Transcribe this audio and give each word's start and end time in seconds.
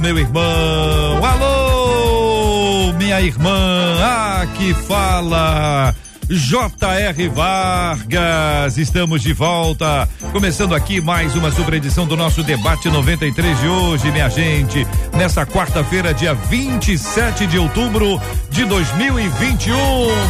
meu 0.00 0.18
irmão. 0.18 1.24
Alô, 1.24 2.92
minha 2.94 3.20
irmã. 3.20 3.96
Ah, 4.00 4.46
que 4.56 4.74
fala 4.74 5.94
J.R. 6.30 7.28
Vargas. 7.28 8.78
Estamos 8.78 9.20
de 9.20 9.32
volta, 9.32 10.08
começando 10.30 10.76
aqui 10.76 11.00
mais 11.00 11.34
uma 11.34 11.50
super 11.50 11.74
edição 11.74 12.06
do 12.06 12.16
nosso 12.16 12.44
debate 12.44 12.88
93 12.88 13.58
de 13.58 13.66
hoje, 13.66 14.12
minha 14.12 14.28
gente. 14.28 14.86
Nessa 15.12 15.44
quarta-feira, 15.44 16.14
dia 16.14 16.32
27 16.32 17.48
de 17.48 17.58
outubro 17.58 18.20
de 18.48 18.64
2021. 18.64 19.76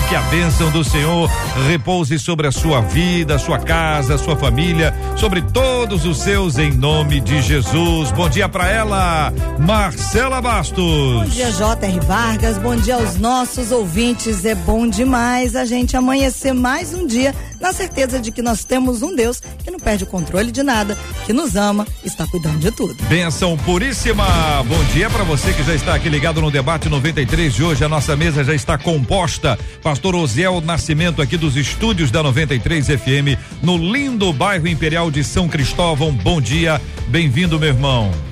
Que 0.09 0.17
a 0.17 0.23
bênção 0.23 0.71
do 0.71 0.83
Senhor 0.83 1.31
repouse 1.69 2.19
sobre 2.19 2.47
a 2.47 2.53
sua 2.53 2.80
vida, 2.80 3.39
sua 3.39 3.59
casa, 3.59 4.17
sua 4.17 4.37
família, 4.37 4.95
sobre 5.17 5.43
todos 5.43 6.07
os 6.07 6.17
seus, 6.23 6.57
em 6.57 6.73
nome 6.73 7.21
de 7.21 7.43
Jesus. 7.43 8.11
Bom 8.13 8.30
dia 8.30 8.49
para 8.49 8.71
ela, 8.71 9.30
Marcela 9.59 10.41
Bastos. 10.41 10.79
Bom 10.79 11.24
dia, 11.27 11.51
J.R. 11.51 12.01
Vargas. 12.01 12.57
Bom 12.57 12.74
dia 12.74 12.95
aos 12.95 13.19
nossos 13.19 13.71
ouvintes. 13.71 14.46
É 14.46 14.55
bom 14.55 14.89
demais 14.89 15.55
a 15.55 15.67
gente 15.67 15.90
amanhecer 15.96 16.52
mais 16.52 16.95
um 16.95 17.07
dia 17.07 17.35
na 17.60 17.73
certeza 17.73 18.19
de 18.19 18.33
que 18.33 18.43
nós 18.43 18.65
temos 18.65 19.02
um 19.02 19.15
Deus 19.15 19.41
que 19.63 19.71
não 19.71 19.79
perde 19.79 20.05
o 20.05 20.07
controle 20.07 20.51
de 20.51 20.63
nada, 20.63 20.96
que 21.27 21.33
nos 21.33 21.57
ama, 21.57 21.87
está 22.05 22.27
cuidando 22.27 22.59
de 22.59 22.71
tudo. 22.71 22.95
Benção 23.05 23.57
puríssima. 23.59 24.24
Bom 24.66 24.83
dia 24.93 25.11
para 25.11 25.24
você 25.24 25.52
que 25.52 25.63
já 25.63 25.74
está 25.74 25.95
aqui 25.95 26.09
ligado 26.09 26.41
no 26.41 26.51
debate 26.51 26.88
93 26.88 27.55
de 27.55 27.63
hoje. 27.63 27.85
A 27.85 27.88
nossa 27.88 28.16
mesa 28.16 28.43
já 28.43 28.55
está 28.55 28.79
composta. 28.79 29.59
Pastor 29.83 30.15
Osiel 30.15 30.61
Nascimento 30.61 31.21
aqui 31.21 31.37
dos 31.37 31.57
estúdios 31.57 32.11
da 32.11 32.23
93 32.23 32.87
FM 32.87 33.38
no 33.63 33.77
lindo 33.77 34.33
bairro 34.33 34.66
Imperial 34.66 35.11
de 35.11 35.23
São 35.23 35.49
Cristóvão. 35.49 36.13
Bom 36.13 36.41
dia. 36.41 36.80
Bem-vindo, 37.09 37.59
meu 37.59 37.68
irmão. 37.68 38.30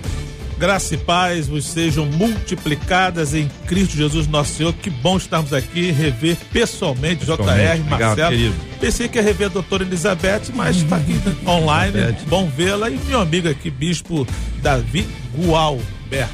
Graça 0.59 0.95
e 0.95 0.99
paz 0.99 1.47
vos 1.47 1.65
sejam 1.65 2.05
multiplicadas 2.07 3.33
em 3.33 3.49
Cristo 3.67 3.97
Jesus 3.97 4.27
nosso 4.27 4.55
Senhor. 4.55 4.73
Que 4.73 4.91
bom 4.91 5.17
estarmos 5.17 5.53
aqui, 5.53 5.91
rever 5.93 6.37
pessoalmente 6.53 7.25
JR, 7.25 7.33
Obrigado, 7.41 7.85
Marcelo. 7.85 8.31
Querido. 8.31 8.55
Pensei 8.81 9.09
que 9.09 9.19
ia 9.19 9.23
rever 9.23 9.47
a 9.47 9.51
doutora 9.51 9.85
Elizabeth, 9.85 10.51
mas 10.55 10.77
está 10.77 10.97
aqui 10.97 11.15
online. 11.47 11.97
Elizabeth. 11.97 12.25
Bom 12.29 12.49
vê-la. 12.49 12.91
E 12.91 12.99
meu 13.07 13.21
amigo 13.21 13.49
aqui, 13.49 13.71
bispo 13.71 14.27
Davi 14.61 15.07
Gual. 15.37 15.79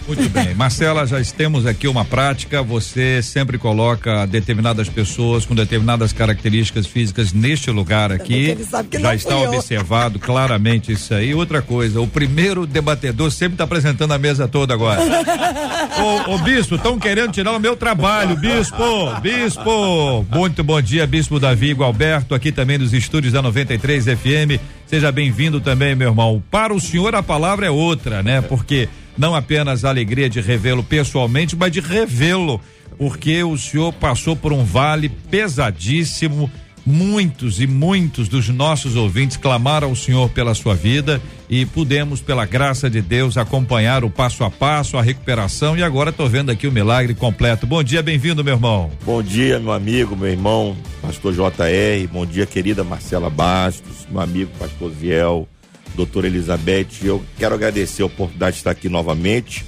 Muito 0.07 0.29
bem. 0.31 0.55
Marcela, 0.55 1.07
já 1.07 1.23
temos 1.25 1.67
aqui 1.67 1.89
uma 1.89 2.05
prática. 2.05 2.63
Você 2.63 3.23
sempre 3.23 3.59
coloca 3.59 4.27
determinadas 4.27 4.89
pessoas 4.89 5.45
com 5.45 5.55
determinadas 5.55 6.13
características 6.13 6.87
físicas 6.87 7.33
neste 7.33 7.71
lugar 7.71 8.13
aqui. 8.13 8.57
já 9.01 9.15
está 9.15 9.37
observado 9.37 10.19
claramente 10.19 10.93
isso 10.93 11.15
aí. 11.15 11.35
Outra 11.35 11.61
coisa, 11.61 12.01
o 12.01 12.07
primeiro 12.07 12.67
debatedor 12.67 13.31
sempre 13.31 13.55
está 13.55 13.65
apresentando 13.65 14.13
a 14.13 14.19
mesa 14.19 14.47
toda 14.47 14.75
agora. 14.75 15.01
ô, 16.01 16.35
ô, 16.35 16.39
bispo, 16.39 16.77
estão 16.77 16.99
querendo 16.99 17.33
tirar 17.33 17.53
o 17.53 17.61
meu 17.61 17.77
trabalho, 17.77 18.37
bispo, 18.37 19.21
bispo. 19.21 20.27
Muito 20.31 20.63
bom 20.63 20.81
dia, 20.81 21.07
bispo 21.07 21.41
Davi 21.41 21.73
Gualberto, 21.73 22.35
aqui 22.35 22.53
também 22.53 22.79
dos 22.79 22.93
estúdios 22.93 23.33
da 23.33 23.43
93 23.43 24.05
FM. 24.05 24.61
Seja 24.87 25.11
bem-vindo 25.11 25.61
também, 25.61 25.95
meu 25.95 26.11
irmão. 26.11 26.43
Para 26.51 26.75
o 26.75 26.81
senhor 26.81 27.15
a 27.15 27.23
palavra 27.23 27.67
é 27.67 27.71
outra, 27.71 28.23
né? 28.23 28.41
Porque 28.41 28.89
não 29.17 29.35
apenas 29.35 29.85
a 29.85 29.89
alegria 29.89 30.29
de 30.29 30.41
revê-lo 30.41 30.83
pessoalmente, 30.83 31.57
mas 31.57 31.73
de 31.73 31.81
revê-lo, 31.81 32.61
porque 32.99 33.43
o 33.43 33.57
senhor 33.57 33.93
passou 33.93 34.37
por 34.37 34.53
um 34.53 34.65
vale 34.65 35.09
pesadíssimo. 35.09 36.51
Muitos 36.87 37.63
e 37.63 37.67
muitos 37.67 38.29
dos 38.29 38.51
nossos 38.51 38.95
ouvintes 38.95 39.39
clamaram 39.39 39.89
ao 39.89 39.97
Senhor 39.97 40.29
pela 40.29 40.53
sua 40.53 40.75
vida 40.75 41.19
e 41.49 41.65
pudemos, 41.65 42.21
pela 42.21 42.45
graça 42.45 42.91
de 42.91 43.01
Deus, 43.01 43.39
acompanhar 43.39 44.05
o 44.05 44.11
passo 44.11 44.45
a 44.45 44.51
passo, 44.51 44.99
a 44.99 45.03
recuperação 45.03 45.79
e 45.79 45.83
agora 45.83 46.11
estou 46.11 46.29
vendo 46.29 46.51
aqui 46.51 46.67
o 46.67 46.73
milagre 46.73 47.15
completo. 47.15 47.67
Bom 47.67 47.83
dia, 47.83 48.03
bem-vindo, 48.03 48.45
meu 48.45 48.53
irmão. 48.53 48.91
Bom 49.03 49.23
dia, 49.23 49.59
meu 49.59 49.73
amigo, 49.73 50.15
meu 50.15 50.29
irmão, 50.29 50.77
pastor 51.01 51.33
JR. 51.33 52.07
Bom 52.13 52.27
dia, 52.27 52.45
querida 52.45 52.85
Marcela 52.85 53.31
Bastos, 53.31 54.07
meu 54.11 54.21
amigo, 54.21 54.51
pastor 54.59 54.91
Viel 54.91 55.49
doutora 55.95 56.27
Elizabeth. 56.27 56.89
Eu 57.03 57.25
quero 57.39 57.55
agradecer 57.55 58.03
a 58.03 58.07
oportunidade 58.07 58.55
de 58.55 58.61
estar 58.61 58.71
aqui 58.71 58.89
novamente 58.89 59.65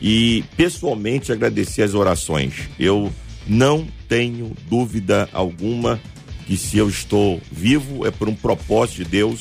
e 0.00 0.44
pessoalmente 0.56 1.32
agradecer 1.32 1.82
as 1.82 1.94
orações. 1.94 2.68
Eu 2.78 3.12
não 3.46 3.86
tenho 4.08 4.52
dúvida 4.68 5.28
alguma 5.32 6.00
que 6.46 6.56
se 6.56 6.76
eu 6.76 6.88
estou 6.88 7.40
vivo 7.50 8.06
é 8.06 8.10
por 8.10 8.28
um 8.28 8.34
propósito 8.34 8.96
de 8.98 9.04
Deus, 9.04 9.40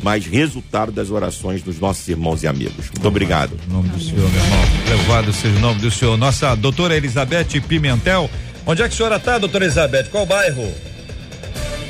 mas 0.00 0.24
resultado 0.26 0.92
das 0.92 1.10
orações 1.10 1.62
dos 1.62 1.78
nossos 1.78 2.06
irmãos 2.08 2.42
e 2.42 2.46
amigos. 2.46 2.90
Muito 2.90 3.08
obrigado. 3.08 3.58
Em 3.68 3.72
nome 3.72 3.88
do 3.88 4.00
Senhor, 4.00 4.30
meu 4.30 4.40
irmão. 4.40 4.60
Louvado 4.96 5.32
seja 5.32 5.56
o 5.56 5.60
nome 5.60 5.80
do 5.80 5.90
Senhor. 5.90 6.16
Nossa 6.16 6.54
doutora 6.54 6.96
Elizabeth 6.96 7.60
Pimentel. 7.66 8.30
Onde 8.64 8.82
é 8.82 8.88
que 8.88 8.94
a 8.94 8.96
senhora 8.96 9.16
está, 9.16 9.38
doutora 9.38 9.64
Elizabeth? 9.64 10.04
Qual 10.10 10.26
bairro? 10.26 10.72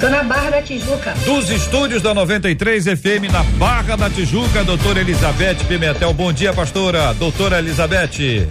Tô 0.01 0.09
na 0.09 0.23
Barra 0.23 0.51
da 0.51 0.63
Tijuca. 0.63 1.13
Dos 1.25 1.51
estúdios 1.51 2.01
da 2.01 2.15
93 2.15 2.85
FM 2.85 3.33
na 3.33 3.43
Barra 3.59 3.97
da 3.97 4.09
Tijuca, 4.09 4.63
doutora 4.63 5.01
Elizabeth 5.01 5.57
Pimentel. 5.67 6.13
Bom 6.13 6.33
dia, 6.33 6.53
pastora. 6.53 7.13
Doutora 7.15 7.59
Elizabeth. 7.59 8.47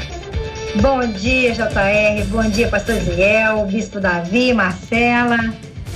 Bom 0.76 1.08
dia, 1.08 1.54
JR. 1.54 2.26
Bom 2.28 2.50
dia, 2.50 2.68
pastor 2.68 3.00
Ziel, 3.00 3.66
bispo 3.66 4.02
Davi, 4.02 4.54
Marcela. 4.54 5.38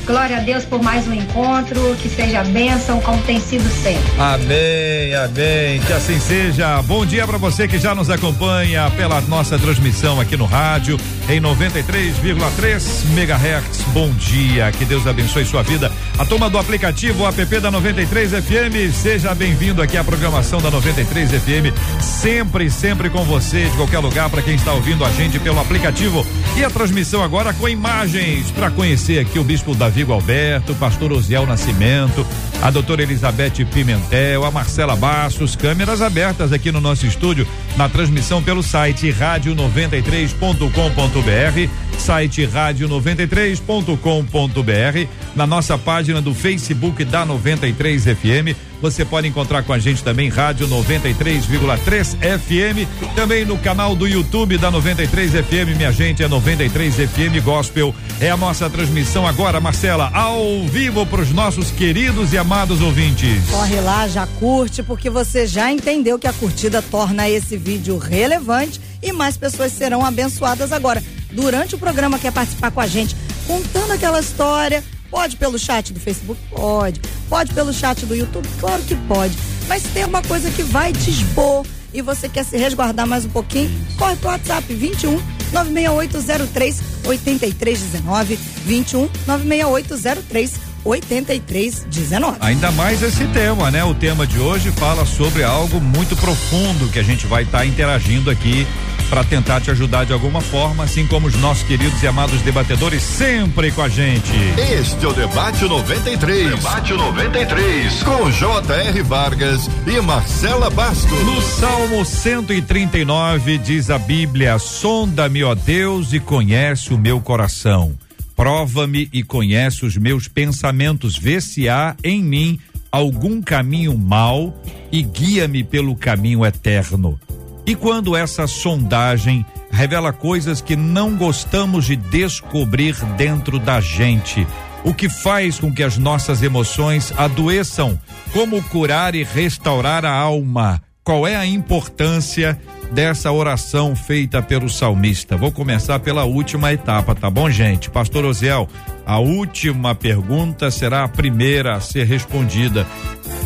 Glória 0.05 0.37
a 0.37 0.39
Deus 0.39 0.65
por 0.65 0.81
mais 0.81 1.07
um 1.07 1.13
encontro, 1.13 1.95
que 2.01 2.09
seja 2.09 2.43
bênção 2.43 2.99
como 3.01 3.21
tem 3.23 3.39
sido 3.39 3.69
sempre. 3.83 4.01
Amém, 4.19 5.13
amém, 5.15 5.79
que 5.79 5.93
assim 5.93 6.19
seja. 6.19 6.81
Bom 6.81 7.05
dia 7.05 7.27
para 7.27 7.37
você 7.37 7.67
que 7.67 7.77
já 7.77 7.93
nos 7.93 8.09
acompanha 8.09 8.89
pela 8.91 9.21
nossa 9.21 9.59
transmissão 9.59 10.19
aqui 10.19 10.35
no 10.35 10.45
rádio 10.45 10.97
em 11.29 11.39
93,3 11.39 13.05
megahertz. 13.13 13.81
Bom 13.93 14.09
dia, 14.13 14.71
que 14.71 14.85
Deus 14.85 15.05
abençoe 15.05 15.45
sua 15.45 15.61
vida. 15.61 15.91
A 16.17 16.25
turma 16.25 16.49
do 16.49 16.57
aplicativo 16.57 17.25
app 17.27 17.59
da 17.59 17.69
93 17.69 18.31
FM, 18.31 18.93
seja 18.93 19.35
bem-vindo 19.35 19.81
aqui 19.81 19.97
à 19.97 20.03
programação 20.03 20.59
da 20.59 20.71
93 20.71 21.29
FM, 21.29 22.01
sempre, 22.01 22.71
sempre 22.71 23.09
com 23.09 23.23
você, 23.23 23.65
de 23.65 23.77
qualquer 23.77 23.99
lugar, 23.99 24.29
para 24.29 24.41
quem 24.41 24.55
está 24.55 24.73
ouvindo 24.73 25.05
a 25.05 25.11
gente 25.11 25.39
pelo 25.39 25.59
aplicativo. 25.59 26.25
E 26.57 26.63
a 26.63 26.69
transmissão 26.69 27.23
agora 27.23 27.53
com 27.53 27.69
imagens 27.69 28.49
para 28.51 28.71
conhecer 28.71 29.19
aqui 29.19 29.37
o 29.37 29.43
Bispo 29.43 29.75
da 29.75 29.90
Davi 29.91 30.09
Alberto, 30.09 30.73
pastor 30.75 31.11
Osiel 31.11 31.45
Nascimento, 31.45 32.25
a 32.61 32.71
doutora 32.71 33.03
Elizabeth 33.03 33.65
Pimentel, 33.73 34.45
a 34.45 34.49
Marcela 34.49 34.95
Bastos, 34.95 35.53
câmeras 35.53 36.01
abertas 36.01 36.53
aqui 36.53 36.71
no 36.71 36.79
nosso 36.79 37.05
estúdio, 37.05 37.45
na 37.75 37.89
transmissão 37.89 38.41
pelo 38.41 38.63
site 38.63 39.11
rádio93.com.br, 39.11 41.99
site 41.99 42.47
rádio93.com.br, 42.47 45.09
na 45.35 45.45
nossa 45.45 45.77
página 45.77 46.21
do 46.21 46.33
Facebook 46.33 47.03
da 47.03 47.25
93 47.25 48.05
FM 48.05 48.70
você 48.81 49.05
pode 49.05 49.27
encontrar 49.27 49.63
com 49.63 49.71
a 49.71 49.79
gente 49.79 50.03
também 50.03 50.27
Rádio 50.27 50.67
93,3 50.67 52.17
FM, 52.39 53.15
também 53.15 53.45
no 53.45 53.57
canal 53.57 53.95
do 53.95 54.07
YouTube 54.07 54.57
da 54.57 54.71
93 54.71 55.31
FM, 55.31 55.77
minha 55.77 55.91
gente, 55.91 56.23
é 56.23 56.27
93 56.27 56.95
FM 56.95 57.43
Gospel. 57.43 57.93
É 58.19 58.31
a 58.31 58.37
nossa 58.37 58.69
transmissão 58.69 59.27
agora, 59.27 59.61
Marcela, 59.61 60.09
ao 60.13 60.63
vivo 60.63 61.05
para 61.05 61.21
os 61.21 61.31
nossos 61.31 61.69
queridos 61.69 62.33
e 62.33 62.37
amados 62.37 62.81
ouvintes. 62.81 63.49
Corre 63.49 63.79
lá, 63.81 64.07
já 64.07 64.25
curte, 64.25 64.81
porque 64.81 65.09
você 65.09 65.45
já 65.45 65.71
entendeu 65.71 66.17
que 66.17 66.27
a 66.27 66.33
curtida 66.33 66.81
torna 66.81 67.29
esse 67.29 67.55
vídeo 67.55 67.97
relevante 67.97 68.81
e 69.01 69.11
mais 69.11 69.37
pessoas 69.37 69.71
serão 69.71 70.05
abençoadas 70.05 70.71
agora. 70.71 71.03
Durante 71.31 71.75
o 71.75 71.77
programa, 71.77 72.19
quer 72.19 72.31
participar 72.31 72.71
com 72.71 72.81
a 72.81 72.87
gente, 72.87 73.15
contando 73.47 73.91
aquela 73.91 74.19
história 74.19 74.83
Pode 75.11 75.35
pelo 75.35 75.59
chat 75.59 75.91
do 75.91 75.99
Facebook? 75.99 76.41
Pode. 76.49 77.01
Pode 77.27 77.53
pelo 77.53 77.73
chat 77.73 78.05
do 78.05 78.15
YouTube? 78.15 78.47
Claro 78.61 78.81
que 78.83 78.95
pode. 78.95 79.37
Mas 79.67 79.83
tem 79.83 80.05
uma 80.05 80.21
coisa 80.23 80.49
que 80.49 80.63
vai 80.63 80.93
te 80.93 81.11
expor 81.11 81.65
e 81.93 82.01
você 82.01 82.29
quer 82.29 82.45
se 82.45 82.57
resguardar 82.57 83.05
mais 83.05 83.25
um 83.25 83.29
pouquinho, 83.29 83.69
corre 83.97 84.15
pro 84.15 84.29
WhatsApp 84.29 84.73
21 84.73 85.21
96803 85.51 86.81
8319 87.05 88.35
21 88.35 89.09
96803 89.27 90.70
8319. 90.83 92.37
Ainda 92.39 92.71
mais 92.71 93.01
esse 93.01 93.25
tema, 93.27 93.69
né? 93.71 93.83
O 93.83 93.93
tema 93.93 94.25
de 94.25 94.39
hoje 94.39 94.71
fala 94.71 95.05
sobre 95.05 95.43
algo 95.43 95.79
muito 95.79 96.15
profundo 96.15 96.91
que 96.91 96.99
a 96.99 97.03
gente 97.03 97.25
vai 97.27 97.43
estar 97.43 97.59
tá 97.59 97.65
interagindo 97.65 98.29
aqui 98.29 98.65
para 99.11 99.25
tentar 99.25 99.59
te 99.59 99.69
ajudar 99.69 100.05
de 100.05 100.13
alguma 100.13 100.39
forma, 100.39 100.85
assim 100.85 101.05
como 101.05 101.27
os 101.27 101.35
nossos 101.35 101.63
queridos 101.63 102.01
e 102.01 102.07
amados 102.07 102.41
debatedores 102.43 103.03
sempre 103.03 103.69
com 103.69 103.81
a 103.81 103.89
gente. 103.89 104.31
Este 104.79 105.03
é 105.03 105.07
o 105.09 105.11
Debate 105.11 105.65
93. 105.65 106.49
Debate 106.55 106.93
93 106.93 108.03
com 108.03 108.31
J.R. 108.31 109.01
Vargas 109.03 109.69
e 109.85 109.99
Marcela 109.99 110.69
Bastos. 110.69 111.25
No 111.25 111.41
Salmo 111.41 112.05
139 112.05 113.57
diz 113.57 113.89
a 113.89 113.99
Bíblia: 113.99 114.57
Sonda-me, 114.57 115.43
ó 115.43 115.55
Deus, 115.55 116.13
e 116.13 116.19
conhece 116.19 116.93
o 116.93 116.97
meu 116.97 117.19
coração. 117.19 117.93
Prova-me 118.41 119.07
e 119.13 119.21
conhece 119.21 119.85
os 119.85 119.95
meus 119.95 120.27
pensamentos, 120.27 121.15
vê 121.15 121.39
se 121.39 121.69
há 121.69 121.95
em 122.03 122.23
mim 122.23 122.59
algum 122.91 123.39
caminho 123.39 123.95
mau 123.95 124.59
e 124.91 125.03
guia-me 125.03 125.63
pelo 125.63 125.95
caminho 125.95 126.43
eterno. 126.43 127.19
E 127.67 127.75
quando 127.75 128.15
essa 128.15 128.47
sondagem 128.47 129.45
revela 129.69 130.11
coisas 130.11 130.59
que 130.59 130.75
não 130.75 131.15
gostamos 131.15 131.85
de 131.85 131.95
descobrir 131.95 132.95
dentro 133.15 133.59
da 133.59 133.79
gente, 133.79 134.47
o 134.83 134.91
que 134.91 135.07
faz 135.07 135.59
com 135.59 135.71
que 135.71 135.83
as 135.83 135.99
nossas 135.99 136.41
emoções 136.41 137.13
adoeçam, 137.15 138.01
como 138.33 138.59
curar 138.69 139.13
e 139.13 139.23
restaurar 139.23 140.03
a 140.03 140.11
alma? 140.11 140.81
Qual 141.03 141.27
é 141.27 141.35
a 141.35 141.45
importância 141.45 142.59
dessa 142.91 143.31
oração 143.31 143.95
feita 143.95 144.41
pelo 144.41 144.69
salmista? 144.69 145.37
Vou 145.37 145.51
começar 145.51 145.99
pela 145.99 146.25
última 146.25 146.71
etapa, 146.73 147.15
tá 147.15 147.29
bom, 147.29 147.49
gente? 147.49 147.89
Pastor 147.89 148.25
Oziel, 148.25 148.67
a 149.05 149.19
última 149.19 149.95
pergunta 149.95 150.69
será 150.69 151.03
a 151.03 151.07
primeira 151.07 151.75
a 151.75 151.81
ser 151.81 152.05
respondida. 152.05 152.85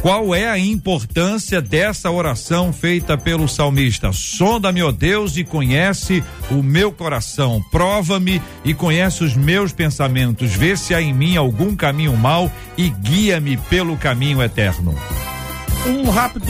Qual 0.02 0.36
é 0.36 0.48
a 0.48 0.60
importância 0.60 1.62
dessa 1.62 2.12
oração 2.12 2.72
feita 2.72 3.18
pelo 3.18 3.48
salmista? 3.48 4.12
Sonda-me, 4.14 4.84
ó 4.84 4.92
Deus, 4.92 5.36
e 5.36 5.44
conhece 5.44 6.24
o 6.52 6.62
meu 6.62 6.92
coração. 6.92 7.64
Prova-me 7.72 8.40
e 8.64 8.74
conhece 8.74 9.24
os 9.24 9.36
meus 9.36 9.72
pensamentos. 9.74 10.54
Vê 10.54 10.78
se 10.78 10.94
há 10.94 11.02
em 11.02 11.14
mim 11.14 11.38
algum 11.38 11.76
caminho 11.76 12.16
mau 12.16 12.52
e 12.78 12.90
guia-me 12.90 13.58
pelo 13.58 13.98
caminho 13.98 14.44
eterno. 14.44 14.94
Um 15.88 16.10
rápido 16.10 16.46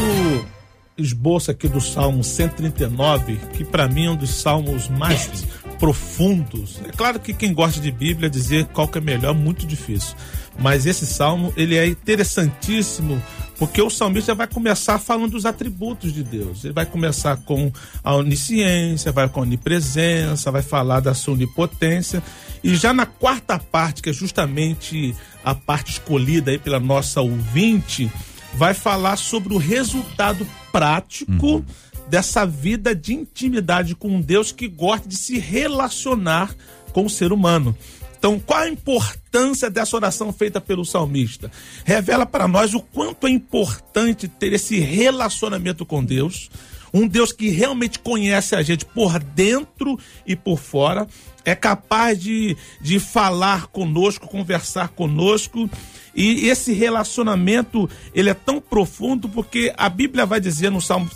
esboço 0.97 1.51
aqui 1.51 1.67
do 1.67 1.81
Salmo 1.81 2.23
139, 2.23 3.37
que 3.53 3.63
para 3.63 3.87
mim 3.87 4.05
é 4.05 4.11
um 4.11 4.15
dos 4.15 4.29
salmos 4.29 4.87
mais 4.87 5.45
profundos. 5.79 6.79
É 6.85 6.91
claro 6.91 7.19
que 7.19 7.33
quem 7.33 7.53
gosta 7.53 7.79
de 7.81 7.91
Bíblia 7.91 8.29
dizer 8.29 8.65
qual 8.67 8.87
que 8.87 8.97
é 8.97 9.01
melhor 9.01 9.35
é 9.35 9.37
muito 9.37 9.65
difícil. 9.65 10.15
Mas 10.57 10.85
esse 10.85 11.05
salmo, 11.05 11.53
ele 11.57 11.75
é 11.75 11.85
interessantíssimo 11.85 13.21
porque 13.57 13.81
o 13.81 13.89
salmista 13.89 14.35
vai 14.35 14.47
começar 14.47 14.99
falando 14.99 15.31
dos 15.31 15.45
atributos 15.45 16.13
de 16.13 16.23
Deus. 16.23 16.63
Ele 16.63 16.73
vai 16.73 16.85
começar 16.85 17.37
com 17.37 17.71
a 18.03 18.15
onisciência, 18.15 19.11
vai 19.11 19.29
com 19.29 19.39
a 19.39 19.43
onipresença, 19.43 20.51
vai 20.51 20.61
falar 20.61 20.99
da 20.99 21.13
sua 21.13 21.33
onipotência. 21.33 22.21
E 22.63 22.75
já 22.75 22.93
na 22.93 23.05
quarta 23.05 23.57
parte, 23.59 24.01
que 24.01 24.09
é 24.09 24.13
justamente 24.13 25.15
a 25.43 25.53
parte 25.53 25.91
escolhida 25.91 26.51
aí 26.51 26.57
pela 26.57 26.79
nossa 26.79 27.21
ouvinte, 27.21 28.11
vai 28.55 28.73
falar 28.73 29.17
sobre 29.17 29.53
o 29.53 29.57
resultado 29.57 30.45
prático 30.75 31.31
uhum. 31.45 31.65
dessa 32.09 32.45
vida 32.45 32.93
de 32.93 33.13
intimidade 33.13 33.95
com 33.95 34.19
Deus 34.19 34.51
que 34.51 34.67
gosta 34.67 35.07
de 35.07 35.15
se 35.15 35.39
relacionar 35.39 36.53
com 36.91 37.05
o 37.05 37.09
ser 37.09 37.31
humano. 37.31 37.73
Então, 38.17 38.37
qual 38.37 38.59
a 38.59 38.69
importância 38.69 39.69
dessa 39.69 39.95
oração 39.95 40.33
feita 40.33 40.59
pelo 40.59 40.83
salmista? 40.83 41.49
Revela 41.85 42.25
para 42.25 42.45
nós 42.45 42.73
o 42.73 42.81
quanto 42.81 43.25
é 43.25 43.29
importante 43.29 44.27
ter 44.27 44.51
esse 44.51 44.77
relacionamento 44.79 45.85
com 45.85 46.03
Deus, 46.03 46.49
um 46.93 47.07
Deus 47.07 47.31
que 47.31 47.49
realmente 47.49 47.97
conhece 47.99 48.53
a 48.53 48.61
gente 48.61 48.83
por 48.83 49.17
dentro 49.19 49.97
e 50.27 50.35
por 50.35 50.59
fora, 50.59 51.07
é 51.45 51.55
capaz 51.55 52.19
de, 52.19 52.57
de 52.81 52.99
falar 52.99 53.67
conosco, 53.67 54.27
conversar 54.27 54.89
conosco 54.89 55.69
e 56.15 56.47
esse 56.47 56.71
relacionamento, 56.71 57.89
ele 58.13 58.29
é 58.29 58.33
tão 58.33 58.61
profundo 58.61 59.27
porque 59.27 59.73
a 59.75 59.89
Bíblia 59.89 60.25
vai 60.25 60.39
dizer 60.39 60.71
no 60.71 60.79
Salmo, 60.79 61.09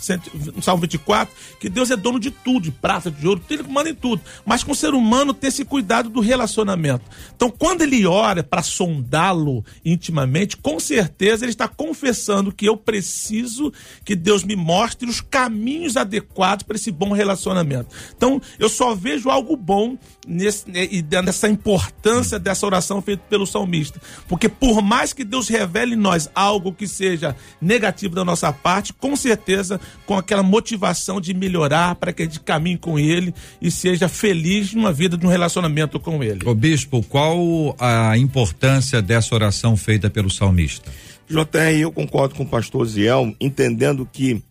no 0.54 0.62
Salmo 0.62 0.82
24 0.82 1.34
que 1.58 1.70
Deus 1.70 1.90
é 1.90 1.96
dono 1.96 2.20
de 2.20 2.30
tudo, 2.30 2.64
de 2.64 2.70
prata, 2.70 3.10
de 3.10 3.26
ouro, 3.26 3.42
ele 3.48 3.62
manda 3.62 3.88
em 3.88 3.94
tudo. 3.94 4.20
Mas 4.44 4.62
com 4.62 4.72
o 4.72 4.76
ser 4.76 4.92
humano 4.92 5.32
ter 5.32 5.46
esse 5.46 5.64
cuidado 5.64 6.10
do 6.10 6.20
relacionamento. 6.20 7.04
Então, 7.34 7.50
quando 7.50 7.80
ele 7.80 8.06
ora 8.06 8.42
para 8.42 8.62
sondá-lo 8.62 9.64
intimamente, 9.82 10.58
com 10.58 10.78
certeza 10.78 11.46
ele 11.46 11.52
está 11.52 11.66
confessando 11.66 12.52
que 12.52 12.66
eu 12.66 12.76
preciso 12.76 13.72
que 14.04 14.14
Deus 14.14 14.44
me 14.44 14.54
mostre 14.54 15.08
os 15.08 15.22
caminhos 15.22 15.96
adequados 15.96 16.64
para 16.64 16.76
esse 16.76 16.90
bom 16.90 17.12
relacionamento. 17.12 17.88
Então, 18.14 18.40
eu 18.58 18.68
só 18.68 18.94
vejo 18.94 19.30
algo 19.30 19.56
bom 19.56 19.96
nesse, 20.26 20.70
né, 20.70 20.86
e 20.90 21.02
nessa 21.02 21.48
importância 21.48 22.38
dessa 22.38 22.66
oração 22.66 23.00
feita 23.00 23.22
pelo 23.28 23.46
salmista. 23.46 24.00
Porque 24.28 24.48
por 24.48 24.82
mais 24.82 25.12
que 25.12 25.24
Deus 25.24 25.48
revele 25.48 25.94
em 25.94 25.98
nós 25.98 26.30
algo 26.34 26.72
que 26.72 26.86
seja 26.86 27.34
negativo 27.60 28.14
da 28.14 28.24
nossa 28.24 28.52
parte, 28.52 28.92
com 28.92 29.16
certeza 29.16 29.80
com 30.06 30.16
aquela 30.16 30.42
motivação 30.42 31.20
de 31.20 31.32
melhorar 31.34 31.94
para 31.94 32.12
que 32.12 32.22
a 32.22 32.24
gente 32.24 32.40
caminhe 32.40 32.78
com 32.78 32.98
Ele 32.98 33.34
e 33.60 33.70
seja 33.70 34.08
feliz 34.08 34.72
numa 34.74 34.92
vida 34.92 35.16
de 35.16 35.26
um 35.26 35.30
relacionamento 35.30 35.98
com 35.98 36.22
Ele. 36.22 36.40
O 36.44 36.54
bispo, 36.54 37.02
qual 37.02 37.76
a 37.78 38.16
importância 38.16 39.00
dessa 39.00 39.34
oração 39.34 39.76
feita 39.76 40.10
pelo 40.10 40.30
salmista? 40.30 40.90
JR, 41.28 41.78
eu 41.80 41.92
concordo 41.92 42.34
com 42.34 42.42
o 42.42 42.48
pastor 42.48 42.84
Ziel, 42.86 43.34
entendendo 43.40 44.08
que 44.10 44.42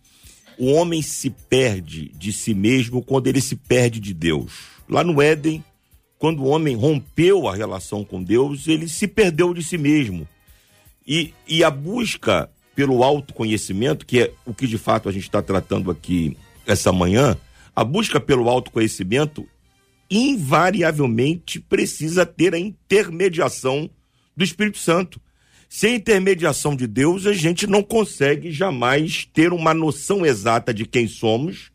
o 0.58 0.72
homem 0.72 1.02
se 1.02 1.30
perde 1.30 2.10
de 2.16 2.32
si 2.32 2.54
mesmo 2.54 3.02
quando 3.02 3.26
ele 3.26 3.40
se 3.40 3.56
perde 3.56 4.00
de 4.00 4.12
Deus. 4.12 4.69
Lá 4.90 5.04
no 5.04 5.22
Éden, 5.22 5.64
quando 6.18 6.42
o 6.42 6.48
homem 6.48 6.74
rompeu 6.74 7.46
a 7.46 7.54
relação 7.54 8.04
com 8.04 8.20
Deus, 8.20 8.66
ele 8.66 8.88
se 8.88 9.06
perdeu 9.06 9.54
de 9.54 9.62
si 9.62 9.78
mesmo. 9.78 10.28
E, 11.06 11.32
e 11.46 11.62
a 11.62 11.70
busca 11.70 12.50
pelo 12.74 13.04
autoconhecimento, 13.04 14.04
que 14.04 14.20
é 14.20 14.32
o 14.44 14.52
que 14.52 14.66
de 14.66 14.76
fato 14.76 15.08
a 15.08 15.12
gente 15.12 15.22
está 15.22 15.40
tratando 15.40 15.90
aqui 15.90 16.36
essa 16.66 16.92
manhã, 16.92 17.38
a 17.74 17.84
busca 17.84 18.20
pelo 18.20 18.48
autoconhecimento 18.48 19.46
invariavelmente 20.10 21.60
precisa 21.60 22.26
ter 22.26 22.52
a 22.52 22.58
intermediação 22.58 23.88
do 24.36 24.42
Espírito 24.42 24.78
Santo. 24.78 25.20
Sem 25.68 25.94
intermediação 25.94 26.74
de 26.74 26.88
Deus, 26.88 27.26
a 27.26 27.32
gente 27.32 27.64
não 27.64 27.80
consegue 27.80 28.50
jamais 28.50 29.24
ter 29.32 29.52
uma 29.52 29.72
noção 29.72 30.26
exata 30.26 30.74
de 30.74 30.84
quem 30.84 31.06
somos. 31.06 31.70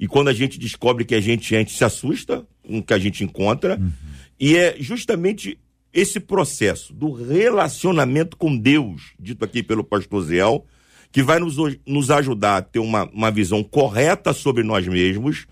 E 0.00 0.08
quando 0.08 0.28
a 0.28 0.32
gente 0.32 0.58
descobre 0.58 1.04
que 1.04 1.14
a 1.14 1.20
gente 1.20 1.54
é, 1.54 1.58
a 1.58 1.60
gente 1.60 1.76
se 1.76 1.84
assusta, 1.84 2.46
que 2.86 2.94
a 2.94 2.98
gente 2.98 3.24
encontra. 3.24 3.78
Uhum. 3.78 3.92
E 4.38 4.56
é 4.56 4.76
justamente 4.78 5.58
esse 5.92 6.18
processo 6.18 6.92
do 6.92 7.12
relacionamento 7.12 8.36
com 8.36 8.56
Deus, 8.56 9.12
dito 9.18 9.44
aqui 9.44 9.62
pelo 9.62 9.84
pastor 9.84 10.24
Zéu, 10.24 10.66
que 11.12 11.22
vai 11.22 11.38
nos, 11.38 11.56
nos 11.86 12.10
ajudar 12.10 12.56
a 12.56 12.62
ter 12.62 12.80
uma, 12.80 13.04
uma 13.10 13.30
visão 13.30 13.62
correta 13.62 14.32
sobre 14.32 14.64
nós 14.64 14.86
mesmos 14.88 15.46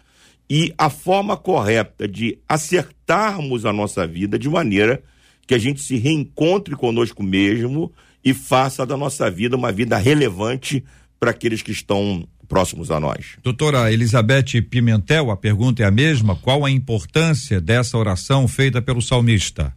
e 0.51 0.75
a 0.77 0.91
forma 0.91 1.37
correta 1.37 2.09
de 2.09 2.39
acertarmos 2.49 3.65
a 3.65 3.73
nossa 3.73 4.07
vida 4.07 4.37
de 4.37 4.49
maneira 4.49 5.03
que 5.47 5.55
a 5.55 5.59
gente 5.59 5.81
se 5.81 5.97
reencontre 5.97 6.75
conosco 6.75 7.23
mesmo 7.23 7.93
e 8.25 8.35
faça 8.35 8.85
da 8.85 8.97
nossa 8.97 9.31
vida 9.31 9.57
uma 9.57 9.71
vida 9.71 9.97
relevante 9.97 10.85
para 11.21 11.31
aqueles 11.31 11.63
que 11.63 11.71
estão 11.71 12.27
próximos 12.53 12.91
a 12.91 13.01
nós. 13.01 13.39
Doutora 13.43 13.91
Elizabeth 13.91 14.61
Pimentel, 14.69 15.31
a 15.31 15.37
pergunta 15.39 15.83
é 15.83 15.87
a 15.87 15.91
mesma. 15.91 16.37
Qual 16.37 16.67
a 16.67 16.71
importância 16.71 17.59
dessa 17.59 17.97
oração 17.97 18.47
feita 18.47 18.83
pelo 18.83 19.01
salmista? 19.01 19.75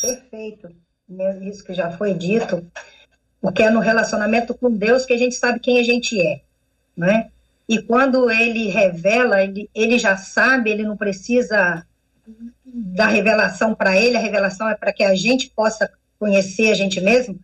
Perfeito. 0.00 0.70
Isso 1.42 1.62
que 1.62 1.74
já 1.74 1.90
foi 1.90 2.14
dito, 2.14 2.66
porque 3.42 3.62
é 3.62 3.68
no 3.68 3.80
relacionamento 3.80 4.54
com 4.54 4.70
Deus 4.70 5.04
que 5.04 5.12
a 5.12 5.18
gente 5.18 5.34
sabe 5.34 5.60
quem 5.60 5.78
a 5.78 5.82
gente 5.82 6.18
é, 6.18 6.40
né? 6.96 7.28
E 7.68 7.82
quando 7.82 8.30
ele 8.30 8.68
revela, 8.68 9.42
ele, 9.42 9.68
ele 9.74 9.98
já 9.98 10.16
sabe, 10.16 10.70
ele 10.70 10.82
não 10.82 10.96
precisa 10.96 11.84
da 12.66 13.06
revelação 13.06 13.74
para 13.74 13.94
ele, 14.00 14.16
a 14.16 14.20
revelação 14.20 14.66
é 14.66 14.74
para 14.74 14.94
que 14.94 15.04
a 15.04 15.14
gente 15.14 15.50
possa 15.50 15.90
conhecer 16.18 16.70
a 16.70 16.74
gente 16.74 17.02
mesmo. 17.02 17.38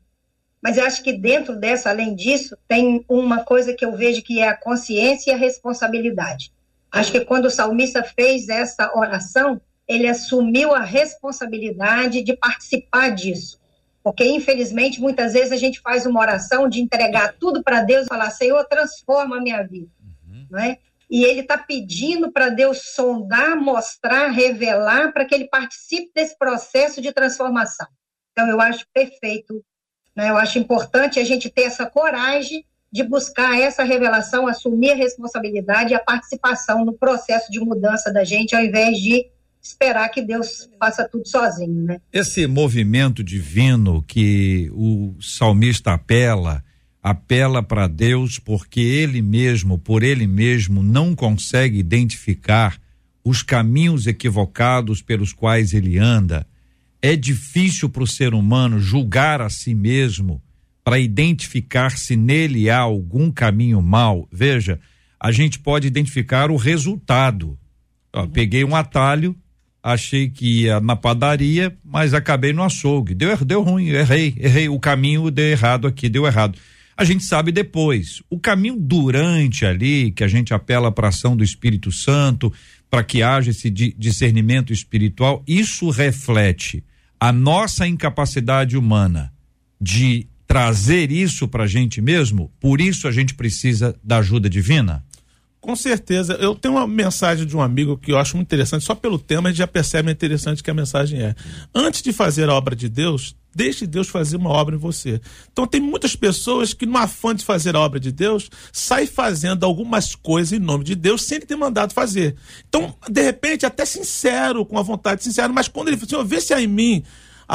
Mas 0.63 0.77
eu 0.77 0.85
acho 0.85 1.03
que 1.03 1.13
dentro 1.13 1.57
dessa, 1.57 1.91
além 1.91 2.15
disso, 2.15 2.57
tem 2.69 3.05
uma 3.09 3.45
coisa 3.45 3.73
que 3.73 3.85
eu 3.85 3.97
vejo 3.97 4.23
que 4.23 4.41
é 4.41 4.49
a 4.49 4.57
consciência 4.57 5.31
e 5.31 5.35
a 5.35 5.39
responsabilidade. 5.39 6.53
Acho 6.93 7.13
que 7.13 7.21
quando 7.21 7.47
o 7.47 7.51
salmista 7.51 8.03
fez 8.03 8.49
essa 8.49 8.93
oração, 8.97 9.61
ele 9.89 10.07
assumiu 10.07 10.75
a 10.75 10.83
responsabilidade 10.83 12.23
de 12.23 12.37
participar 12.37 13.11
disso. 13.11 13.61
Porque, 14.03 14.25
infelizmente, 14.25 15.01
muitas 15.01 15.33
vezes 15.35 15.53
a 15.53 15.57
gente 15.57 15.81
faz 15.81 16.07
uma 16.07 16.21
oração 16.21 16.69
de 16.69 16.81
entregar 16.81 17.35
tudo 17.39 17.63
para 17.63 17.83
Deus 17.83 18.07
e 18.07 18.09
falar: 18.09 18.31
Senhor, 18.31 18.65
transforma 18.65 19.37
a 19.37 19.41
minha 19.41 19.63
vida. 19.63 19.91
Uhum. 20.01 20.47
Não 20.51 20.59
é? 20.59 20.79
E 21.11 21.25
ele 21.25 21.41
está 21.41 21.59
pedindo 21.59 22.31
para 22.31 22.49
Deus 22.49 22.95
sondar, 22.95 23.57
mostrar, 23.57 24.29
revelar, 24.29 25.13
para 25.13 25.25
que 25.25 25.35
ele 25.35 25.49
participe 25.49 26.13
desse 26.15 26.39
processo 26.39 27.01
de 27.01 27.13
transformação. 27.13 27.87
Então, 28.33 28.49
eu 28.49 28.61
acho 28.61 28.87
perfeito. 28.95 29.63
Né? 30.17 30.31
Eu 30.31 30.37
acho 30.37 30.59
importante 30.59 31.19
a 31.19 31.25
gente 31.25 31.49
ter 31.49 31.63
essa 31.63 31.87
coragem 31.87 32.65
de 32.93 33.05
buscar 33.05 33.59
essa 33.59 33.85
revelação, 33.85 34.49
assumir 34.49 34.91
a 34.91 34.97
responsabilidade 34.97 35.93
e 35.93 35.95
a 35.95 36.01
participação 36.01 36.85
no 36.85 36.93
processo 36.93 37.51
de 37.51 37.61
mudança 37.61 38.13
da 38.13 38.25
gente, 38.25 38.55
ao 38.57 38.63
invés 38.63 38.99
de 38.99 39.27
esperar 39.63 40.09
que 40.09 40.23
Deus 40.23 40.69
faça 40.79 41.07
tudo 41.09 41.29
sozinho, 41.29 41.85
né? 41.85 42.01
Esse 42.13 42.47
movimento 42.47 43.23
divino 43.23 44.03
que 44.03 44.71
o 44.73 45.15
salmista 45.21 45.93
apela, 45.93 46.65
apela 47.03 47.63
para 47.63 47.87
Deus 47.87 48.39
porque 48.39 48.81
ele 48.81 49.23
mesmo, 49.23 49.79
por 49.79 50.03
ele 50.03 50.27
mesmo, 50.27 50.83
não 50.83 51.15
consegue 51.15 51.79
identificar 51.79 52.81
os 53.23 53.43
caminhos 53.43 54.07
equivocados 54.07 55.03
pelos 55.03 55.33
quais 55.33 55.75
ele 55.75 55.99
anda. 55.99 56.47
É 57.03 57.17
difícil 57.17 57.89
para 57.89 58.03
o 58.03 58.07
ser 58.07 58.35
humano 58.35 58.79
julgar 58.79 59.41
a 59.41 59.49
si 59.49 59.75
mesmo 59.75 60.43
para 60.85 60.99
identificar 60.99 61.97
se 61.97 62.17
nele 62.17 62.69
há 62.69 62.79
algum 62.79 63.31
caminho 63.31 63.81
mal. 63.81 64.29
Veja, 64.33 64.79
a 65.19 65.31
gente 65.31 65.59
pode 65.59 65.87
identificar 65.87 66.51
o 66.51 66.57
resultado. 66.57 67.59
Ó, 68.13 68.27
peguei 68.27 68.65
um 68.65 68.75
atalho, 68.75 69.37
achei 69.83 70.29
que 70.29 70.63
ia 70.63 70.81
na 70.81 70.97
padaria, 70.97 71.77
mas 71.85 72.13
acabei 72.13 72.53
no 72.53 72.63
açougue. 72.63 73.15
Deu, 73.15 73.37
deu 73.45 73.63
ruim, 73.63 73.89
errei, 73.89 74.35
errei. 74.39 74.69
O 74.69 74.81
caminho 74.81 75.31
deu 75.31 75.47
errado 75.47 75.87
aqui, 75.87 76.09
deu 76.09 76.27
errado. 76.27 76.59
A 76.97 77.05
gente 77.05 77.25
sabe 77.25 77.51
depois. 77.51 78.23
O 78.29 78.39
caminho 78.39 78.77
durante 78.77 79.65
ali, 79.65 80.11
que 80.11 80.25
a 80.25 80.29
gente 80.29 80.53
apela 80.53 80.93
para 80.93 81.07
a 81.07 81.11
ação 81.11 81.35
do 81.37 81.45
Espírito 81.45 81.91
Santo, 81.91 82.53
para 82.91 83.03
que 83.03 83.23
haja 83.23 83.53
esse 83.53 83.71
discernimento 83.71 84.73
espiritual, 84.73 85.43
isso 85.47 85.89
reflete 85.89 86.85
a 87.21 87.31
nossa 87.31 87.87
incapacidade 87.87 88.79
humana 88.79 89.31
de 89.79 90.27
trazer 90.47 91.13
isso 91.13 91.47
para 91.47 91.65
a 91.65 91.67
gente 91.67 92.01
mesmo. 92.01 92.51
Por 92.59 92.81
isso 92.81 93.07
a 93.07 93.13
gente 93.13 93.35
precisa 93.35 93.95
da 94.03 94.19
ajuda 94.19 94.49
divina. 94.49 95.05
Com 95.61 95.77
certeza. 95.77 96.35
Eu 96.35 96.55
tenho 96.55 96.75
uma 96.75 96.87
mensagem 96.87 97.47
de 97.47 97.55
um 97.55 97.61
amigo 97.61 97.99
que 97.99 98.11
eu 98.11 98.19
acho 98.19 98.35
muito 98.35 98.49
interessante. 98.49 98.85
Só 98.85 98.95
pelo 98.95 99.19
tema 99.19 99.49
a 99.49 99.53
gente 99.53 99.59
já 99.59 99.67
percebe 99.67 100.11
interessante 100.11 100.63
que 100.63 100.71
a 100.71 100.75
mensagem 100.75 101.21
é. 101.21 101.35
Antes 101.75 102.01
de 102.03 102.13
fazer 102.13 102.49
a 102.49 102.55
obra 102.55 102.75
de 102.75 102.89
Deus, 102.89 103.37
deixe 103.55 103.87
Deus 103.87 104.09
fazer 104.09 104.37
uma 104.37 104.49
obra 104.49 104.75
em 104.75 104.79
você. 104.79 105.21
Então 105.53 105.67
tem 105.67 105.81
muitas 105.81 106.17
pessoas 106.17 106.73
que, 106.73 106.87
no 106.87 106.97
afã 106.97 107.35
de 107.35 107.45
fazer 107.45 107.77
a 107.77 107.81
obra 107.81 108.01
de 108.01 108.11
Deus, 108.11 108.49
sai 108.73 109.07
fazendo 109.07 109.65
algumas 109.65 110.15
coisas 110.15 110.53
em 110.53 110.59
nome 110.59 110.83
de 110.83 110.95
Deus 110.95 111.25
sem 111.25 111.37
ele 111.37 111.47
ter 111.47 111.57
mandado 111.57 111.93
fazer. 111.93 112.37
Então, 112.67 112.95
de 113.09 113.23
repente, 113.23 113.67
até 113.67 113.85
sincero, 113.85 114.65
com 114.65 114.79
a 114.79 114.83
vontade 114.83 115.23
sincera, 115.23 115.53
mas 115.53 115.69
quando 115.69 115.89
ele 115.89 115.99
fala 115.99 116.23
assim, 116.23 116.29
vê 116.29 116.41
se 116.41 116.55
há 116.55 116.61
em 116.63 116.67
mim 116.67 117.05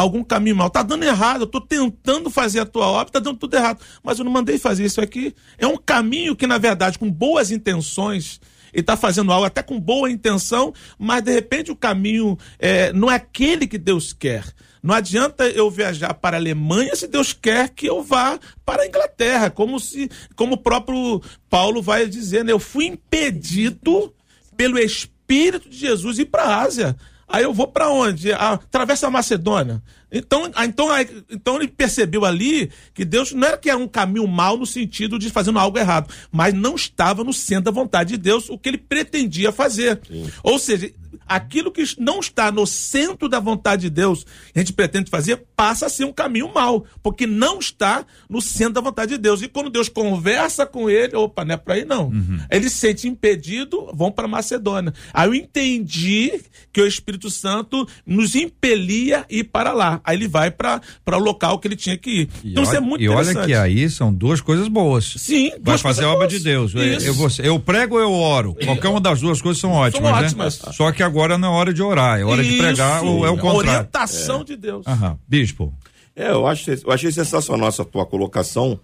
algum 0.02 0.24
caminho 0.24 0.56
mal. 0.56 0.70
Tá 0.70 0.84
dando 0.84 1.04
errado, 1.04 1.42
eu 1.42 1.48
tô 1.48 1.62
tentando 1.62 2.30
fazer 2.30 2.60
a 2.60 2.66
tua 2.66 2.86
obra, 2.86 3.14
tá 3.14 3.20
dando 3.20 3.38
tudo 3.38 3.56
errado. 3.56 3.80
Mas 4.04 4.20
eu 4.20 4.26
não 4.26 4.32
mandei 4.32 4.58
fazer 4.58 4.86
isso 4.86 5.00
aqui. 5.00 5.34
É 5.58 5.66
um 5.66 5.78
caminho 5.78 6.36
que, 6.36 6.46
na 6.46 6.58
verdade, 6.58 7.00
com 7.00 7.10
boas 7.10 7.50
intenções, 7.50 8.42
ele 8.74 8.82
está 8.82 8.98
fazendo 8.98 9.32
algo 9.32 9.46
até 9.46 9.64
com 9.64 9.80
boa 9.80 10.12
intenção, 10.12 10.74
mas 11.00 11.24
de 11.24 11.32
repente 11.32 11.72
o 11.72 11.76
caminho 11.76 12.38
é, 12.60 12.92
não 12.92 13.10
é 13.10 13.16
aquele 13.16 13.66
que 13.68 13.78
Deus 13.78 14.12
quer. 14.12 14.44
Não 14.84 14.94
adianta 14.94 15.48
eu 15.48 15.72
viajar 15.72 16.14
para 16.14 16.36
a 16.36 16.40
Alemanha 16.40 16.96
se 16.96 17.08
Deus 17.08 17.34
quer 17.34 17.70
que 17.70 17.88
eu 17.88 18.04
vá 18.04 18.38
para 18.66 18.84
a 18.84 18.88
Inglaterra, 18.88 19.50
como 19.50 19.80
se, 19.80 20.12
como 20.36 20.56
o 20.56 20.62
próprio 20.62 21.22
Paulo 21.50 21.82
vai 21.82 22.06
dizendo, 22.06 22.50
eu 22.50 22.60
fui 22.60 22.86
impedido 22.86 24.14
pelo 24.56 24.78
Espírito 24.78 25.70
de 25.70 25.78
Jesus 25.78 26.20
ir 26.20 26.26
para 26.26 26.44
a 26.44 26.62
Ásia. 26.62 26.96
Aí 27.28 27.44
eu 27.44 27.54
vou 27.54 27.68
para 27.68 27.90
onde? 27.90 28.32
Atravessa 28.32 29.08
a 29.08 29.12
Macedônia. 29.12 29.82
Então, 30.12 30.50
então, 30.64 30.88
então 31.30 31.56
ele 31.56 31.68
percebeu 31.68 32.24
ali 32.24 32.72
que 32.94 33.04
Deus 33.04 33.34
não 33.34 33.48
era 33.48 33.58
que 33.58 33.70
era 33.70 33.78
um 33.78 33.88
caminho 33.88 34.28
mal 34.28 34.58
no 34.58 34.66
sentido 34.66 35.20
de 35.20 35.30
fazendo 35.30 35.60
algo 35.60 35.78
errado, 35.78 36.14
mas 36.32 36.54
não 36.54 36.76
estava 36.76 37.24
no 37.24 37.34
centro 37.34 37.66
da 37.66 37.72
vontade 37.72 38.12
de 38.12 38.18
Deus 38.18 38.50
o 38.50 38.58
que 38.58 38.70
ele 38.70 38.78
pretendia 38.78 39.52
fazer. 39.52 40.00
Sim. 40.08 40.30
Ou 40.44 40.60
seja, 40.60 40.92
aquilo 41.28 41.72
que 41.72 41.84
não 42.00 42.20
está 42.20 42.52
no 42.52 42.66
centro 42.66 43.28
da 43.28 43.40
vontade 43.40 43.84
de 43.84 43.90
Deus, 43.90 44.26
a 44.54 44.60
gente 44.60 44.74
pretende 44.74 45.10
fazer, 45.10 45.44
passa 45.56 45.86
a 45.86 45.90
ser 45.90 46.06
um 46.06 46.14
caminho 46.14 46.54
mau, 46.54 46.86
porque 47.02 47.26
não 47.28 47.60
está 47.60 48.06
no 48.30 48.42
centro 48.42 48.74
da 48.74 48.82
vontade 48.82 49.12
de 49.12 49.18
Deus. 49.18 49.42
E 49.42 49.48
quando 49.48 49.70
Deus 49.70 49.90
conversa 49.90 50.66
com 50.66 50.90
ele, 50.90 51.16
opa, 51.16 51.44
não 51.44 51.56
é 51.56 51.58
para 51.58 51.78
ir 51.78 51.86
não. 51.86 52.08
Uhum. 52.08 52.40
Ele 52.50 52.70
se 52.70 52.78
sente 52.78 53.08
impedido, 53.08 53.90
vão 53.94 54.12
para 54.12 54.28
Macedônia. 54.28 54.94
Aí 55.14 55.28
eu 55.28 55.34
entendi 55.34 56.42
que 56.72 56.82
o 56.82 56.88
Espírito 56.88 57.30
Santo 57.30 57.88
nos 58.06 58.36
impelia 58.36 59.20
a 59.20 59.26
ir 59.30 59.46
para 59.46 59.74
lá. 59.74 60.02
Aí 60.04 60.18
ele 60.18 60.28
vai 60.28 60.52
para 60.52 60.82
o 61.08 61.18
local 61.18 61.60
que 61.60 61.68
ele 61.68 61.76
tinha 61.76 61.98
que 61.98 62.10
ir. 62.10 62.30
E 62.44 62.52
então 62.52 62.64
olha, 62.64 62.70
isso 62.70 62.76
é 62.76 62.80
muito 62.80 63.02
e 63.02 63.06
interessante. 63.06 63.36
E 63.36 63.38
olha 63.38 63.48
que 63.48 63.54
aí 63.54 63.90
são 63.90 64.14
duas 64.14 64.42
coisas 64.42 64.68
boas. 64.68 65.16
Sim, 65.18 65.52
vai 65.62 65.78
fazer 65.78 66.04
a 66.06 66.10
obra 66.10 66.28
boas. 66.28 66.34
de 66.34 66.44
Deus. 66.44 66.74
Eu, 66.74 66.84
eu, 66.84 67.16
eu, 67.44 67.60
prego 67.60 67.96
ou 67.96 68.02
eu 68.02 68.12
oro. 68.12 68.56
Qualquer 68.64 68.90
uma 68.90 69.02
das 69.02 69.22
duas 69.22 69.42
coisas 69.42 69.60
são 69.60 69.72
ótimas, 69.72 70.10
são 70.10 70.20
ótimas. 70.20 70.62
Né? 70.62 70.74
Só 70.74 70.92
que 70.92 71.02
agora 71.02 71.15
não 71.38 71.48
é 71.48 71.52
hora 71.52 71.74
de 71.74 71.82
orar, 71.82 72.20
é 72.20 72.24
hora 72.24 72.42
Isso, 72.42 72.52
de 72.52 72.58
pregar 72.58 73.04
ou 73.04 73.26
é 73.26 73.30
o 73.30 73.38
contrário. 73.38 73.70
orientação 73.70 74.42
é. 74.42 74.44
de 74.44 74.56
Deus. 74.56 74.86
Aham. 74.88 75.18
Bispo. 75.28 75.74
É, 76.16 76.30
eu, 76.30 76.48
acho, 76.48 76.72
eu 76.72 76.92
achei 76.92 77.12
sensacional 77.12 77.68
essa 77.68 77.84
tua 77.84 78.06
colocação, 78.06 78.80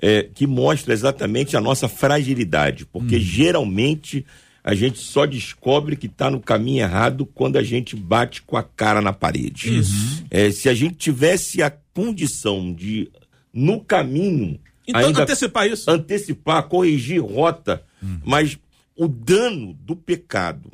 é, 0.00 0.28
que 0.32 0.46
mostra 0.46 0.92
exatamente 0.92 1.56
a 1.56 1.60
nossa 1.60 1.88
fragilidade, 1.88 2.86
porque 2.86 3.16
hum. 3.16 3.20
geralmente 3.20 4.24
a 4.62 4.74
gente 4.74 4.98
só 4.98 5.24
descobre 5.24 5.96
que 5.96 6.06
está 6.06 6.30
no 6.30 6.40
caminho 6.40 6.82
errado 6.82 7.24
quando 7.24 7.56
a 7.56 7.62
gente 7.62 7.96
bate 7.96 8.42
com 8.42 8.56
a 8.56 8.62
cara 8.62 9.00
na 9.00 9.12
parede. 9.12 9.78
Isso. 9.78 10.24
É, 10.30 10.50
se 10.50 10.68
a 10.68 10.74
gente 10.74 10.96
tivesse 10.96 11.62
a 11.62 11.70
condição 11.70 12.72
de, 12.72 13.10
no 13.52 13.80
caminho. 13.80 14.60
Então, 14.86 15.00
ainda 15.00 15.22
antecipar 15.22 15.66
isso. 15.66 15.90
Antecipar, 15.90 16.62
corrigir 16.64 17.20
rota, 17.20 17.82
hum. 18.02 18.18
mas 18.24 18.58
o 18.94 19.08
dano 19.08 19.74
do 19.80 19.96
pecado 19.96 20.70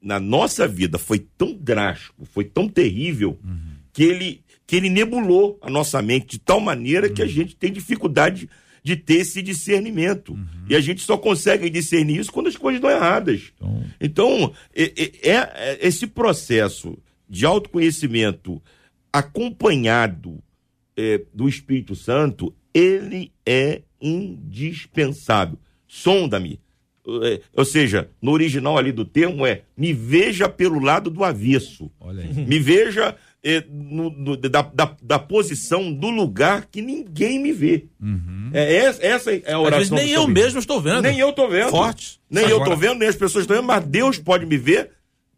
na 0.00 0.20
nossa 0.20 0.66
vida 0.66 0.98
foi 0.98 1.18
tão 1.18 1.52
drástico, 1.54 2.24
foi 2.24 2.44
tão 2.44 2.68
terrível, 2.68 3.38
uhum. 3.44 3.58
que, 3.92 4.04
ele, 4.04 4.42
que 4.66 4.76
ele 4.76 4.88
nebulou 4.88 5.58
a 5.60 5.68
nossa 5.68 6.00
mente 6.00 6.32
de 6.32 6.38
tal 6.38 6.60
maneira 6.60 7.08
uhum. 7.08 7.14
que 7.14 7.22
a 7.22 7.24
uhum. 7.24 7.30
gente 7.30 7.56
tem 7.56 7.72
dificuldade 7.72 8.48
de 8.82 8.96
ter 8.96 9.16
esse 9.16 9.42
discernimento. 9.42 10.32
Uhum. 10.32 10.46
E 10.68 10.76
a 10.76 10.80
gente 10.80 11.02
só 11.02 11.16
consegue 11.16 11.68
discernir 11.68 12.20
isso 12.20 12.32
quando 12.32 12.46
as 12.46 12.56
coisas 12.56 12.78
estão 12.78 12.90
erradas. 12.90 13.52
Então, 13.56 13.84
então 14.00 14.52
é, 14.74 14.84
é, 14.84 15.30
é, 15.30 15.78
esse 15.86 16.06
processo 16.06 16.96
de 17.28 17.44
autoconhecimento 17.44 18.62
acompanhado 19.12 20.42
é, 20.96 21.22
do 21.34 21.48
Espírito 21.48 21.94
Santo, 21.94 22.54
ele 22.72 23.32
é 23.44 23.82
indispensável. 24.00 25.58
Sonda-me 25.86 26.54
é, 26.54 26.58
ou 27.54 27.64
seja, 27.64 28.10
no 28.20 28.32
original 28.32 28.76
ali 28.76 28.92
do 28.92 29.04
termo 29.04 29.46
é 29.46 29.62
me 29.76 29.92
veja 29.92 30.48
pelo 30.48 30.78
lado 30.78 31.10
do 31.10 31.24
avesso. 31.24 31.90
Me 32.46 32.58
veja 32.58 33.16
é, 33.42 33.64
no, 33.70 34.10
no, 34.10 34.36
da, 34.36 34.62
da, 34.62 34.96
da, 35.00 35.18
posição 35.18 35.92
do 35.92 36.10
lugar 36.10 36.66
que 36.70 36.82
ninguém 36.82 37.38
me 37.38 37.52
vê. 37.52 37.86
Uhum. 38.00 38.50
É, 38.52 38.74
essa 39.00 39.32
é 39.32 39.52
a 39.52 39.60
oração. 39.60 39.96
nem 39.96 40.10
eu 40.10 40.26
mesmo 40.26 40.58
estou 40.58 40.80
vendo. 40.80 41.02
Nem 41.02 41.18
eu 41.18 41.30
estou 41.30 41.48
vendo. 41.48 41.70
Forte. 41.70 42.20
Nem 42.28 42.44
Agora... 42.44 42.58
eu 42.58 42.64
estou 42.64 42.76
vendo, 42.76 42.98
nem 42.98 43.08
as 43.08 43.16
pessoas 43.16 43.44
estão 43.44 43.56
vendo, 43.56 43.66
mas 43.66 43.84
Deus 43.84 44.18
pode 44.18 44.44
me 44.44 44.56
ver 44.56 44.90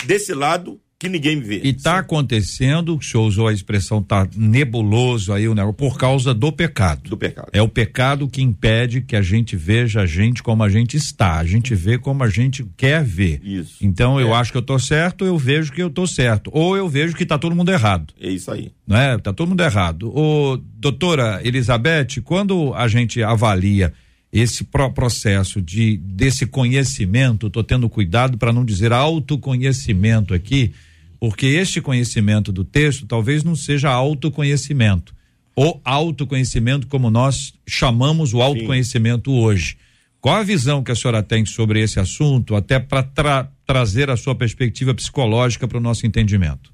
desse 0.04 0.32
lado 0.32 0.80
que 1.00 1.08
ninguém 1.08 1.36
me 1.36 1.42
vê. 1.42 1.62
E 1.64 1.70
está 1.70 1.98
acontecendo, 1.98 2.94
o 2.94 3.02
senhor 3.02 3.24
usou 3.24 3.48
a 3.48 3.54
expressão 3.54 4.02
tá 4.02 4.28
nebuloso 4.36 5.32
aí 5.32 5.48
o 5.48 5.54
negócio, 5.54 5.72
por 5.72 5.96
causa 5.96 6.34
do 6.34 6.52
pecado. 6.52 7.08
Do 7.08 7.16
pecado. 7.16 7.48
É 7.54 7.62
o 7.62 7.68
pecado 7.68 8.28
que 8.28 8.42
impede 8.42 9.00
que 9.00 9.16
a 9.16 9.22
gente 9.22 9.56
veja 9.56 10.02
a 10.02 10.06
gente 10.06 10.42
como 10.42 10.62
a 10.62 10.68
gente 10.68 10.98
está. 10.98 11.38
A 11.38 11.44
gente 11.46 11.74
vê 11.74 11.96
como 11.96 12.22
a 12.22 12.28
gente 12.28 12.66
quer 12.76 13.02
ver. 13.02 13.40
Isso. 13.42 13.78
Então 13.80 14.20
é. 14.20 14.22
eu 14.22 14.34
acho 14.34 14.52
que 14.52 14.58
eu 14.58 14.62
tô 14.62 14.78
certo, 14.78 15.24
eu 15.24 15.38
vejo 15.38 15.72
que 15.72 15.82
eu 15.82 15.88
tô 15.88 16.06
certo. 16.06 16.50
Ou 16.52 16.76
eu 16.76 16.86
vejo 16.86 17.16
que 17.16 17.24
tá 17.24 17.38
todo 17.38 17.56
mundo 17.56 17.72
errado. 17.72 18.12
É 18.20 18.28
isso 18.28 18.50
aí. 18.50 18.70
Não 18.86 18.98
é? 18.98 19.16
Tá 19.16 19.32
todo 19.32 19.48
mundo 19.48 19.62
errado. 19.62 20.14
Ô, 20.14 20.58
doutora 20.58 21.40
Elizabeth, 21.42 22.20
quando 22.22 22.74
a 22.74 22.86
gente 22.88 23.22
avalia 23.22 23.90
esse 24.30 24.64
processo 24.64 25.62
de 25.62 25.96
desse 25.96 26.44
conhecimento, 26.44 27.48
tô 27.48 27.64
tendo 27.64 27.88
cuidado 27.88 28.36
para 28.36 28.52
não 28.52 28.66
dizer 28.66 28.92
autoconhecimento 28.92 30.34
aqui, 30.34 30.72
porque 31.20 31.46
este 31.46 31.82
conhecimento 31.82 32.50
do 32.50 32.64
texto 32.64 33.06
talvez 33.06 33.44
não 33.44 33.54
seja 33.54 33.90
autoconhecimento, 33.90 35.14
ou 35.54 35.78
autoconhecimento 35.84 36.86
como 36.86 37.10
nós 37.10 37.52
chamamos 37.68 38.32
o 38.32 38.40
autoconhecimento 38.40 39.30
Sim. 39.30 39.38
hoje. 39.38 39.76
Qual 40.18 40.36
a 40.36 40.42
visão 40.42 40.82
que 40.82 40.90
a 40.90 40.96
senhora 40.96 41.22
tem 41.22 41.44
sobre 41.44 41.82
esse 41.82 42.00
assunto, 42.00 42.56
até 42.56 42.78
para 42.78 43.02
tra 43.02 43.52
trazer 43.66 44.08
a 44.08 44.16
sua 44.16 44.34
perspectiva 44.34 44.94
psicológica 44.94 45.68
para 45.68 45.78
o 45.78 45.80
nosso 45.80 46.06
entendimento? 46.06 46.72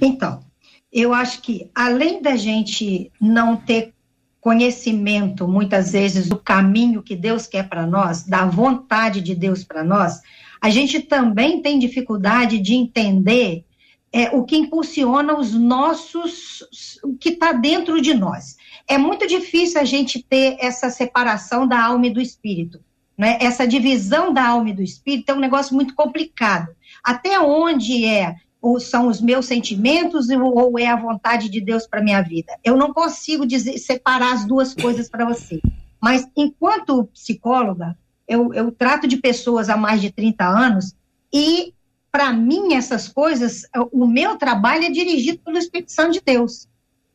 Então, 0.00 0.40
eu 0.92 1.14
acho 1.14 1.40
que 1.42 1.70
além 1.74 2.20
da 2.20 2.36
gente 2.36 3.10
não 3.20 3.56
ter 3.56 3.92
conhecimento, 4.40 5.48
muitas 5.48 5.92
vezes, 5.92 6.28
do 6.28 6.36
caminho 6.36 7.02
que 7.02 7.16
Deus 7.16 7.46
quer 7.46 7.68
para 7.68 7.86
nós, 7.86 8.24
da 8.24 8.44
vontade 8.44 9.20
de 9.20 9.34
Deus 9.34 9.64
para 9.64 9.82
nós, 9.82 10.20
a 10.64 10.70
gente 10.70 10.98
também 10.98 11.60
tem 11.60 11.78
dificuldade 11.78 12.58
de 12.58 12.72
entender 12.72 13.66
é, 14.10 14.34
o 14.34 14.44
que 14.44 14.56
impulsiona 14.56 15.38
os 15.38 15.52
nossos, 15.52 16.64
o 17.04 17.18
que 17.18 17.28
está 17.28 17.52
dentro 17.52 18.00
de 18.00 18.14
nós. 18.14 18.56
É 18.88 18.96
muito 18.96 19.26
difícil 19.26 19.78
a 19.78 19.84
gente 19.84 20.22
ter 20.22 20.56
essa 20.58 20.88
separação 20.88 21.68
da 21.68 21.84
alma 21.84 22.06
e 22.06 22.10
do 22.10 22.18
espírito. 22.18 22.80
Né? 23.14 23.36
Essa 23.42 23.68
divisão 23.68 24.32
da 24.32 24.48
alma 24.48 24.70
e 24.70 24.72
do 24.72 24.82
espírito 24.82 25.28
é 25.28 25.34
um 25.34 25.38
negócio 25.38 25.74
muito 25.74 25.94
complicado. 25.94 26.74
Até 27.04 27.38
onde 27.38 28.06
é 28.06 28.34
ou 28.58 28.80
são 28.80 29.08
os 29.08 29.20
meus 29.20 29.44
sentimentos 29.44 30.30
ou 30.30 30.78
é 30.78 30.86
a 30.86 30.96
vontade 30.96 31.50
de 31.50 31.60
Deus 31.60 31.86
para 31.86 32.02
minha 32.02 32.22
vida? 32.22 32.58
Eu 32.64 32.74
não 32.74 32.94
consigo 32.94 33.44
dizer, 33.44 33.76
separar 33.76 34.32
as 34.32 34.46
duas 34.46 34.72
coisas 34.74 35.10
para 35.10 35.26
você. 35.26 35.60
Mas 36.00 36.26
enquanto 36.34 37.04
psicóloga, 37.12 37.94
eu, 38.26 38.52
eu 38.54 38.72
trato 38.72 39.06
de 39.06 39.16
pessoas 39.16 39.68
há 39.68 39.76
mais 39.76 40.00
de 40.00 40.10
30 40.10 40.44
anos 40.44 40.94
e 41.32 41.74
para 42.14 42.32
mim, 42.32 42.74
essas 42.74 43.08
coisas, 43.08 43.62
o 43.90 44.06
meu 44.06 44.36
trabalho 44.36 44.84
é 44.84 44.88
dirigido 44.88 45.40
pelo 45.40 45.58
Espírito 45.58 45.90
Santo 45.90 46.12
de 46.12 46.20
Deus. 46.24 46.68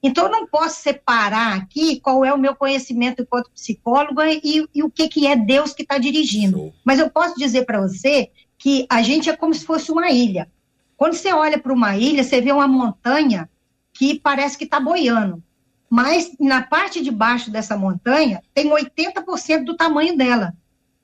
Então, 0.04 0.26
eu 0.26 0.30
não 0.30 0.46
posso 0.46 0.82
separar 0.82 1.56
aqui 1.56 2.02
qual 2.02 2.26
é 2.26 2.34
o 2.34 2.38
meu 2.38 2.54
conhecimento 2.54 3.22
enquanto 3.22 3.50
psicóloga 3.52 4.30
e, 4.30 4.68
e 4.76 4.84
o 4.84 4.90
que, 4.90 5.08
que 5.08 5.26
é 5.26 5.38
Deus 5.38 5.74
que 5.74 5.84
está 5.84 5.98
dirigindo. 5.98 6.74
Mas 6.84 7.00
eu 7.00 7.10
posso 7.10 7.36
dizer 7.38 7.66
para 7.66 7.80
você 7.80 8.30
que 8.58 8.86
a 8.90 9.02
gente 9.02 9.30
é 9.30 9.38
como 9.38 9.54
se 9.54 9.66
fosse 9.66 9.90
uma 9.90 10.12
ilha. 10.12 10.52
Quando 10.98 11.14
você 11.14 11.32
olha 11.32 11.58
para 11.58 11.72
uma 11.72 11.96
ilha, 11.96 12.22
você 12.22 12.42
vê 12.42 12.52
uma 12.52 12.68
montanha 12.68 13.50
que 13.94 14.20
parece 14.20 14.58
que 14.58 14.66
está 14.66 14.82
boiando. 14.82 15.42
Mas 15.90 16.36
na 16.38 16.62
parte 16.62 17.02
de 17.02 17.10
baixo 17.10 17.50
dessa 17.50 17.78
montanha 17.78 18.42
tem 18.54 18.70
80% 18.70 19.64
do 19.64 19.78
tamanho 19.78 20.18
dela. 20.18 20.54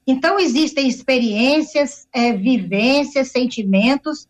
Então, 0.08 0.40
existem 0.40 0.88
experiências, 0.88 2.08
é, 2.14 2.34
vivências, 2.34 3.30
sentimentos, 3.30 4.28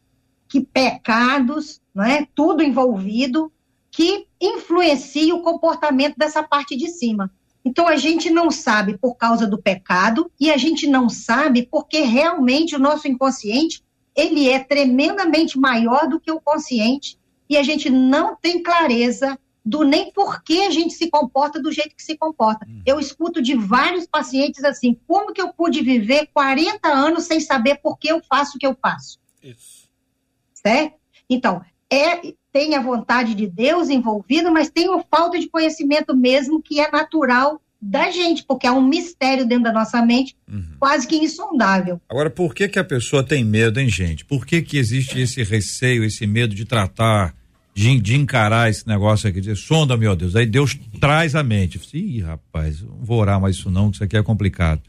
que 0.47 0.61
pecados, 0.61 1.81
não 1.93 2.03
é? 2.03 2.27
tudo 2.33 2.63
envolvido, 2.63 3.51
que 3.91 4.27
influencia 4.39 5.35
o 5.35 5.41
comportamento 5.41 6.15
dessa 6.17 6.43
parte 6.43 6.75
de 6.75 6.89
cima. 6.89 7.31
Então, 7.63 7.87
a 7.87 7.97
gente 7.97 8.29
não 8.29 8.51
sabe 8.51 8.97
por 8.97 9.15
causa 9.15 9.47
do 9.47 9.61
pecado 9.61 10.31
e 10.39 10.51
a 10.51 10.57
gente 10.57 10.87
não 10.87 11.09
sabe 11.09 11.67
porque 11.69 12.01
realmente 12.01 12.75
o 12.75 12.79
nosso 12.79 13.07
inconsciente 13.07 13.83
ele 14.15 14.49
é 14.49 14.59
tremendamente 14.59 15.59
maior 15.59 16.07
do 16.07 16.19
que 16.19 16.31
o 16.31 16.39
consciente 16.39 17.19
e 17.49 17.57
a 17.57 17.63
gente 17.63 17.89
não 17.89 18.35
tem 18.35 18.63
clareza 18.63 19.37
do 19.65 19.83
nem 19.83 20.11
por 20.11 20.43
que 20.43 20.63
a 20.65 20.69
gente 20.69 20.93
se 20.93 21.09
comporta 21.09 21.59
do 21.59 21.71
jeito 21.71 21.95
que 21.95 22.03
se 22.03 22.15
comporta. 22.15 22.67
Hum. 22.69 22.81
Eu 22.85 22.99
escuto 22.99 23.41
de 23.41 23.55
vários 23.55 24.05
pacientes 24.05 24.63
assim: 24.63 24.97
como 25.07 25.33
que 25.33 25.41
eu 25.41 25.51
pude 25.51 25.81
viver 25.81 26.29
40 26.33 26.87
anos 26.87 27.23
sem 27.23 27.39
saber 27.39 27.79
por 27.81 27.97
que 27.97 28.07
eu 28.07 28.21
faço 28.29 28.57
o 28.57 28.59
que 28.59 28.67
eu 28.67 28.77
faço? 28.79 29.19
Isso. 29.41 29.89
Certo? 30.53 30.95
Então, 31.27 31.61
é, 31.89 32.33
tem 32.51 32.75
a 32.75 32.81
vontade 32.81 33.33
de 33.33 33.47
Deus 33.47 33.89
envolvida, 33.89 34.51
mas 34.51 34.69
tem 34.69 34.87
a 34.93 35.03
falta 35.09 35.39
de 35.39 35.49
conhecimento 35.49 36.15
mesmo 36.15 36.61
que 36.61 36.79
é 36.79 36.91
natural 36.91 37.59
da 37.81 38.09
gente, 38.09 38.43
porque 38.43 38.65
há 38.65 38.73
um 38.73 38.85
mistério 38.85 39.45
dentro 39.45 39.65
da 39.65 39.71
nossa 39.71 40.03
mente, 40.03 40.35
uhum. 40.49 40.75
quase 40.79 41.07
que 41.07 41.15
insondável. 41.17 42.01
Agora, 42.09 42.29
por 42.29 42.55
que 42.55 42.67
que 42.67 42.79
a 42.79 42.83
pessoa 42.83 43.23
tem 43.23 43.43
medo, 43.43 43.79
hein, 43.79 43.89
gente? 43.89 44.25
Por 44.25 44.45
que 44.45 44.61
que 44.61 44.77
existe 44.77 45.19
esse 45.19 45.43
receio, 45.43 46.03
esse 46.03 46.25
medo 46.25 46.55
de 46.55 46.65
tratar 46.65 47.35
de, 47.75 47.99
de 47.99 48.15
encarar 48.15 48.69
esse 48.69 48.87
negócio 48.87 49.27
aqui, 49.27 49.41
dizer, 49.41 49.57
sonda, 49.57 49.97
meu 49.97 50.15
Deus. 50.15 50.35
Aí 50.35 50.45
Deus 50.45 50.79
traz 50.99 51.35
a 51.35 51.43
mente. 51.43 51.79
Ih, 51.93 52.21
rapaz, 52.21 52.81
não 52.81 53.03
vou 53.03 53.19
orar 53.19 53.39
mais 53.39 53.57
isso 53.57 53.69
não, 53.69 53.89
que 53.89 53.97
isso 53.97 54.03
aqui 54.05 54.15
é 54.15 54.23
complicado. 54.23 54.81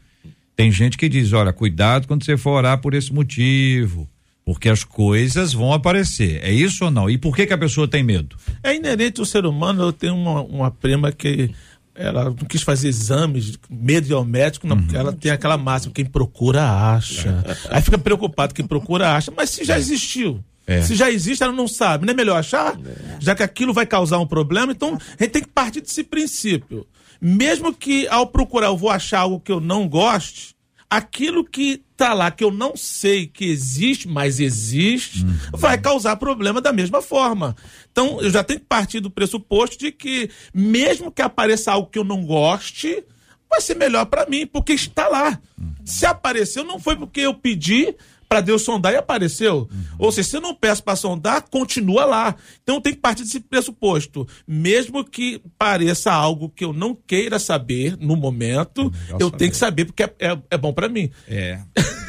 Tem 0.55 0.71
gente 0.71 0.97
que 0.97 1.09
diz, 1.09 1.33
olha, 1.33 1.51
cuidado 1.51 2.07
quando 2.07 2.23
você 2.23 2.37
for 2.37 2.51
orar 2.51 2.79
por 2.79 2.93
esse 2.93 3.13
motivo. 3.13 4.07
Porque 4.45 4.69
as 4.69 4.85
coisas 4.85 5.51
vão 5.51 5.73
aparecer. 5.73 6.39
É 6.41 6.49
isso 6.49 6.85
ou 6.85 6.89
não? 6.89 7.09
E 7.09 7.17
por 7.17 7.35
que 7.35 7.45
que 7.45 7.51
a 7.51 7.57
pessoa 7.57 7.85
tem 7.85 8.01
medo? 8.01 8.37
É 8.63 8.73
inerente 8.73 9.19
ao 9.19 9.25
ser 9.25 9.45
humano. 9.45 9.83
Eu 9.83 9.91
tenho 9.91 10.15
uma, 10.15 10.41
uma 10.41 10.71
prima 10.71 11.11
que 11.11 11.51
ela 11.93 12.25
não 12.25 12.35
quis 12.35 12.61
fazer 12.61 12.87
exames, 12.87 13.59
medo 13.69 14.05
de 14.05 14.13
ir 14.13 14.15
ao 14.15 14.23
médico, 14.23 14.67
não, 14.67 14.77
uhum. 14.77 14.87
ela 14.93 15.11
tem 15.11 15.31
aquela 15.31 15.57
máxima, 15.57 15.91
quem 15.93 16.05
procura 16.05 16.63
acha. 16.63 17.43
Aí 17.71 17.81
fica 17.81 17.97
preocupado, 17.97 18.53
quem 18.53 18.65
procura 18.65 19.15
acha, 19.15 19.33
mas 19.35 19.49
se 19.49 19.65
já 19.65 19.75
é. 19.75 19.79
existiu. 19.79 20.43
É. 20.67 20.81
Se 20.81 20.95
já 20.95 21.09
existe, 21.09 21.41
ela 21.41 21.53
não 21.53 21.67
sabe. 21.67 22.05
Não 22.05 22.11
é 22.11 22.15
melhor 22.15 22.37
achar? 22.37 22.77
É. 22.77 23.17
Já 23.19 23.33
que 23.33 23.41
aquilo 23.41 23.73
vai 23.73 23.85
causar 23.85 24.19
um 24.19 24.27
problema, 24.27 24.73
então 24.73 24.95
a 24.95 25.23
gente 25.23 25.31
tem 25.31 25.41
que 25.41 25.47
partir 25.49 25.79
desse 25.79 26.03
princípio. 26.03 26.85
Mesmo 27.21 27.73
que 27.73 28.05
ao 28.09 28.27
procurar 28.27 28.67
eu 28.67 28.77
vou 28.77 28.89
achar 28.89 29.21
algo 29.21 29.39
que 29.39 29.51
eu 29.51 29.61
não 29.61 29.87
goste, 29.87 30.55
aquilo 30.89 31.43
que 31.43 31.81
tá 31.95 32.13
lá 32.13 32.29
que 32.29 32.43
eu 32.43 32.51
não 32.51 32.77
sei 32.77 33.25
que 33.25 33.45
existe, 33.45 34.07
mas 34.07 34.39
existe, 34.39 35.25
uhum. 35.25 35.37
vai 35.53 35.77
causar 35.77 36.15
problema 36.17 36.61
da 36.61 36.71
mesma 36.71 37.01
forma. 37.01 37.55
Então, 37.91 38.21
eu 38.21 38.29
já 38.29 38.43
tenho 38.43 38.59
que 38.59 38.65
partir 38.67 38.99
do 38.99 39.09
pressuposto 39.09 39.77
de 39.79 39.91
que 39.91 40.29
mesmo 40.53 41.11
que 41.11 41.21
apareça 41.21 41.71
algo 41.71 41.89
que 41.89 41.97
eu 41.97 42.03
não 42.03 42.23
goste, 42.23 43.03
vai 43.49 43.61
ser 43.61 43.75
melhor 43.75 44.05
para 44.05 44.29
mim, 44.29 44.45
porque 44.45 44.73
está 44.73 45.07
lá. 45.07 45.39
Uhum. 45.59 45.73
Se 45.83 46.05
apareceu, 46.05 46.63
não 46.63 46.79
foi 46.79 46.95
porque 46.95 47.21
eu 47.21 47.33
pedi, 47.33 47.95
para 48.27 48.41
Deus 48.41 48.61
sondar 48.61 48.93
e 48.93 48.97
apareceu. 48.97 49.69
Uhum. 49.71 49.83
Ou 49.99 50.11
seja, 50.11 50.29
se 50.29 50.37
eu 50.37 50.41
não 50.41 50.53
peço 50.53 50.83
para 50.83 50.95
sondar, 50.95 51.43
continua 51.49 52.05
lá. 52.05 52.35
Então 52.61 52.81
tem 52.81 52.93
que 52.93 52.99
partir 52.99 53.23
desse 53.23 53.39
pressuposto. 53.39 54.27
Mesmo 54.47 55.03
que 55.03 55.41
pareça 55.57 56.11
algo 56.11 56.49
que 56.49 56.65
eu 56.65 56.73
não 56.73 56.95
queira 56.95 57.39
saber 57.39 57.97
no 57.99 58.15
momento, 58.15 58.91
é 59.09 59.13
eu 59.13 59.27
saber. 59.27 59.37
tenho 59.37 59.51
que 59.51 59.57
saber 59.57 59.85
porque 59.85 60.03
é, 60.03 60.11
é, 60.19 60.37
é 60.51 60.57
bom 60.57 60.73
para 60.73 60.89
mim. 60.89 61.09
É. 61.27 61.59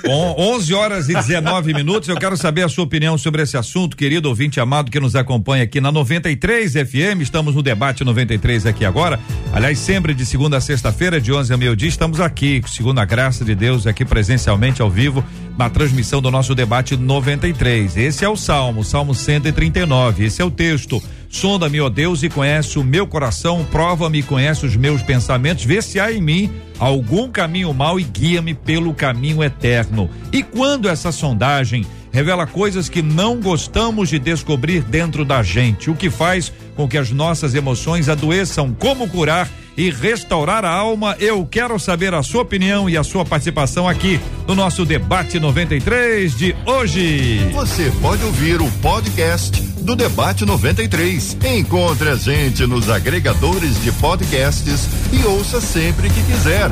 Bom, 0.05 0.35
11 0.39 0.75
horas 0.75 1.09
e 1.09 1.15
19 1.15 1.75
minutos. 1.75 2.09
Eu 2.09 2.17
quero 2.17 2.37
saber 2.37 2.65
a 2.65 2.69
sua 2.69 2.85
opinião 2.85 3.19
sobre 3.19 3.43
esse 3.43 3.57
assunto, 3.57 3.97
querido 3.97 4.29
ouvinte 4.29 4.61
amado 4.61 4.91
que 4.91 5.01
nos 5.01 5.15
acompanha 5.17 5.65
aqui 5.65 5.81
na 5.81 5.91
93 5.91 6.73
FM. 6.73 7.21
Estamos 7.21 7.55
no 7.55 7.63
debate 7.63 8.05
93 8.05 8.67
aqui 8.67 8.85
agora. 8.85 9.21
Aliás, 9.53 9.79
sempre 9.79 10.15
de 10.15 10.25
segunda 10.25 10.57
a 10.57 10.61
sexta-feira, 10.61 11.21
de 11.21 11.33
11 11.33 11.53
a 11.53 11.57
meio-dia, 11.57 11.89
estamos 11.89 12.21
aqui, 12.21 12.63
segundo 12.67 12.99
a 12.99 13.05
graça 13.05 13.45
de 13.45 13.55
Deus, 13.55 13.87
aqui 13.87 14.05
presencialmente 14.05 14.81
ao 14.81 14.91
vivo 14.91 15.25
na 15.59 15.69
transmissão 15.69 16.23
do 16.23 16.31
nosso 16.31 16.55
debate 16.55 16.97
93. 16.97 17.97
Esse 17.97 18.25
é 18.25 18.29
o 18.29 18.37
Salmo, 18.37 18.85
Salmo 18.85 19.13
139. 19.13 20.25
Esse 20.25 20.41
é 20.41 20.45
o 20.45 20.51
texto. 20.53 21.03
Sonda-me, 21.29 21.81
ó 21.81 21.91
Deus, 21.91 22.23
e 22.23 22.29
conhece 22.29 22.79
o 22.79 22.85
meu 22.85 23.07
coração, 23.07 23.67
prova-me, 23.71 24.23
conhece 24.23 24.65
os 24.65 24.77
meus 24.77 25.03
pensamentos, 25.03 25.65
vê 25.65 25.83
se 25.83 26.01
há 26.01 26.11
em 26.11 26.23
mim 26.23 26.51
algum 26.79 27.29
caminho 27.29 27.75
mau 27.75 28.01
e 28.01 28.05
guia-me 28.05 28.55
pelo 28.55 28.95
caminho 28.95 29.43
eterno. 29.43 30.09
E 30.33 30.43
quando 30.43 30.89
essa 30.89 31.13
sondagem 31.13 31.85
revela 32.13 32.47
coisas 32.47 32.89
que 32.89 33.03
não 33.03 33.41
gostamos 33.41 34.09
de 34.09 34.19
descobrir 34.19 34.83
dentro 34.83 35.25
da 35.25 35.43
gente, 35.43 35.91
o 35.91 35.95
que 35.95 36.11
faz 36.11 36.53
com 36.77 36.89
que 36.89 36.99
as 36.99 37.11
nossas 37.11 37.55
emoções 37.55 38.09
adoeçam, 38.09 38.75
como 38.79 39.09
curar 39.09 39.49
e 39.77 39.91
restaurar 39.91 40.65
a 40.65 40.71
alma. 40.71 41.17
Eu 41.21 41.47
quero 41.47 41.79
saber 41.79 42.13
a 42.13 42.23
sua 42.23 42.43
opinião 42.43 42.91
e 42.91 42.97
a 42.97 43.05
sua 43.05 43.25
participação 43.25 43.89
aqui 43.89 44.21
no 44.47 44.55
nosso 44.55 44.85
debate 44.85 45.39
93 45.39 46.37
de 46.37 46.55
hoje. 46.67 47.49
Você 47.53 47.93
pode 48.01 48.25
ouvir 48.25 48.61
o 48.61 48.71
podcast 48.83 49.63
do 49.81 49.95
Debate 49.95 50.45
93. 50.45 51.39
Encontre 51.57 52.11
a 52.11 52.17
gente 52.17 52.67
nos 52.67 52.91
agregadores 52.91 53.81
de 53.83 53.93
podcasts 53.93 54.89
e 55.13 55.25
ouça 55.25 55.61
sempre 55.61 56.11
que 56.11 56.23
quiser. 56.25 56.71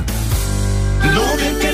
93 1.14 1.65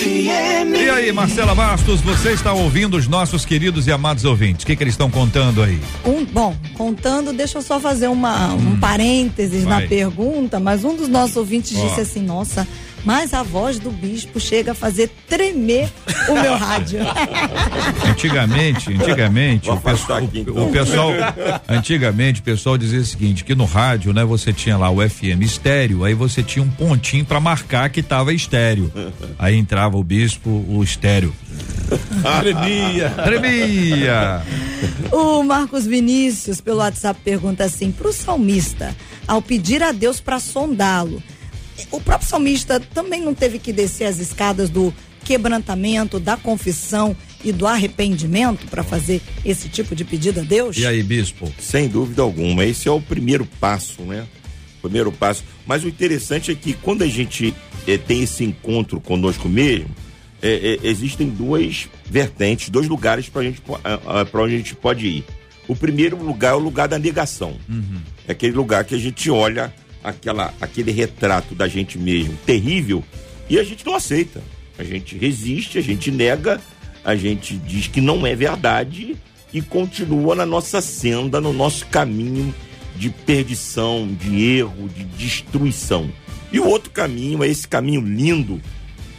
FM. 0.00 0.74
E 0.74 0.88
aí, 0.88 1.12
Marcela 1.12 1.54
Bastos, 1.54 2.00
você 2.00 2.30
está 2.30 2.52
ouvindo 2.54 2.96
os 2.96 3.06
nossos 3.06 3.44
queridos 3.44 3.86
e 3.86 3.92
amados 3.92 4.24
ouvintes? 4.24 4.62
O 4.62 4.66
que, 4.66 4.74
que 4.74 4.82
eles 4.82 4.94
estão 4.94 5.10
contando 5.10 5.62
aí? 5.62 5.78
Um, 6.04 6.24
bom, 6.24 6.56
contando, 6.74 7.32
deixa 7.32 7.58
eu 7.58 7.62
só 7.62 7.78
fazer 7.78 8.08
uma, 8.08 8.54
um 8.54 8.78
parênteses 8.78 9.64
Vai. 9.64 9.82
na 9.82 9.88
pergunta, 9.88 10.58
mas 10.58 10.84
um 10.84 10.96
dos 10.96 11.08
nossos 11.08 11.36
ouvintes 11.36 11.76
Ó. 11.76 11.86
disse 11.86 12.00
assim: 12.00 12.22
nossa 12.22 12.66
mas 13.04 13.34
a 13.34 13.42
voz 13.42 13.78
do 13.78 13.90
bispo 13.90 14.38
chega 14.38 14.72
a 14.72 14.74
fazer 14.74 15.10
tremer 15.28 15.90
o 16.28 16.34
meu 16.34 16.56
rádio. 16.56 17.00
Antigamente, 18.08 18.92
antigamente, 18.92 19.70
o, 19.70 19.76
peço, 19.78 20.12
aqui, 20.12 20.40
então. 20.40 20.68
o, 20.68 20.70
pessoal, 20.70 21.10
antigamente 21.68 22.40
o 22.40 22.42
pessoal 22.42 22.76
dizia 22.76 23.00
o 23.00 23.04
seguinte, 23.04 23.44
que 23.44 23.54
no 23.54 23.64
rádio, 23.64 24.12
né, 24.12 24.24
você 24.24 24.52
tinha 24.52 24.76
lá 24.76 24.90
o 24.90 24.96
FM 25.08 25.42
estéreo, 25.42 26.04
aí 26.04 26.12
você 26.12 26.42
tinha 26.42 26.62
um 26.62 26.68
pontinho 26.68 27.24
para 27.24 27.40
marcar 27.40 27.88
que 27.88 28.02
tava 28.02 28.32
estéreo. 28.32 28.92
Aí 29.38 29.56
entrava 29.56 29.96
o 29.96 30.04
bispo, 30.04 30.50
o 30.68 30.82
estéreo. 30.82 31.34
Tremia. 32.40 33.10
Tremia. 33.10 34.42
O 35.10 35.42
Marcos 35.42 35.86
Vinícius, 35.86 36.60
pelo 36.60 36.78
WhatsApp, 36.78 37.20
pergunta 37.24 37.64
assim: 37.64 37.90
pro 37.90 38.12
salmista, 38.12 38.94
ao 39.26 39.42
pedir 39.42 39.82
a 39.82 39.92
Deus 39.92 40.20
para 40.20 40.38
sondá-lo, 40.38 41.22
o 41.90 42.00
próprio 42.00 42.28
salmista 42.28 42.80
também 42.80 43.20
não 43.20 43.34
teve 43.34 43.58
que 43.58 43.72
descer 43.72 44.04
as 44.04 44.18
escadas 44.18 44.70
do 44.70 44.92
quebrantamento, 45.24 46.18
da 46.18 46.36
confissão 46.36 47.16
e 47.44 47.52
do 47.52 47.66
arrependimento 47.66 48.66
para 48.66 48.82
fazer 48.82 49.20
esse 49.44 49.68
tipo 49.68 49.94
de 49.94 50.04
pedido 50.04 50.40
a 50.40 50.42
Deus? 50.42 50.76
E 50.76 50.86
aí, 50.86 51.02
bispo? 51.02 51.52
Sem 51.58 51.88
dúvida 51.88 52.22
alguma, 52.22 52.64
esse 52.64 52.88
é 52.88 52.90
o 52.90 53.00
primeiro 53.00 53.46
passo, 53.60 54.02
né? 54.02 54.26
Primeiro 54.80 55.12
passo. 55.12 55.44
Mas 55.66 55.84
o 55.84 55.88
interessante 55.88 56.50
é 56.50 56.54
que 56.54 56.72
quando 56.72 57.02
a 57.02 57.06
gente 57.06 57.54
eh, 57.86 57.98
tem 57.98 58.22
esse 58.22 58.44
encontro 58.44 58.98
conosco 59.00 59.48
mesmo, 59.48 59.94
é, 60.42 60.78
é, 60.82 60.88
existem 60.88 61.28
duas 61.28 61.88
vertentes, 62.06 62.70
dois 62.70 62.88
lugares 62.88 63.28
para 63.28 63.42
gente 63.42 63.60
para 63.60 64.42
onde 64.42 64.54
a 64.54 64.58
gente 64.58 64.74
pode 64.74 65.06
ir. 65.06 65.24
O 65.68 65.76
primeiro 65.76 66.16
lugar 66.16 66.52
é 66.52 66.56
o 66.56 66.58
lugar 66.58 66.88
da 66.88 66.98
negação. 66.98 67.56
Uhum. 67.68 68.00
É 68.26 68.32
aquele 68.32 68.54
lugar 68.54 68.84
que 68.84 68.94
a 68.94 68.98
gente 68.98 69.30
olha 69.30 69.72
aquela, 70.02 70.54
aquele 70.60 70.90
retrato 70.90 71.54
da 71.54 71.68
gente 71.68 71.98
mesmo 71.98 72.36
terrível 72.46 73.04
e 73.48 73.58
a 73.58 73.64
gente 73.64 73.84
não 73.84 73.94
aceita. 73.94 74.42
A 74.78 74.84
gente 74.84 75.16
resiste, 75.16 75.78
a 75.78 75.82
gente 75.82 76.10
nega, 76.10 76.60
a 77.04 77.14
gente 77.14 77.56
diz 77.56 77.86
que 77.86 78.00
não 78.00 78.26
é 78.26 78.34
verdade 78.34 79.16
e 79.52 79.60
continua 79.60 80.34
na 80.34 80.46
nossa 80.46 80.80
senda, 80.80 81.40
no 81.40 81.52
nosso 81.52 81.86
caminho 81.86 82.54
de 82.96 83.10
perdição, 83.10 84.08
de 84.08 84.44
erro, 84.56 84.88
de 84.88 85.04
destruição. 85.04 86.10
E 86.52 86.58
o 86.58 86.66
outro 86.66 86.90
caminho 86.90 87.42
é 87.42 87.48
esse 87.48 87.66
caminho 87.66 88.00
lindo 88.00 88.60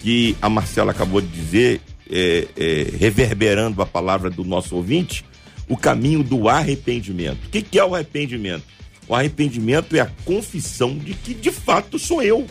que 0.01 0.35
a 0.41 0.49
Marcela 0.49 0.91
acabou 0.91 1.21
de 1.21 1.27
dizer, 1.27 1.81
é, 2.09 2.47
é, 2.57 2.87
reverberando 2.97 3.81
a 3.81 3.85
palavra 3.85 4.29
do 4.29 4.43
nosso 4.43 4.75
ouvinte, 4.75 5.23
o 5.67 5.77
caminho 5.77 6.23
do 6.23 6.49
arrependimento. 6.49 7.45
O 7.45 7.49
que, 7.49 7.61
que 7.61 7.79
é 7.79 7.85
o 7.85 7.95
arrependimento? 7.95 8.63
O 9.07 9.15
arrependimento 9.15 9.95
é 9.95 9.99
a 9.99 10.11
confissão 10.25 10.97
de 10.97 11.13
que 11.13 11.33
de 11.33 11.51
fato 11.51 11.99
sou 11.99 12.21
eu. 12.21 12.47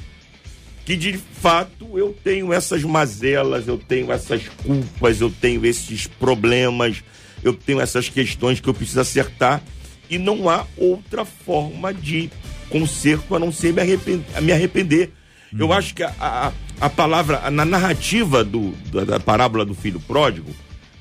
Que 0.84 0.96
de 0.96 1.16
fato 1.16 1.98
eu 1.98 2.16
tenho 2.24 2.52
essas 2.52 2.82
mazelas, 2.82 3.68
eu 3.68 3.78
tenho 3.78 4.10
essas 4.10 4.42
culpas, 4.64 5.20
eu 5.20 5.30
tenho 5.30 5.64
esses 5.64 6.06
problemas, 6.06 7.02
eu 7.42 7.52
tenho 7.54 7.80
essas 7.80 8.08
questões 8.08 8.60
que 8.60 8.68
eu 8.68 8.74
preciso 8.74 9.00
acertar 9.00 9.62
e 10.08 10.18
não 10.18 10.48
há 10.48 10.66
outra 10.76 11.24
forma 11.24 11.94
de 11.94 12.30
conserto 12.68 13.34
a 13.34 13.38
não 13.38 13.52
ser 13.52 13.72
me 13.72 13.80
arrepender. 13.80 14.42
Me 14.42 14.52
arrepender. 14.52 15.12
Hum. 15.52 15.58
Eu 15.60 15.72
acho 15.72 15.94
que 15.94 16.02
a, 16.02 16.12
a, 16.18 16.52
a, 16.80 16.90
palavra, 16.90 17.50
na 17.50 17.64
narrativa 17.64 18.42
do, 18.42 18.72
da, 18.92 19.04
da 19.04 19.20
parábola 19.20 19.64
do 19.64 19.74
filho 19.74 20.00
pródigo, 20.00 20.50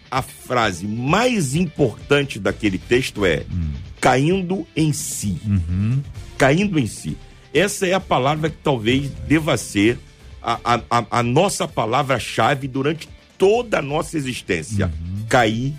a 0.10 0.22
frase 0.22 0.88
mais 0.88 1.56
importante 1.56 2.39
daquele 2.39 2.78
texto 2.78 3.26
é 3.26 3.43
hum. 3.52 3.72
caindo 4.00 4.67
em 4.76 4.91
si. 4.93 5.38
Uhum. 5.45 6.02
Caindo 6.38 6.80
em 6.80 6.88
si. 6.88 7.17
Essa 7.54 7.88
é 7.88 7.93
a 7.93 8.00
palavra 8.00 8.50
que 8.50 8.58
talvez 8.63 9.10
deva 9.28 9.58
ser 9.58 10.00
a, 10.41 10.80
a, 10.89 11.06
a 11.12 11.24
nossa 11.24 11.67
palavra-chave 11.67 12.67
durante 12.67 13.10
toda 13.38 13.80
a 13.80 13.82
nossa 13.82 14.17
existência. 14.17 14.86
Uhum. 14.88 15.26
Cair 15.28 15.74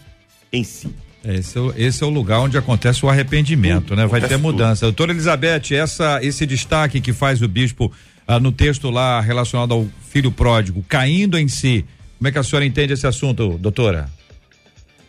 em 0.52 0.64
si. 0.64 0.88
Esse 1.24 1.58
é, 1.58 1.60
o, 1.60 1.74
esse 1.76 2.02
é 2.02 2.06
o 2.06 2.10
lugar 2.10 2.40
onde 2.40 2.56
acontece 2.56 3.04
o 3.04 3.08
arrependimento, 3.08 3.88
tudo, 3.88 3.96
né? 3.96 4.06
Vai 4.06 4.20
ter 4.22 4.38
mudança. 4.38 4.86
Tudo. 4.86 4.96
Doutora 4.96 5.12
Elizabeth, 5.12 5.74
essa, 5.74 6.18
esse 6.22 6.46
destaque 6.46 7.00
que 7.00 7.12
faz 7.12 7.42
o 7.42 7.48
bispo 7.48 7.92
ah, 8.26 8.40
no 8.40 8.50
texto 8.50 8.88
lá 8.88 9.20
relacionado 9.20 9.74
ao 9.74 9.86
filho 10.08 10.32
pródigo, 10.32 10.84
caindo 10.88 11.38
em 11.38 11.46
si, 11.46 11.84
como 12.18 12.28
é 12.28 12.32
que 12.32 12.38
a 12.38 12.42
senhora 12.42 12.64
entende 12.64 12.94
esse 12.94 13.06
assunto, 13.06 13.58
doutora? 13.58 14.08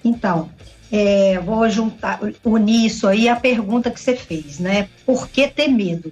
Então, 0.03 0.49
é, 0.91 1.39
vou 1.39 1.69
juntar, 1.69 2.19
unir 2.43 2.85
isso 2.85 3.07
aí 3.07 3.29
à 3.29 3.35
pergunta 3.35 3.89
que 3.89 3.99
você 3.99 4.15
fez, 4.15 4.59
né? 4.59 4.89
Por 5.05 5.29
que 5.29 5.47
ter 5.47 5.67
medo? 5.67 6.11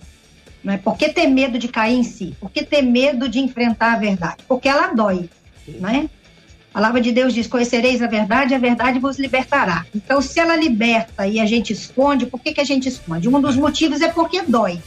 Não 0.64 0.74
é? 0.74 0.78
Por 0.78 0.98
que 0.98 1.10
ter 1.10 1.28
medo 1.28 1.58
de 1.58 1.68
cair 1.68 1.98
em 1.98 2.04
si? 2.04 2.36
Por 2.40 2.50
que 2.50 2.64
ter 2.64 2.82
medo 2.82 3.28
de 3.28 3.40
enfrentar 3.40 3.94
a 3.94 3.98
verdade? 3.98 4.38
Porque 4.48 4.70
ela 4.70 4.94
dói, 4.94 5.30
né? 5.68 6.10
A 6.72 6.74
palavra 6.74 7.02
de 7.02 7.12
Deus 7.12 7.34
diz: 7.34 7.48
Conhecereis 7.48 8.02
a 8.02 8.08
verdade, 8.08 8.54
a 8.54 8.60
verdade 8.60 9.00
vos 9.00 9.18
libertará. 9.18 9.86
Então, 9.94 10.22
se 10.22 10.40
ela 10.40 10.56
liberta 10.56 11.28
e 11.28 11.40
a 11.40 11.46
gente 11.46 11.74
esconde, 11.74 12.26
por 12.26 12.40
que, 12.40 12.54
que 12.54 12.62
a 12.62 12.66
gente 12.66 12.88
esconde? 12.88 13.28
Um 13.28 13.42
dos 13.42 13.56
motivos 13.56 14.02
é 14.02 14.08
porque 14.08 14.44
dói, 14.44 14.82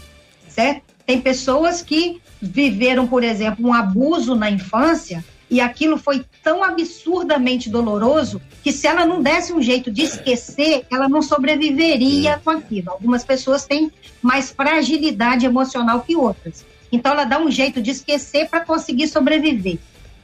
certo? 0.49 0.83
Tem 1.05 1.21
pessoas 1.21 1.83
que 1.83 2.21
viveram, 2.41 3.07
por 3.07 3.25
exemplo, 3.25 3.67
um 3.67 3.73
abuso 3.73 4.35
na 4.35 4.51
infância 4.51 5.25
e 5.53 5.61
aquilo 5.61 5.99
foi 5.99 6.25
tão 6.43 6.65
absurdamente 6.65 7.69
doloroso 7.69 8.41
que 8.63 8.73
se 8.73 8.87
ela 8.87 9.05
não 9.05 9.21
desse 9.21 9.53
um 9.53 9.61
jeito 9.61 9.91
de 9.91 10.01
esquecer, 10.01 10.87
ela 10.91 11.11
não 11.11 11.21
sobreviveria 11.21 12.41
com 12.43 12.49
aquilo. 12.49 12.91
Algumas 12.91 13.23
pessoas 13.23 13.67
têm 13.67 13.93
mais 14.23 14.51
fragilidade 14.51 15.45
emocional 15.45 16.01
que 16.01 16.17
outras. 16.17 16.65
Então 16.91 17.13
ela 17.13 17.25
dá 17.25 17.39
um 17.39 17.51
jeito 17.51 17.83
de 17.83 17.91
esquecer 17.91 18.49
para 18.49 18.65
conseguir 18.65 19.09
sobreviver. 19.09 19.79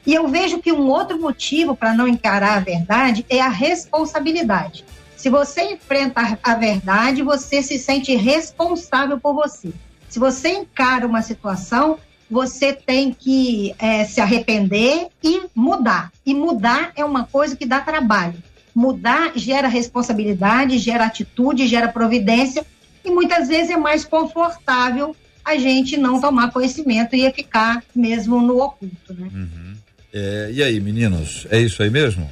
E 0.06 0.14
eu 0.14 0.26
vejo 0.28 0.60
que 0.60 0.72
um 0.72 0.88
outro 0.88 1.20
motivo 1.20 1.76
para 1.76 1.92
não 1.92 2.08
encarar 2.08 2.56
a 2.56 2.60
verdade 2.60 3.26
é 3.28 3.42
a 3.42 3.50
responsabilidade. 3.50 4.82
Se 5.14 5.28
você 5.28 5.74
enfrenta 5.74 6.38
a 6.42 6.54
verdade, 6.54 7.22
você 7.22 7.62
se 7.62 7.78
sente 7.78 8.14
responsável 8.14 9.20
por 9.20 9.34
você. 9.34 9.74
Se 10.08 10.18
você 10.18 10.48
encara 10.48 11.06
uma 11.06 11.20
situação, 11.20 11.98
você 12.30 12.72
tem 12.72 13.12
que 13.12 13.74
é, 13.78 14.04
se 14.04 14.20
arrepender 14.20 15.08
e 15.22 15.42
mudar. 15.54 16.12
E 16.24 16.34
mudar 16.34 16.92
é 16.94 17.04
uma 17.04 17.24
coisa 17.24 17.56
que 17.56 17.66
dá 17.66 17.80
trabalho. 17.80 18.34
Mudar 18.74 19.32
gera 19.34 19.66
responsabilidade, 19.68 20.78
gera 20.78 21.06
atitude, 21.06 21.66
gera 21.66 21.88
providência, 21.88 22.64
e 23.04 23.10
muitas 23.10 23.48
vezes 23.48 23.70
é 23.70 23.76
mais 23.76 24.04
confortável 24.04 25.16
a 25.44 25.56
gente 25.56 25.96
não 25.96 26.20
tomar 26.20 26.50
conhecimento 26.52 27.16
e 27.16 27.30
ficar 27.32 27.82
mesmo 27.94 28.40
no 28.42 28.62
oculto, 28.62 29.14
né? 29.14 29.28
Uhum. 29.32 29.74
É, 30.12 30.50
e 30.52 30.62
aí, 30.62 30.78
meninos, 30.80 31.46
é 31.50 31.58
isso 31.58 31.82
aí 31.82 31.90
mesmo? 31.90 32.28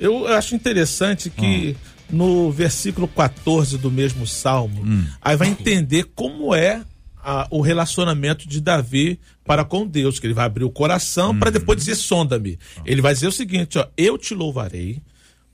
Eu 0.00 0.26
acho 0.28 0.54
interessante 0.54 1.30
que 1.30 1.76
hum. 2.10 2.16
no 2.16 2.50
versículo 2.50 3.06
14 3.06 3.78
do 3.78 3.90
mesmo 3.90 4.26
salmo, 4.26 4.82
hum. 4.82 5.06
aí 5.20 5.36
vai 5.36 5.48
entender 5.48 6.04
como 6.14 6.54
é 6.54 6.82
a, 7.28 7.46
o 7.50 7.60
relacionamento 7.60 8.48
de 8.48 8.58
Davi 8.58 9.20
para 9.44 9.62
com 9.62 9.86
Deus, 9.86 10.18
que 10.18 10.26
ele 10.26 10.32
vai 10.32 10.46
abrir 10.46 10.64
o 10.64 10.70
coração 10.70 11.32
hum. 11.32 11.38
para 11.38 11.50
depois 11.50 11.78
dizer 11.78 11.94
sonda-me. 11.94 12.58
Ele 12.86 13.02
vai 13.02 13.12
dizer 13.12 13.26
o 13.26 13.32
seguinte, 13.32 13.78
ó, 13.78 13.86
eu 13.98 14.16
te 14.16 14.34
louvarei, 14.34 15.02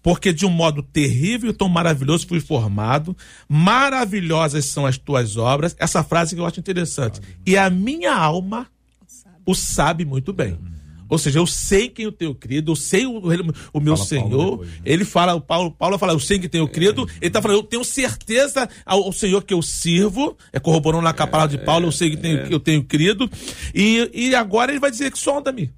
porque 0.01 0.33
de 0.33 0.47
um 0.47 0.51
modo 0.51 0.85
terrível 0.85 1.51
e 1.51 1.53
tão 1.53 1.69
maravilhoso 1.69 2.29
fui 2.29 2.39
formado, 2.39 3.17
maravilhosas 3.49 4.67
são 4.67 4.87
as 4.87 4.97
tuas 4.97 5.37
obras. 5.37 5.75
Essa 5.77 6.05
frase 6.05 6.37
que 6.37 6.41
eu 6.41 6.47
acho 6.47 6.61
interessante. 6.61 7.21
E 7.45 7.57
a 7.57 7.69
minha 7.69 8.15
alma 8.15 8.69
o 9.45 9.55
sabe 9.55 10.05
muito 10.05 10.33
bem. 10.33 10.57
Ou 11.15 11.19
seja, 11.19 11.39
eu 11.39 11.47
sei 11.47 11.89
quem 11.89 12.05
eu 12.05 12.13
tenho 12.13 12.35
crido, 12.35 12.73
eu 12.73 12.77
sei 12.77 13.07
o, 13.07 13.19
o 13.73 13.81
meu 13.81 13.97
fala 13.97 14.09
Senhor. 14.09 14.51
Depois, 14.59 14.71
né? 14.71 14.79
Ele 14.85 15.05
fala, 15.05 15.35
o 15.35 15.41
Paulo, 15.41 15.71
Paulo 15.71 15.99
fala, 15.99 16.13
eu 16.13 16.21
sei 16.21 16.39
que 16.39 16.49
tenho 16.49 16.69
crido. 16.69 17.09
É, 17.09 17.17
ele 17.21 17.27
está 17.29 17.41
falando, 17.41 17.59
eu 17.59 17.63
tenho 17.63 17.85
certeza 17.85 18.69
ao, 18.85 19.05
ao, 19.05 19.13
Senhor 19.13 19.43
que 19.43 19.55
eu 19.55 19.63
sirvo. 19.63 20.37
É 20.53 20.59
corroborando 20.59 21.05
na 21.05 21.11
é, 21.11 21.13
palavra 21.13 21.57
de 21.57 21.65
Paulo, 21.65 21.87
eu 21.87 21.93
sei 21.93 22.11
que, 22.11 22.17
tenho, 22.17 22.39
é. 22.39 22.47
que 22.49 22.55
eu 22.55 22.61
tenho 22.61 22.83
crido. 22.85 23.31
E, 23.75 24.11
e 24.13 24.35
agora 24.35 24.73
ele 24.73 24.81
vai 24.81 24.91
dizer 24.91 25.11
que 25.11 25.19
sonda-me. 25.19 25.71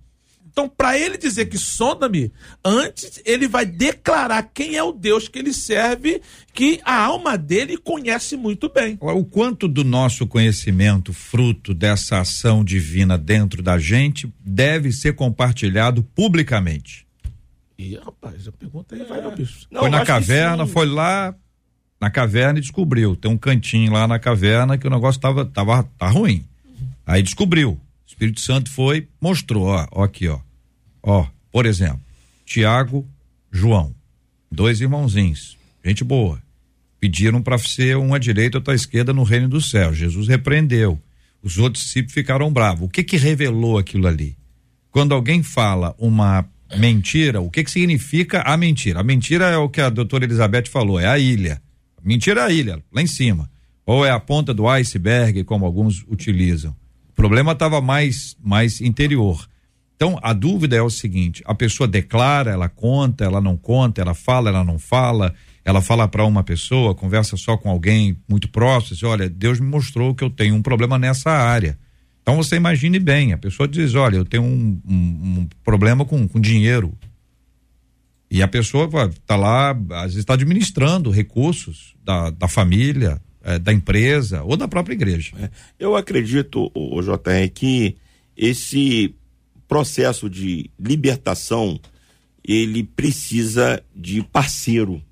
Então, 0.59 0.71
para 0.71 0.99
ele 0.99 1.19
dizer 1.19 1.51
que 1.51 1.59
sonda-me, 1.59 2.33
antes 2.65 3.21
ele 3.27 3.47
vai 3.47 3.67
declarar 3.67 4.43
quem 4.55 4.75
é 4.75 4.83
o 4.83 4.91
Deus 4.91 5.29
que 5.29 5.39
ele 5.39 5.53
serve, 5.53 6.23
que 6.55 6.81
a 6.83 6.99
alma 6.99 7.37
dele 7.37 7.77
conhece 7.77 8.39
muito 8.39 8.73
bem. 8.73 8.97
O 8.99 9.23
quanto 9.23 9.69
do 9.69 9.85
nosso 9.85 10.27
conhecimento, 10.27 11.13
fruto 11.13 11.75
dessa 11.75 12.21
ação 12.21 12.65
divina 12.65 13.19
dentro 13.19 13.63
da 13.63 13.79
gente, 13.79 14.33
deve 14.41 14.93
ser 14.93 15.13
compartilhado 15.13 16.03
publicamente? 16.03 17.07
E, 17.79 17.95
rapaz, 17.97 18.49
a 18.49 18.53
pergunta 18.53 18.95
aí 18.95 19.03
é. 19.03 19.05
vai 19.05 19.21
no 19.21 19.33
bicho. 19.33 19.67
Não, 19.71 19.83
foi 19.83 19.91
na 19.91 20.07
caverna, 20.07 20.67
foi 20.67 20.87
lá 20.87 21.35
na 22.01 22.09
caverna 22.09 22.59
e 22.61 22.63
descobriu. 22.63 23.15
Tem 23.15 23.31
um 23.31 23.37
cantinho 23.37 23.93
lá 23.93 24.09
na 24.09 24.19
caverna 24.19 24.79
que 24.79 24.87
o 24.87 24.91
negócio 24.91 25.21
tava, 25.21 25.45
tava 25.45 25.83
tá 25.99 26.09
ruim. 26.09 26.47
Aí 27.07 27.23
descobriu. 27.23 27.73
O 27.73 27.79
Espírito 28.07 28.41
Santo 28.41 28.71
foi, 28.71 29.07
mostrou, 29.21 29.67
ó, 29.67 29.87
ó 29.93 30.03
aqui, 30.03 30.27
ó. 30.29 30.46
Ó, 31.07 31.25
por 31.53 31.65
exemplo, 31.67 32.01
Tiago, 32.45 33.09
João, 33.53 33.95
dois 34.51 34.81
irmãozinhos, 34.81 35.57
gente 35.85 36.03
boa. 36.03 36.43
Pediram 36.99 37.41
para 37.41 37.57
ser 37.59 37.97
um 37.97 38.13
à 38.13 38.19
direita, 38.19 38.59
outro 38.59 38.73
à 38.73 38.75
esquerda 38.75 39.13
no 39.13 39.23
reino 39.23 39.49
do 39.49 39.61
céu. 39.61 39.95
Jesus 39.95 40.27
repreendeu. 40.27 41.01
Os 41.41 41.59
outros 41.59 41.85
discípulos 41.85 42.15
ficaram 42.15 42.53
bravos. 42.53 42.87
O 42.87 42.91
que 42.91 43.05
que 43.05 43.17
revelou 43.17 43.79
aquilo 43.79 44.09
ali? 44.09 44.37
Quando 44.91 45.15
alguém 45.15 45.45
fala 45.45 45.95
uma 45.97 46.45
mentira, 46.77 47.41
o 47.41 47.51
que 47.51 47.63
que 47.63 47.71
significa 47.71 48.41
a 48.41 48.57
mentira? 48.57 48.99
A 48.99 49.05
mentira 49.05 49.45
é 49.45 49.57
o 49.57 49.69
que 49.69 49.81
a 49.81 49.89
doutora 49.89 50.25
Elizabeth 50.25 50.67
falou, 50.67 50.99
é 50.99 51.07
a 51.07 51.19
ilha. 51.19 51.63
Mentira 52.03 52.41
é 52.41 52.45
a 52.45 52.51
ilha, 52.51 52.83
lá 52.93 53.01
em 53.01 53.07
cima. 53.07 53.49
Ou 53.85 54.05
é 54.05 54.11
a 54.11 54.19
ponta 54.19 54.53
do 54.53 54.67
iceberg, 54.67 55.45
como 55.45 55.65
alguns 55.65 56.05
utilizam. 56.09 56.75
O 57.11 57.13
problema 57.13 57.53
estava 57.53 57.81
mais, 57.81 58.37
mais 58.43 58.81
interior. 58.81 59.47
Então, 59.97 60.19
a 60.23 60.33
dúvida 60.35 60.77
é 60.77 60.83
o 60.83 60.91
seguinte: 60.91 61.43
a 61.47 61.55
pessoa 61.55 61.89
declara, 61.89 62.53
ela 62.53 62.69
conta, 62.69 63.25
ela 63.25 63.41
não 63.41 63.57
conta, 63.57 64.01
ela 64.01 64.15
fala, 64.15 64.51
ela 64.51 64.63
não 64.63 64.79
fala, 64.79 65.35
ela 65.65 65.81
fala 65.81 66.07
para 66.07 66.25
uma 66.25 66.45
pessoa, 66.45 66.95
conversa 66.95 67.37
só 67.37 67.57
com 67.57 67.71
alguém 67.71 68.17
muito 68.29 68.49
próximo, 68.49 68.95
diz, 68.95 69.03
olha, 69.03 69.29
Deus 69.29 69.59
me 69.59 69.67
mostrou 69.67 70.15
que 70.15 70.23
eu 70.23 70.31
tenho 70.31 70.55
um 70.55 70.63
problema 70.63 70.99
nessa 70.99 71.31
área. 71.31 71.79
Então 72.23 72.37
você 72.37 72.57
imagine 72.57 72.99
bem, 72.99 73.33
a 73.33 73.39
pessoa 73.39 73.67
diz, 73.67 73.95
olha, 73.95 74.17
eu 74.17 74.25
tenho 74.25 74.43
um, 74.43 74.81
um, 74.87 74.95
um 74.95 75.49
problema 75.65 76.05
com, 76.05 76.29
com 76.29 76.41
dinheiro. 76.41 76.93
E 78.29 78.43
a 78.43 78.49
pessoa 78.49 78.89
está 79.07 79.37
lá, 79.37 79.71
às 79.71 80.07
vezes 80.07 80.19
está 80.19 80.35
administrando 80.35 81.11
recursos 81.11 81.95
da, 82.05 82.31
da 82.31 82.49
família, 82.49 83.23
é, 83.43 83.61
da 83.61 83.73
empresa 83.73 84.43
ou 84.43 84.57
da 84.57 84.67
própria 84.67 84.95
igreja. 84.95 85.33
É, 85.39 85.49
eu 85.79 85.95
acredito, 85.95 86.71
o 86.75 87.01
JR, 87.01 87.49
que 87.55 87.97
esse 88.37 89.15
processo 89.69 90.29
de 90.29 90.71
libertação, 90.79 91.81
ele 92.45 92.85
precisa 92.85 93.83
de 93.95 94.23
parceiro, 94.23 95.03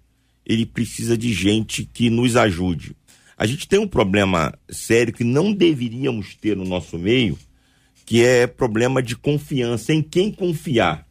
ele 0.47 0.64
precisa 0.64 1.17
de 1.17 1.33
gente 1.33 1.85
que 1.85 2.09
nos 2.09 2.37
ajude. 2.37 2.97
A 3.37 3.47
gente 3.47 3.67
tem 3.67 3.79
um 3.79 3.88
problema 3.88 4.57
sério 4.71 5.12
que 5.12 5.25
não 5.25 5.53
deveríamos 5.53 6.35
ter 6.37 6.57
no 6.57 6.64
nosso 6.64 6.97
meio, 6.99 7.37
que 8.07 8.23
é 8.23 8.47
problema 8.47 9.03
de 9.03 9.17
confiança, 9.17 9.93
em 9.93 10.03
quem 10.03 10.31
confiar, 10.31 11.07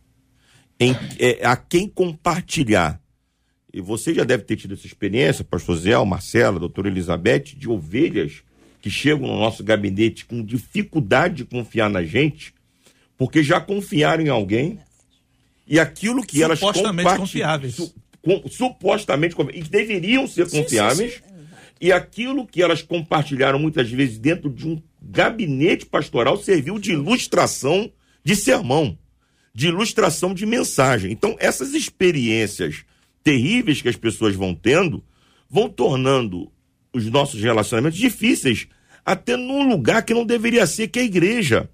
em 0.79 0.95
é, 1.19 1.45
a 1.45 1.56
quem 1.58 1.88
compartilhar. 1.88 3.01
E 3.73 3.82
você 3.82 4.13
já 4.13 4.23
deve 4.23 4.43
ter 4.43 4.56
tido 4.56 4.75
essa 4.75 4.86
experiência, 4.86 5.43
pastor 5.43 5.75
Zé, 5.77 6.06
Marcela, 6.06 6.60
doutora 6.60 6.88
Elizabeth, 6.88 7.56
de 7.58 7.67
ovelhas 7.67 8.43
que 8.79 8.89
chegam 8.89 9.27
no 9.27 9.39
nosso 9.39 9.63
gabinete 9.63 10.25
com 10.25 10.43
dificuldade 10.43 11.38
de 11.38 11.45
confiar 11.45 11.89
na 11.89 12.03
gente, 12.03 12.53
porque 13.17 13.43
já 13.43 13.60
confiaram 13.60 14.23
em 14.23 14.30
alguém 14.30 14.80
e 15.67 15.80
aquilo 15.80 16.26
que 16.26 16.43
elas 16.43 16.60
supostamente 16.60 17.15
confiáveis, 17.15 17.76
su, 17.76 17.93
com, 18.21 18.43
supostamente 18.49 19.36
e 19.54 19.63
deveriam 19.63 20.28
ser 20.28 20.49
confiáveis, 20.49 21.13
sim, 21.13 21.19
sim, 21.19 21.26
sim. 21.26 21.73
e 21.80 21.91
aquilo 21.91 22.45
que 22.45 22.62
elas 22.62 22.82
compartilharam 22.82 23.60
muitas 23.60 23.89
vezes 23.89 24.17
dentro 24.17 24.49
de 24.49 24.67
um 24.67 24.82
gabinete 25.02 25.86
pastoral 25.86 26.38
serviu 26.38 26.80
de 26.80 26.91
ilustração 26.91 27.91
de 28.23 28.36
sermão, 28.36 28.97
de 29.54 29.67
ilustração 29.67 30.34
de 30.34 30.45
mensagem. 30.45 31.12
Então 31.12 31.36
essas 31.39 31.73
experiências 31.73 32.84
terríveis 33.23 33.82
que 33.82 33.89
as 33.89 33.95
pessoas 33.95 34.36
vão 34.36 34.54
tendo 34.54 35.04
vão 35.49 35.69
tornando 35.69 36.52
os 36.93 37.06
nossos 37.12 37.41
relacionamentos 37.41 37.99
difíceis, 37.99 38.67
até 39.06 39.36
num 39.36 39.69
lugar 39.69 40.04
que 40.04 40.13
não 40.13 40.26
deveria 40.26 40.65
ser, 40.65 40.88
que 40.88 40.99
é 40.99 41.02
a 41.02 41.06
igreja. 41.06 41.69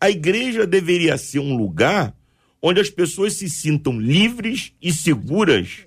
A 0.00 0.10
igreja 0.10 0.66
deveria 0.66 1.16
ser 1.16 1.38
um 1.38 1.56
lugar 1.56 2.14
onde 2.60 2.80
as 2.80 2.90
pessoas 2.90 3.34
se 3.34 3.48
sintam 3.48 3.98
livres 4.00 4.72
e 4.80 4.92
seguras 4.92 5.86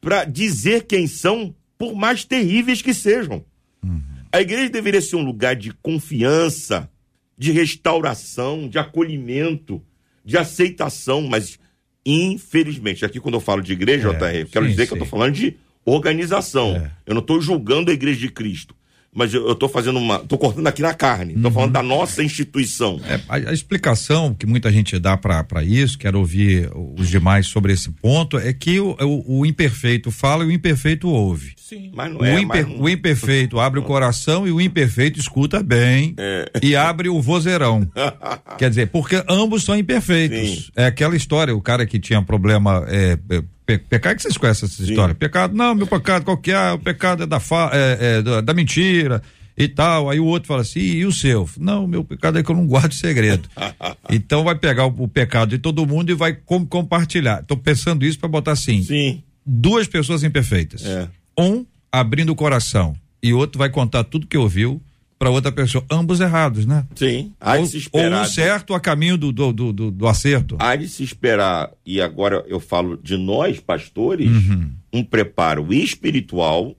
para 0.00 0.24
dizer 0.24 0.84
quem 0.84 1.06
são, 1.06 1.54
por 1.78 1.94
mais 1.94 2.24
terríveis 2.24 2.82
que 2.82 2.94
sejam. 2.94 3.44
Uhum. 3.82 4.02
A 4.32 4.40
igreja 4.40 4.70
deveria 4.70 5.00
ser 5.00 5.16
um 5.16 5.24
lugar 5.24 5.56
de 5.56 5.72
confiança, 5.82 6.90
de 7.36 7.52
restauração, 7.52 8.68
de 8.68 8.78
acolhimento, 8.78 9.82
de 10.24 10.36
aceitação, 10.36 11.22
mas 11.22 11.58
infelizmente, 12.04 13.04
aqui 13.04 13.20
quando 13.20 13.34
eu 13.34 13.40
falo 13.40 13.62
de 13.62 13.72
igreja, 13.72 14.10
é, 14.10 14.42
JR, 14.42 14.50
quero 14.50 14.64
sim, 14.66 14.70
dizer 14.70 14.82
sim. 14.82 14.88
que 14.88 14.92
eu 14.92 15.04
estou 15.04 15.08
falando 15.08 15.34
de 15.34 15.56
organização. 15.84 16.76
É. 16.76 16.90
Eu 17.06 17.14
não 17.14 17.20
estou 17.20 17.40
julgando 17.40 17.90
a 17.90 17.94
Igreja 17.94 18.20
de 18.20 18.30
Cristo. 18.30 18.74
Mas 19.12 19.34
eu 19.34 19.50
estou 19.50 19.68
fazendo 19.68 19.98
uma. 19.98 20.16
estou 20.16 20.38
cortando 20.38 20.66
aqui 20.68 20.82
na 20.82 20.94
carne. 20.94 21.34
Estou 21.34 21.50
uhum. 21.50 21.54
falando 21.54 21.72
da 21.72 21.82
nossa 21.82 22.22
instituição. 22.22 23.00
É, 23.08 23.20
a, 23.28 23.50
a, 23.50 23.52
explicação 23.52 24.32
que 24.32 24.46
muita 24.46 24.70
gente 24.70 24.96
dá 25.00 25.16
para 25.16 25.64
isso, 25.64 25.98
quero 25.98 26.20
ouvir 26.20 26.70
os 26.96 27.08
demais 27.08 27.48
sobre 27.48 27.72
esse 27.72 27.90
ponto, 27.90 28.38
é 28.38 28.52
que 28.52 28.78
o, 28.78 28.96
o, 29.00 29.40
o 29.40 29.46
imperfeito 29.46 30.12
fala 30.12 30.44
e 30.44 30.46
o 30.46 30.52
imperfeito 30.52 31.08
ouve. 31.08 31.54
Sim. 31.56 31.90
Mas 31.92 32.12
não 32.12 32.20
o, 32.20 32.24
é, 32.24 32.40
imper, 32.40 32.66
não... 32.68 32.80
o 32.82 32.88
imperfeito 32.88 33.58
abre 33.58 33.80
o 33.80 33.82
coração 33.82 34.46
e 34.46 34.52
o 34.52 34.60
imperfeito 34.60 35.18
escuta 35.18 35.60
bem 35.60 36.14
é. 36.16 36.50
e 36.62 36.76
abre 36.76 37.08
o 37.08 37.20
vozeirão. 37.20 37.88
Quer 38.58 38.70
dizer, 38.70 38.88
porque 38.88 39.22
ambos 39.28 39.64
são 39.64 39.76
imperfeitos. 39.76 40.66
Sim. 40.66 40.72
É 40.76 40.86
aquela 40.86 41.16
história, 41.16 41.54
o 41.54 41.60
cara 41.60 41.84
que 41.84 41.98
tinha 41.98 42.22
problema. 42.22 42.84
É, 42.86 43.18
é 43.28 43.42
Pe 43.78 43.78
pecado 43.78 44.16
que 44.16 44.22
vocês 44.22 44.36
conhecem 44.36 44.66
essa 44.66 44.82
Sim. 44.82 44.90
história. 44.90 45.14
Pecado, 45.14 45.54
não, 45.54 45.74
meu 45.74 45.86
pecado, 45.86 46.24
qual 46.24 46.36
que 46.36 46.50
é? 46.50 46.72
O 46.72 46.78
pecado 46.78 47.22
é 47.22 47.26
da, 47.26 47.38
fa 47.38 47.70
é, 47.72 47.98
é, 48.00 48.22
da, 48.22 48.40
da, 48.40 48.54
mentira 48.54 49.22
e 49.56 49.68
tal. 49.68 50.10
Aí 50.10 50.18
o 50.18 50.24
outro 50.24 50.48
fala 50.48 50.62
assim, 50.62 50.80
e 50.80 51.04
o 51.04 51.12
seu? 51.12 51.48
Não, 51.58 51.86
meu 51.86 52.02
pecado 52.02 52.38
é 52.38 52.42
que 52.42 52.50
eu 52.50 52.56
não 52.56 52.66
guardo 52.66 52.92
segredo. 52.92 53.48
então 54.10 54.42
vai 54.42 54.54
pegar 54.54 54.86
o, 54.86 54.94
o, 55.04 55.08
pecado 55.08 55.50
de 55.50 55.58
todo 55.58 55.86
mundo 55.86 56.10
e 56.10 56.14
vai 56.14 56.32
com, 56.32 56.66
compartilhar. 56.66 57.42
Tô 57.44 57.56
pensando 57.56 58.04
isso 58.04 58.18
para 58.18 58.28
botar 58.28 58.52
assim. 58.52 58.82
Sim. 58.82 59.22
Duas 59.46 59.86
pessoas 59.86 60.24
imperfeitas. 60.24 60.84
É. 60.84 61.08
Um 61.38 61.64
abrindo 61.92 62.30
o 62.30 62.36
coração 62.36 62.94
e 63.22 63.32
outro 63.32 63.58
vai 63.58 63.70
contar 63.70 64.04
tudo 64.04 64.26
que 64.26 64.36
ouviu 64.36 64.80
para 65.20 65.28
outra 65.28 65.52
pessoa. 65.52 65.84
Ambos 65.90 66.18
errados, 66.18 66.64
né? 66.64 66.86
Sim. 66.96 67.34
Há 67.38 67.56
ou, 67.56 67.62
de 67.62 67.68
se 67.68 67.76
esperar. 67.76 68.20
Ou 68.20 68.22
um 68.22 68.24
certo 68.24 68.72
a 68.72 68.80
caminho 68.80 69.18
do, 69.18 69.30
do, 69.30 69.52
do, 69.52 69.90
do, 69.90 70.08
acerto. 70.08 70.56
Há 70.58 70.74
de 70.74 70.88
se 70.88 71.02
esperar, 71.02 71.70
e 71.84 72.00
agora 72.00 72.42
eu 72.48 72.58
falo 72.58 72.96
de 72.96 73.18
nós, 73.18 73.60
pastores, 73.60 74.30
uhum. 74.30 74.72
um 74.90 75.04
preparo 75.04 75.74
espiritual, 75.74 76.74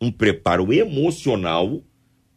um 0.00 0.12
preparo 0.12 0.72
emocional 0.72 1.82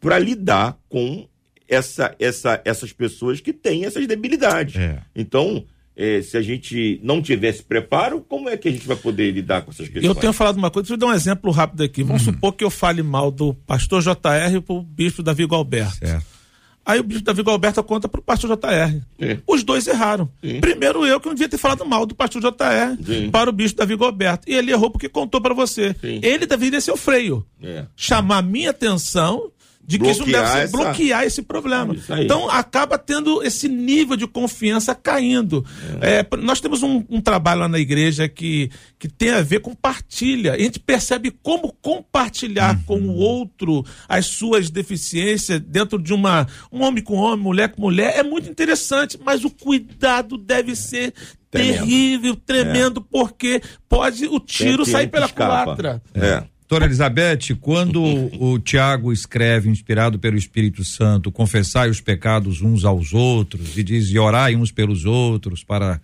para 0.01 0.17
lidar 0.17 0.75
com 0.89 1.27
essa, 1.69 2.15
essa, 2.17 2.59
essas 2.65 2.91
pessoas 2.91 3.39
que 3.39 3.53
têm 3.53 3.85
essas 3.85 4.07
debilidades. 4.07 4.75
É. 4.75 5.03
Então, 5.15 5.63
é, 5.95 6.21
se 6.21 6.36
a 6.36 6.41
gente 6.41 6.99
não 7.03 7.21
tivesse 7.21 7.62
preparo, 7.63 8.21
como 8.21 8.49
é 8.49 8.58
que 8.58 8.67
a 8.67 8.71
gente 8.71 8.88
vai 8.88 8.97
poder 8.97 9.32
lidar 9.32 9.62
com 9.62 9.71
essas 9.71 9.88
questões? 9.88 10.06
Eu 10.06 10.15
tenho 10.15 10.34
falado 10.34 10.58
uma 10.58 10.71
coisa, 10.71 10.84
deixa 10.88 10.93
eu 10.93 10.97
dar 10.97 11.13
um 11.13 11.15
exemplo 11.15 11.51
rápido 11.51 11.84
aqui. 11.84 12.03
Vamos 12.03 12.25
uhum. 12.25 12.34
supor 12.34 12.53
que 12.53 12.63
eu 12.63 12.69
fale 12.69 13.03
mal 13.03 13.29
do 13.29 13.53
pastor 13.53 14.01
JR 14.01 14.62
para 14.65 14.75
o 14.75 14.82
bispo 14.82 15.21
Davi 15.21 15.47
Galberto. 15.47 15.97
Certo. 15.97 16.34
Aí 16.86 16.99
o 16.99 17.03
bispo 17.03 17.23
Davi 17.23 17.41
Galberto 17.43 17.82
conta 17.84 18.10
para 18.10 18.19
o 18.19 18.23
pastor 18.23 18.49
JR. 18.49 18.99
Sim. 19.17 19.39
Os 19.47 19.63
dois 19.63 19.88
erraram. 19.88 20.29
Sim. 20.43 20.60
Primeiro 20.60 21.06
eu 21.06 21.19
que 21.19 21.27
não 21.27 21.34
devia 21.34 21.47
ter 21.47 21.58
falado 21.58 21.86
mal 21.86 22.06
do 22.06 22.13
pastor 22.13 22.41
JR 22.41 23.01
Sim. 23.06 23.29
para 23.32 23.49
o 23.49 23.53
bispo 23.53 23.77
Davi 23.77 23.95
Galberto. 23.95 24.49
E 24.49 24.53
ele 24.53 24.71
errou 24.71 24.89
porque 24.89 25.08
contou 25.08 25.39
para 25.39 25.53
você. 25.53 25.95
Ele 26.03 26.45
deveria 26.45 26.82
ser 26.82 26.91
o 26.91 26.97
freio. 26.97 27.45
É. 27.62 27.86
Chamar 27.95 28.41
minha 28.41 28.71
atenção 28.71 29.49
de 29.85 29.99
que 29.99 30.09
isso 30.09 30.25
deve 30.25 30.47
ser 30.47 30.57
essa... 30.59 30.77
bloquear 30.77 31.23
esse 31.23 31.41
problema. 31.41 31.95
Então 32.19 32.49
acaba 32.49 32.97
tendo 32.97 33.43
esse 33.43 33.67
nível 33.67 34.15
de 34.15 34.25
confiança 34.25 34.95
caindo. 34.95 35.65
É. 36.01 36.19
É, 36.19 36.37
nós 36.37 36.61
temos 36.61 36.81
um, 36.81 37.03
um, 37.09 37.19
trabalho 37.19 37.61
lá 37.61 37.67
na 37.67 37.79
igreja 37.79 38.29
que, 38.29 38.71
que 38.97 39.09
tem 39.09 39.31
a 39.31 39.41
ver 39.41 39.59
com 39.59 39.75
partilha. 39.75 40.53
a 40.53 40.57
gente 40.57 40.79
percebe 40.79 41.31
como 41.43 41.73
compartilhar 41.81 42.75
uhum. 42.75 42.83
com 42.83 42.99
o 42.99 43.15
outro 43.15 43.85
as 44.07 44.27
suas 44.27 44.69
deficiências 44.69 45.59
dentro 45.59 46.01
de 46.01 46.13
uma 46.13 46.47
um 46.71 46.83
homem 46.83 47.03
com 47.03 47.15
homem, 47.15 47.43
mulher 47.43 47.69
com 47.69 47.81
mulher 47.81 48.17
é 48.17 48.23
muito 48.23 48.49
interessante, 48.49 49.19
mas 49.23 49.43
o 49.43 49.49
cuidado 49.49 50.37
deve 50.37 50.71
é. 50.71 50.75
ser 50.75 51.13
terrível, 51.51 52.35
tremendo, 52.35 52.99
é. 52.99 53.03
porque 53.11 53.61
pode 53.87 54.25
o 54.25 54.39
tiro 54.39 54.85
sair 54.85 55.07
pela 55.07 55.29
culatra. 55.29 56.01
É. 56.15 56.43
Doutora 56.73 56.89
Elizabeth, 56.89 57.55
quando 57.62 58.01
o 58.03 58.57
Tiago 58.57 59.13
escreve, 59.13 59.69
inspirado 59.69 60.17
pelo 60.17 60.36
Espírito 60.36 60.83
Santo, 60.83 61.31
confessai 61.31 61.88
os 61.88 62.01
pecados 62.01 62.63
uns 62.63 62.83
aos 62.83 63.13
outros 63.13 63.77
e 63.77 63.83
diz, 63.83 64.09
e 64.09 64.17
orai 64.17 64.55
uns 64.55 64.71
pelos 64.71 65.05
outros 65.05 65.63
para, 65.63 66.01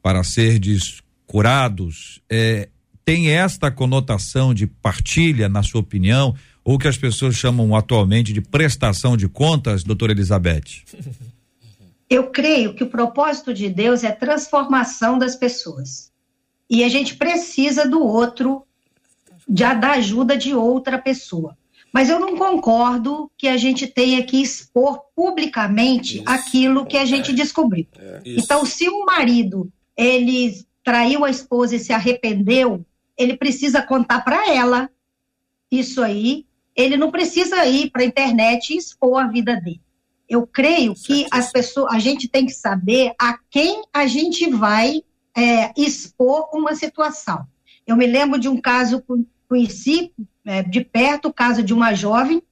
para 0.00 0.24
serdes 0.24 1.02
curados, 1.26 2.22
é, 2.30 2.70
tem 3.04 3.28
esta 3.28 3.70
conotação 3.70 4.54
de 4.54 4.66
partilha, 4.66 5.50
na 5.50 5.62
sua 5.62 5.82
opinião, 5.82 6.34
ou 6.64 6.78
que 6.78 6.88
as 6.88 6.96
pessoas 6.96 7.36
chamam 7.36 7.76
atualmente 7.76 8.32
de 8.32 8.40
prestação 8.40 9.18
de 9.18 9.28
contas, 9.28 9.84
doutora 9.84 10.12
Elizabeth? 10.12 10.82
Eu 12.08 12.30
creio 12.30 12.72
que 12.72 12.84
o 12.84 12.88
propósito 12.88 13.52
de 13.52 13.68
Deus 13.68 14.02
é 14.02 14.12
transformação 14.12 15.18
das 15.18 15.36
pessoas. 15.36 16.10
E 16.70 16.82
a 16.82 16.88
gente 16.88 17.16
precisa 17.16 17.86
do 17.86 18.02
outro 18.02 18.65
já 19.48 19.74
da 19.74 19.92
ajuda 19.92 20.36
de 20.36 20.54
outra 20.54 20.98
pessoa. 20.98 21.56
Mas 21.92 22.10
eu 22.10 22.20
não 22.20 22.36
concordo 22.36 23.30
que 23.38 23.48
a 23.48 23.56
gente 23.56 23.86
tenha 23.86 24.22
que 24.22 24.42
expor 24.42 25.00
publicamente 25.14 26.16
isso. 26.16 26.24
aquilo 26.26 26.84
que 26.84 26.96
a 26.96 27.04
gente 27.04 27.32
descobriu. 27.32 27.86
É, 27.98 28.20
então, 28.26 28.66
se 28.66 28.88
o 28.88 29.04
marido 29.06 29.70
ele 29.96 30.66
traiu 30.84 31.24
a 31.24 31.30
esposa 31.30 31.76
e 31.76 31.78
se 31.78 31.92
arrependeu, 31.92 32.84
ele 33.16 33.36
precisa 33.36 33.80
contar 33.80 34.20
para 34.20 34.52
ela 34.52 34.90
isso 35.70 36.02
aí. 36.02 36.44
Ele 36.74 36.96
não 36.96 37.10
precisa 37.10 37.64
ir 37.64 37.90
para 37.90 38.02
a 38.02 38.06
internet 38.06 38.74
e 38.74 38.76
expor 38.76 39.22
a 39.22 39.28
vida 39.28 39.56
dele. 39.56 39.80
Eu 40.28 40.46
creio 40.46 40.94
que 40.94 41.26
as 41.30 41.50
pessoas, 41.50 41.94
a 41.94 41.98
gente 41.98 42.28
tem 42.28 42.44
que 42.44 42.52
saber 42.52 43.14
a 43.18 43.38
quem 43.50 43.82
a 43.92 44.06
gente 44.06 44.50
vai 44.50 45.02
é, 45.34 45.72
expor 45.80 46.50
uma 46.52 46.74
situação. 46.74 47.46
Eu 47.86 47.96
me 47.96 48.06
lembro 48.06 48.38
de 48.38 48.48
um 48.48 48.60
caso 48.60 49.02
conheci 49.48 50.12
é, 50.44 50.62
de 50.62 50.84
perto 50.84 51.28
o 51.28 51.32
caso 51.32 51.62
de 51.62 51.72
uma 51.74 51.94
jovem 51.94 52.42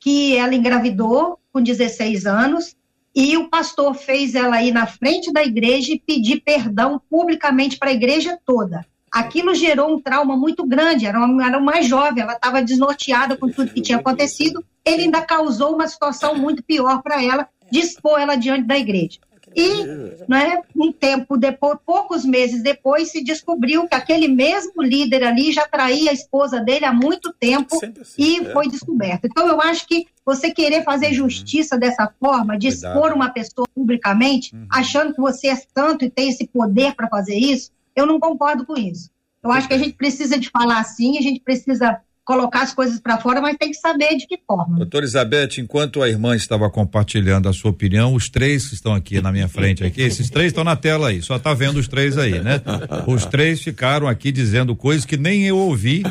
que 0.00 0.36
ela 0.36 0.54
engravidou 0.54 1.38
com 1.52 1.62
16 1.62 2.26
anos 2.26 2.76
e 3.14 3.36
o 3.36 3.48
pastor 3.48 3.94
fez 3.94 4.34
ela 4.34 4.62
ir 4.62 4.72
na 4.72 4.86
frente 4.86 5.32
da 5.32 5.42
igreja 5.42 5.92
e 5.92 5.98
pedir 5.98 6.40
perdão 6.40 7.00
publicamente 7.10 7.76
para 7.76 7.90
a 7.90 7.92
igreja 7.92 8.38
toda. 8.44 8.86
Aquilo 9.10 9.54
gerou 9.54 9.94
um 9.94 10.00
trauma 10.00 10.36
muito 10.36 10.64
grande, 10.66 11.06
era 11.06 11.18
uma, 11.18 11.46
era 11.46 11.58
uma 11.58 11.82
jovem, 11.82 12.22
ela 12.22 12.34
estava 12.34 12.62
desnorteada 12.62 13.36
com 13.36 13.48
tudo 13.48 13.72
que 13.72 13.80
tinha 13.80 13.98
acontecido. 13.98 14.62
Ele 14.84 15.04
ainda 15.04 15.22
causou 15.22 15.74
uma 15.74 15.88
situação 15.88 16.34
muito 16.34 16.62
pior 16.62 17.02
para 17.02 17.22
ela, 17.22 17.48
dispor 17.70 18.20
ela 18.20 18.36
diante 18.36 18.66
da 18.66 18.78
igreja. 18.78 19.18
E, 19.54 20.24
né, 20.28 20.60
um 20.76 20.92
tempo 20.92 21.36
depois, 21.36 21.78
poucos 21.84 22.24
meses 22.24 22.62
depois, 22.62 23.10
se 23.10 23.22
descobriu 23.22 23.86
que 23.88 23.94
aquele 23.94 24.28
mesmo 24.28 24.82
líder 24.82 25.24
ali 25.24 25.52
já 25.52 25.66
traía 25.66 26.10
a 26.10 26.14
esposa 26.14 26.60
dele 26.60 26.84
há 26.84 26.92
muito 26.92 27.32
tempo 27.32 27.76
assim, 28.00 28.14
e 28.18 28.40
é. 28.40 28.52
foi 28.52 28.68
descoberto. 28.68 29.26
Então, 29.26 29.48
eu 29.48 29.60
acho 29.60 29.86
que 29.86 30.06
você 30.24 30.50
querer 30.50 30.84
fazer 30.84 31.08
uhum. 31.08 31.14
justiça 31.14 31.78
dessa 31.78 32.12
forma, 32.20 32.58
de 32.58 32.68
Cuidado. 32.68 32.94
expor 32.94 33.12
uma 33.12 33.30
pessoa 33.30 33.66
publicamente, 33.74 34.54
uhum. 34.54 34.66
achando 34.70 35.14
que 35.14 35.20
você 35.20 35.48
é 35.48 35.56
santo 35.56 36.04
e 36.04 36.10
tem 36.10 36.28
esse 36.28 36.46
poder 36.46 36.94
para 36.94 37.08
fazer 37.08 37.36
isso, 37.36 37.70
eu 37.96 38.06
não 38.06 38.20
concordo 38.20 38.66
com 38.66 38.76
isso. 38.76 39.10
Eu 39.42 39.52
acho 39.52 39.68
que 39.68 39.74
a 39.74 39.78
gente 39.78 39.94
precisa 39.94 40.38
de 40.38 40.50
falar 40.50 40.80
assim, 40.80 41.16
a 41.16 41.22
gente 41.22 41.40
precisa 41.40 42.00
colocar 42.28 42.60
as 42.60 42.74
coisas 42.74 43.00
para 43.00 43.16
fora, 43.16 43.40
mas 43.40 43.56
tem 43.56 43.70
que 43.70 43.78
saber 43.78 44.14
de 44.18 44.26
que 44.26 44.38
forma. 44.46 44.76
Doutora 44.76 45.06
Elizabeth, 45.06 45.56
enquanto 45.56 46.02
a 46.02 46.10
irmã 46.10 46.36
estava 46.36 46.68
compartilhando 46.68 47.48
a 47.48 47.54
sua 47.54 47.70
opinião, 47.70 48.12
os 48.12 48.28
três 48.28 48.68
que 48.68 48.74
estão 48.74 48.92
aqui 48.92 49.18
na 49.22 49.32
minha 49.32 49.48
frente 49.48 49.82
aqui, 49.82 50.02
esses 50.02 50.28
três 50.28 50.48
estão 50.48 50.62
na 50.62 50.76
tela 50.76 51.08
aí, 51.08 51.22
só 51.22 51.38
tá 51.38 51.54
vendo 51.54 51.78
os 51.78 51.88
três 51.88 52.18
aí, 52.18 52.38
né? 52.38 52.60
Os 53.06 53.24
três 53.24 53.62
ficaram 53.62 54.06
aqui 54.06 54.30
dizendo 54.30 54.76
coisas 54.76 55.06
que 55.06 55.16
nem 55.16 55.46
eu 55.46 55.56
ouvi, 55.56 56.02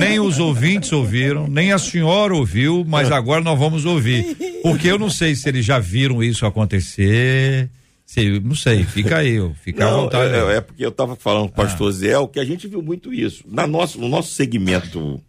nem 0.00 0.18
os 0.18 0.40
ouvintes 0.40 0.90
ouviram, 0.90 1.46
nem 1.46 1.70
a 1.70 1.78
senhora 1.78 2.34
ouviu, 2.34 2.84
mas 2.84 3.12
agora 3.12 3.40
nós 3.40 3.56
vamos 3.56 3.84
ouvir. 3.84 4.36
Porque 4.60 4.88
eu 4.88 4.98
não 4.98 5.08
sei 5.08 5.36
se 5.36 5.48
eles 5.48 5.64
já 5.64 5.78
viram 5.78 6.20
isso 6.20 6.46
acontecer. 6.46 7.70
Sei, 8.04 8.40
não 8.40 8.56
sei, 8.56 8.82
fica 8.82 9.18
aí, 9.18 9.38
fica 9.62 9.84
não, 9.84 9.92
à 9.92 10.02
vontade. 10.02 10.34
É, 10.34 10.56
é, 10.56 10.60
porque 10.62 10.84
eu 10.84 10.88
estava 10.88 11.14
falando 11.14 11.42
com 11.42 11.52
o 11.52 11.64
pastor 11.64 11.90
ah. 11.90 11.92
Zé, 11.92 12.26
que 12.32 12.40
a 12.40 12.44
gente 12.44 12.66
viu 12.66 12.82
muito 12.82 13.14
isso. 13.14 13.44
Na 13.46 13.68
nosso, 13.68 14.00
no 14.00 14.08
nosso 14.08 14.32
segmento 14.32 15.22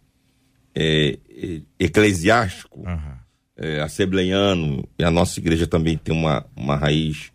é, 0.74 1.18
é, 1.28 1.60
eclesiástico, 1.78 2.80
uhum. 2.80 3.12
é, 3.56 3.80
assembleiano, 3.80 4.86
e 4.98 5.04
a 5.04 5.10
nossa 5.10 5.38
igreja 5.40 5.66
também 5.66 5.96
tem 5.96 6.14
uma, 6.14 6.46
uma 6.54 6.76
raiz 6.76 7.32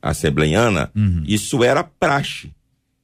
assembleiana, 0.00 0.90
uhum. 0.94 1.22
isso 1.26 1.62
era 1.62 1.82
praxe. 1.84 2.52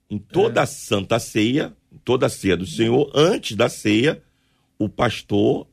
Em 0.08 0.18
toda 0.18 0.62
a 0.62 0.66
Santa 0.66 1.18
Ceia, 1.18 1.72
toda 2.04 2.26
a 2.26 2.28
ceia 2.28 2.56
do 2.56 2.66
Senhor, 2.66 3.10
antes 3.14 3.56
da 3.56 3.68
ceia, 3.68 4.22
o 4.78 4.88
pastor 4.88 5.66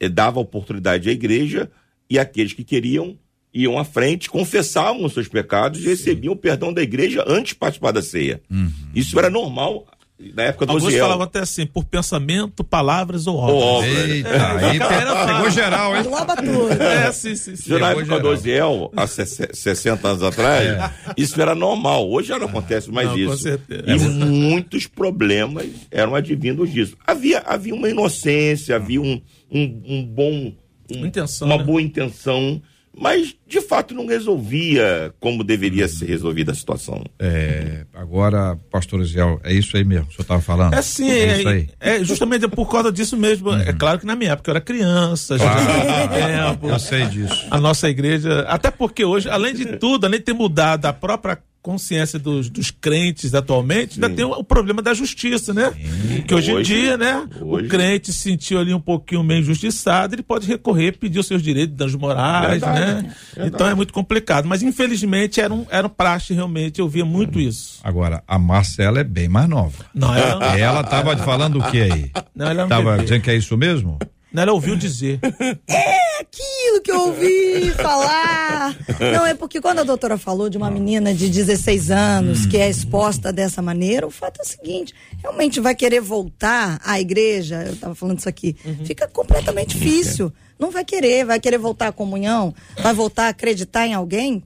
é, 0.00 0.08
dava 0.08 0.40
oportunidade 0.40 1.08
à 1.08 1.12
igreja 1.12 1.70
e 2.08 2.18
aqueles 2.18 2.52
que 2.52 2.64
queriam 2.64 3.18
iam 3.54 3.78
à 3.78 3.84
frente, 3.84 4.28
confessavam 4.28 5.04
os 5.04 5.12
seus 5.12 5.28
pecados 5.28 5.80
e 5.80 5.86
recebiam 5.86 6.32
o 6.32 6.36
perdão 6.36 6.72
da 6.72 6.82
igreja 6.82 7.24
antes 7.24 7.50
de 7.50 7.54
participar 7.54 7.92
da 7.92 8.02
ceia. 8.02 8.42
Uhum. 8.50 8.68
Isso 8.92 9.16
era 9.16 9.30
normal 9.30 9.86
na 10.18 10.44
época 10.44 10.66
do 10.66 10.72
Alguns 10.72 10.86
Osiel. 10.86 11.04
falavam 11.04 11.24
até 11.24 11.40
assim, 11.40 11.66
por 11.66 11.84
pensamento, 11.84 12.62
palavras 12.62 13.26
ou 13.26 13.36
obras. 13.36 13.56
Ou 13.56 13.62
obras. 13.62 14.10
Eita, 14.10 14.28
é, 14.28 14.64
aí 14.64 14.78
era, 14.78 15.26
pegou 15.26 15.50
geral, 15.50 15.96
hein? 15.96 16.02
Engloba 16.02 16.36
tudo. 16.36 16.82
É, 16.82 17.10
sim, 17.10 17.34
sim. 17.34 17.56
sim. 17.56 17.78
Na 17.78 17.90
época 17.90 18.04
geral. 18.04 18.20
do 18.20 18.28
Osiel, 18.28 18.92
há 18.96 19.06
60 19.06 20.08
anos 20.08 20.22
atrás, 20.22 20.66
é. 20.68 20.90
isso 21.16 21.40
era 21.40 21.54
normal. 21.54 22.08
Hoje 22.08 22.28
já 22.28 22.38
não 22.38 22.46
acontece 22.46 22.90
mais 22.92 23.08
não, 23.08 23.18
isso. 23.18 23.30
Com 23.30 23.36
certeza. 23.36 23.84
E 23.86 23.98
muitos 23.98 24.86
problemas 24.86 25.66
eram 25.90 26.14
advindos 26.14 26.72
disso. 26.72 26.96
Havia, 27.04 27.40
havia 27.40 27.74
uma 27.74 27.88
inocência, 27.88 28.76
havia 28.76 29.00
um, 29.00 29.20
um, 29.50 29.82
um 29.84 30.04
bom... 30.06 30.52
Um, 30.92 31.06
intenção, 31.06 31.48
uma 31.48 31.58
né? 31.58 31.64
boa 31.64 31.82
intenção 31.82 32.62
mas 32.96 33.34
de 33.46 33.60
fato 33.60 33.94
não 33.94 34.06
resolvia 34.06 35.12
como 35.20 35.42
deveria 35.42 35.88
ser 35.88 36.06
resolvida 36.06 36.52
a 36.52 36.54
situação. 36.54 37.04
É, 37.18 37.84
agora, 37.92 38.56
pastor 38.70 39.00
Israel, 39.00 39.40
é 39.42 39.52
isso 39.52 39.76
aí 39.76 39.84
mesmo, 39.84 40.06
o 40.08 40.12
senhor 40.12 40.22
estava 40.22 40.40
falando? 40.40 40.74
É 40.74 40.82
sim, 40.82 41.10
é, 41.10 41.42
é, 41.42 41.66
é, 41.80 42.04
justamente 42.04 42.46
por 42.48 42.70
causa 42.70 42.92
disso 42.92 43.16
mesmo. 43.16 43.50
Uhum. 43.50 43.60
É 43.60 43.72
claro 43.72 43.98
que 43.98 44.06
na 44.06 44.14
minha 44.14 44.32
época 44.32 44.50
eu 44.50 44.52
era 44.52 44.60
criança, 44.60 45.36
claro, 45.36 45.60
já 45.60 46.08
tempo. 46.52 46.68
Eu 46.68 46.78
sei 46.78 47.06
disso. 47.06 47.46
A 47.50 47.60
nossa 47.60 47.88
igreja, 47.88 48.42
até 48.42 48.70
porque 48.70 49.04
hoje, 49.04 49.28
além 49.28 49.54
de 49.54 49.76
tudo, 49.76 50.06
além 50.06 50.20
de 50.20 50.26
ter 50.26 50.32
mudado 50.32 50.86
a 50.86 50.92
própria 50.92 51.38
consciência 51.64 52.18
dos, 52.18 52.50
dos 52.50 52.70
crentes 52.70 53.34
atualmente, 53.34 53.94
Sim. 53.94 54.04
ainda 54.04 54.14
tem 54.14 54.22
o, 54.22 54.32
o, 54.32 54.44
problema 54.44 54.82
da 54.82 54.92
justiça, 54.92 55.54
né? 55.54 55.72
Sim. 55.72 56.20
Que 56.20 56.34
hoje, 56.34 56.52
hoje, 56.52 56.74
em 56.74 56.76
dia, 56.76 56.98
né? 56.98 57.26
Hoje. 57.40 57.64
O 57.64 57.68
crente 57.70 58.12
se 58.12 58.18
sentiu 58.18 58.60
ali 58.60 58.74
um 58.74 58.80
pouquinho 58.80 59.24
meio 59.24 59.40
injustiçado, 59.40 60.14
ele 60.14 60.22
pode 60.22 60.46
recorrer, 60.46 60.98
pedir 60.98 61.18
os 61.18 61.26
seus 61.26 61.42
direitos 61.42 61.72
de 61.72 61.78
danos 61.78 61.94
morais, 61.94 62.60
Verdade. 62.60 62.80
né? 62.80 63.14
Verdade. 63.34 63.54
Então 63.54 63.66
é 63.66 63.74
muito 63.74 63.94
complicado. 63.94 64.46
Mas 64.46 64.62
infelizmente 64.62 65.40
era 65.40 65.54
um, 65.54 65.64
era 65.70 65.86
um 65.86 65.90
praxe 65.90 66.34
realmente, 66.34 66.80
eu 66.80 66.88
via 66.88 67.04
muito 67.04 67.40
isso. 67.40 67.78
Agora, 67.82 68.22
a 68.28 68.38
Marcela 68.38 69.00
é 69.00 69.04
bem 69.04 69.30
mais 69.30 69.48
nova. 69.48 69.86
Não, 69.94 70.14
ela, 70.14 70.58
ela 70.58 70.84
tava 70.84 71.16
falando 71.16 71.60
o 71.60 71.70
que 71.70 71.80
aí? 71.80 72.10
Não, 72.36 72.46
ela 72.46 72.62
não 72.62 72.68
tava 72.68 72.98
dizendo 72.98 73.22
que 73.22 73.30
é 73.30 73.36
isso 73.36 73.56
mesmo? 73.56 73.98
Não, 74.34 74.42
ela 74.42 74.52
ouviu 74.52 74.76
dizer. 74.76 75.20
É 75.68 76.20
aquilo 76.20 76.80
que 76.82 76.90
eu 76.90 77.00
ouvi 77.08 77.70
falar. 77.72 78.76
Não, 79.12 79.26
é 79.26 79.34
porque 79.34 79.60
quando 79.60 79.80
a 79.80 79.82
doutora 79.82 80.16
falou 80.16 80.48
de 80.48 80.56
uma 80.56 80.70
menina 80.70 81.12
de 81.12 81.28
16 81.28 81.90
anos 81.90 82.46
que 82.46 82.56
é 82.56 82.68
exposta 82.68 83.32
dessa 83.32 83.60
maneira, 83.60 84.06
o 84.06 84.10
fato 84.10 84.40
é 84.40 84.42
o 84.42 84.46
seguinte: 84.46 84.94
realmente 85.20 85.60
vai 85.60 85.74
querer 85.74 86.00
voltar 86.00 86.80
à 86.84 87.00
igreja, 87.00 87.64
eu 87.64 87.74
estava 87.74 87.94
falando 87.94 88.18
isso 88.18 88.28
aqui, 88.28 88.56
uhum. 88.64 88.84
fica 88.84 89.08
completamente 89.08 89.76
difícil. 89.76 90.32
Não 90.58 90.70
vai 90.70 90.84
querer, 90.84 91.24
vai 91.24 91.40
querer 91.40 91.58
voltar 91.58 91.88
à 91.88 91.92
comunhão, 91.92 92.54
vai 92.80 92.94
voltar 92.94 93.26
a 93.26 93.28
acreditar 93.28 93.86
em 93.86 93.94
alguém. 93.94 94.42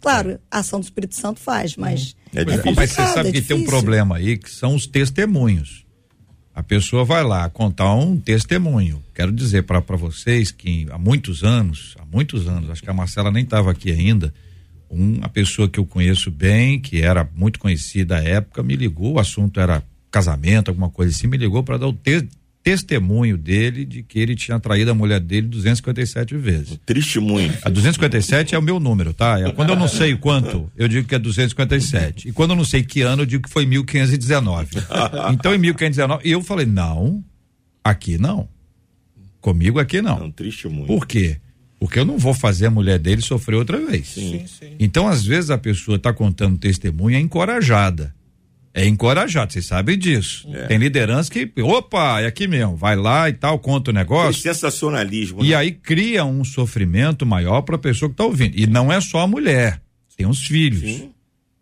Claro, 0.00 0.38
a 0.50 0.58
ação 0.58 0.80
do 0.80 0.84
Espírito 0.84 1.14
Santo 1.14 1.40
faz, 1.40 1.76
mas. 1.76 2.16
É, 2.34 2.42
é 2.42 2.72
mas 2.72 2.90
você 2.90 3.06
sabe 3.06 3.28
é 3.28 3.32
que 3.32 3.42
tem 3.42 3.56
um 3.56 3.64
problema 3.64 4.16
aí 4.16 4.36
que 4.36 4.50
são 4.50 4.74
os 4.74 4.86
testemunhos. 4.86 5.83
A 6.54 6.62
pessoa 6.62 7.04
vai 7.04 7.24
lá 7.24 7.50
contar 7.50 7.92
um 7.94 8.16
testemunho. 8.16 9.02
Quero 9.12 9.32
dizer 9.32 9.64
para 9.64 9.80
vocês 9.96 10.52
que 10.52 10.86
há 10.90 10.96
muitos 10.96 11.42
anos, 11.42 11.96
há 11.98 12.04
muitos 12.04 12.46
anos, 12.46 12.70
acho 12.70 12.82
que 12.82 12.90
a 12.90 12.94
Marcela 12.94 13.30
nem 13.30 13.42
estava 13.42 13.72
aqui 13.72 13.90
ainda, 13.90 14.32
uma 14.88 15.28
pessoa 15.28 15.68
que 15.68 15.80
eu 15.80 15.84
conheço 15.84 16.30
bem, 16.30 16.78
que 16.78 17.02
era 17.02 17.28
muito 17.34 17.58
conhecida 17.58 18.18
à 18.18 18.22
época, 18.22 18.62
me 18.62 18.76
ligou, 18.76 19.14
o 19.14 19.18
assunto 19.18 19.58
era 19.58 19.82
casamento, 20.10 20.68
alguma 20.68 20.88
coisa 20.88 21.10
assim, 21.10 21.26
me 21.26 21.36
ligou 21.36 21.64
para 21.64 21.76
dar 21.76 21.88
o 21.88 21.92
te 21.92 22.28
testemunho 22.64 23.36
dele 23.36 23.84
de 23.84 24.02
que 24.02 24.18
ele 24.18 24.34
tinha 24.34 24.58
traído 24.58 24.90
a 24.90 24.94
mulher 24.94 25.20
dele 25.20 25.46
257 25.48 26.34
vezes. 26.38 26.80
Testemunho. 26.86 27.52
A 27.62 27.68
257 27.68 28.54
é 28.54 28.58
o 28.58 28.62
meu 28.62 28.80
número, 28.80 29.12
tá? 29.12 29.38
É, 29.38 29.52
quando 29.52 29.68
eu 29.68 29.76
não 29.76 29.86
sei 29.86 30.16
quanto, 30.16 30.72
eu 30.74 30.88
digo 30.88 31.06
que 31.06 31.14
é 31.14 31.18
257. 31.18 32.28
E 32.28 32.32
quando 32.32 32.50
eu 32.50 32.56
não 32.56 32.64
sei 32.64 32.82
que 32.82 33.02
ano, 33.02 33.22
eu 33.22 33.26
digo 33.26 33.44
que 33.44 33.50
foi 33.50 33.66
1519. 33.66 34.78
Então 35.34 35.54
em 35.54 35.58
1519, 35.58 36.26
eu 36.28 36.42
falei: 36.42 36.64
"Não, 36.64 37.22
aqui 37.84 38.16
não. 38.16 38.48
Comigo 39.40 39.78
aqui 39.78 40.00
não". 40.00 40.18
Não, 40.18 40.30
testemunho. 40.30 40.86
Por 40.86 41.06
quê? 41.06 41.36
Porque 41.78 41.98
eu 41.98 42.04
não 42.06 42.16
vou 42.16 42.32
fazer 42.32 42.66
a 42.66 42.70
mulher 42.70 42.98
dele 42.98 43.20
sofrer 43.20 43.56
outra 43.56 43.78
vez. 43.78 44.08
Sim, 44.08 44.46
sim. 44.46 44.74
Então, 44.80 45.06
às 45.06 45.22
vezes, 45.22 45.50
a 45.50 45.58
pessoa 45.58 45.96
está 45.96 46.14
contando 46.14 46.56
testemunho 46.56 47.14
é 47.14 47.20
encorajada 47.20 48.14
é 48.74 48.84
encorajado, 48.84 49.52
vocês 49.52 49.66
sabem 49.66 49.96
disso. 49.96 50.48
É. 50.52 50.66
Tem 50.66 50.78
liderança 50.78 51.30
que, 51.30 51.48
opa, 51.62 52.20
é 52.20 52.26
aqui 52.26 52.48
mesmo, 52.48 52.74
vai 52.74 52.96
lá 52.96 53.28
e 53.28 53.32
tal, 53.32 53.56
conta 53.60 53.92
o 53.92 53.94
negócio. 53.94 54.42
Tem 54.42 54.52
sensacionalismo. 54.52 55.44
E 55.44 55.50
né? 55.50 55.54
aí 55.54 55.70
cria 55.70 56.24
um 56.24 56.42
sofrimento 56.42 57.24
maior 57.24 57.62
para 57.62 57.76
a 57.76 57.78
pessoa 57.78 58.08
que 58.08 58.14
está 58.14 58.24
ouvindo. 58.24 58.58
E 58.58 58.66
não 58.66 58.92
é 58.92 59.00
só 59.00 59.20
a 59.20 59.26
mulher, 59.28 59.80
tem 60.16 60.26
os 60.26 60.44
filhos. 60.44 60.80
Sim. 60.80 61.12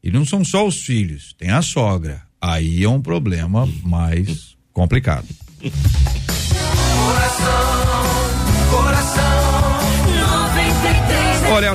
E 0.03 0.11
não 0.11 0.25
são 0.25 0.42
só 0.42 0.66
os 0.66 0.83
filhos, 0.83 1.35
tem 1.38 1.51
a 1.51 1.61
sogra. 1.61 2.22
Aí 2.40 2.83
é 2.83 2.88
um 2.88 3.03
problema 3.03 3.68
mais 3.85 4.57
complicado. 4.72 5.29
Coração, 6.96 7.87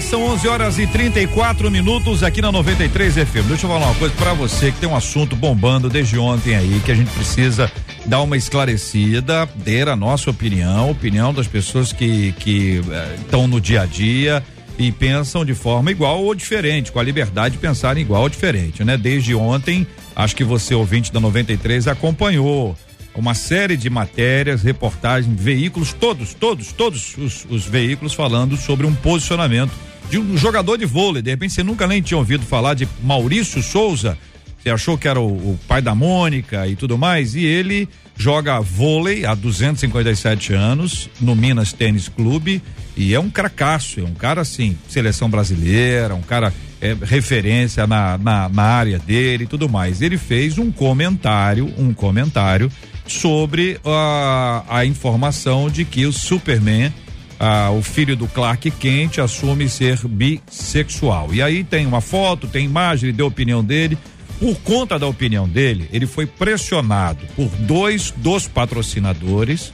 são 0.01 0.23
11 0.23 0.47
horas 0.47 0.79
e 0.79 0.85
34 0.85 1.71
minutos 1.71 2.21
aqui 2.21 2.41
na 2.41 2.51
93 2.51 3.15
FM. 3.15 3.47
Deixa 3.47 3.65
eu 3.65 3.69
falar 3.69 3.87
uma 3.87 3.95
coisa 3.95 4.13
para 4.15 4.33
você 4.33 4.71
que 4.71 4.79
tem 4.79 4.87
um 4.87 4.95
assunto 4.95 5.35
bombando 5.35 5.89
desde 5.89 6.19
ontem 6.19 6.55
aí 6.55 6.81
que 6.85 6.91
a 6.91 6.95
gente 6.95 7.09
precisa 7.11 7.71
dar 8.05 8.21
uma 8.21 8.37
esclarecida, 8.37 9.47
ter 9.63 9.87
a 9.87 9.95
nossa 9.95 10.29
opinião, 10.29 10.91
opinião 10.91 11.33
das 11.33 11.47
pessoas 11.47 11.91
que 11.91 12.31
que 12.33 12.81
estão 13.21 13.45
eh, 13.45 13.47
no 13.47 13.59
dia 13.59 13.81
a 13.81 13.85
dia 13.85 14.43
e 14.77 14.91
pensam 14.91 15.43
de 15.43 15.55
forma 15.55 15.89
igual 15.89 16.23
ou 16.23 16.35
diferente, 16.35 16.91
com 16.91 16.99
a 16.99 17.03
liberdade 17.03 17.53
de 17.53 17.59
pensar 17.59 17.97
igual 17.97 18.21
ou 18.21 18.29
diferente, 18.29 18.83
né? 18.83 18.97
Desde 18.97 19.33
ontem, 19.33 19.87
acho 20.15 20.35
que 20.35 20.43
você 20.43 20.75
ouvinte 20.75 21.11
da 21.11 21.19
93 21.19 21.87
acompanhou 21.87 22.77
uma 23.17 23.33
série 23.33 23.75
de 23.75 23.89
matérias, 23.89 24.61
reportagens, 24.61 25.33
veículos, 25.39 25.91
todos, 25.91 26.33
todos, 26.33 26.71
todos 26.71 27.17
os, 27.17 27.45
os, 27.49 27.65
veículos 27.65 28.13
falando 28.13 28.55
sobre 28.55 28.85
um 28.85 28.93
posicionamento 28.93 29.71
de 30.09 30.19
um 30.19 30.37
jogador 30.37 30.77
de 30.77 30.85
vôlei. 30.85 31.21
De 31.21 31.31
repente 31.31 31.53
você 31.53 31.63
nunca 31.63 31.87
nem 31.87 32.01
tinha 32.01 32.17
ouvido 32.17 32.45
falar 32.45 32.75
de 32.75 32.87
Maurício 33.03 33.61
Souza. 33.63 34.17
Você 34.61 34.69
achou 34.69 34.97
que 34.97 35.07
era 35.07 35.19
o, 35.19 35.25
o 35.25 35.59
pai 35.67 35.81
da 35.81 35.95
Mônica 35.95 36.67
e 36.67 36.75
tudo 36.75 36.97
mais, 36.97 37.35
e 37.35 37.43
ele 37.43 37.89
joga 38.15 38.59
vôlei 38.59 39.25
há 39.25 39.33
257 39.33 40.53
anos 40.53 41.09
no 41.19 41.35
Minas 41.35 41.73
Tênis 41.73 42.07
Clube 42.07 42.61
e 42.95 43.13
é 43.13 43.19
um 43.19 43.29
cracaço, 43.29 43.99
é 43.99 44.03
um 44.03 44.13
cara 44.13 44.41
assim, 44.41 44.77
seleção 44.89 45.29
brasileira, 45.29 46.15
um 46.15 46.21
cara 46.21 46.53
é, 46.81 46.95
referência 46.99 47.85
na, 47.87 48.17
na, 48.17 48.49
na 48.49 48.63
área 48.63 48.99
dele 48.99 49.43
e 49.43 49.47
tudo 49.47 49.69
mais. 49.69 50.01
Ele 50.01 50.17
fez 50.17 50.57
um 50.57 50.71
comentário, 50.71 51.71
um 51.77 51.93
comentário 51.93 52.71
sobre 53.13 53.79
a, 53.85 54.63
a 54.67 54.85
informação 54.85 55.69
de 55.69 55.85
que 55.85 56.05
o 56.05 56.13
Superman 56.13 56.91
ah, 57.39 57.71
o 57.71 57.81
filho 57.81 58.15
do 58.15 58.27
Clark 58.27 58.69
Kent 58.71 59.19
assume 59.19 59.69
ser 59.69 59.99
bissexual. 60.07 61.33
E 61.33 61.41
aí 61.41 61.63
tem 61.63 61.85
uma 61.85 62.01
foto, 62.01 62.47
tem 62.47 62.65
imagem, 62.65 63.09
ele 63.09 63.17
deu 63.17 63.27
a 63.27 63.29
opinião 63.29 63.63
dele. 63.63 63.97
Por 64.39 64.55
conta 64.59 64.99
da 64.99 65.07
opinião 65.07 65.47
dele, 65.47 65.89
ele 65.91 66.05
foi 66.05 66.27
pressionado 66.27 67.25
por 67.35 67.49
dois 67.59 68.11
dos 68.11 68.47
patrocinadores 68.47 69.71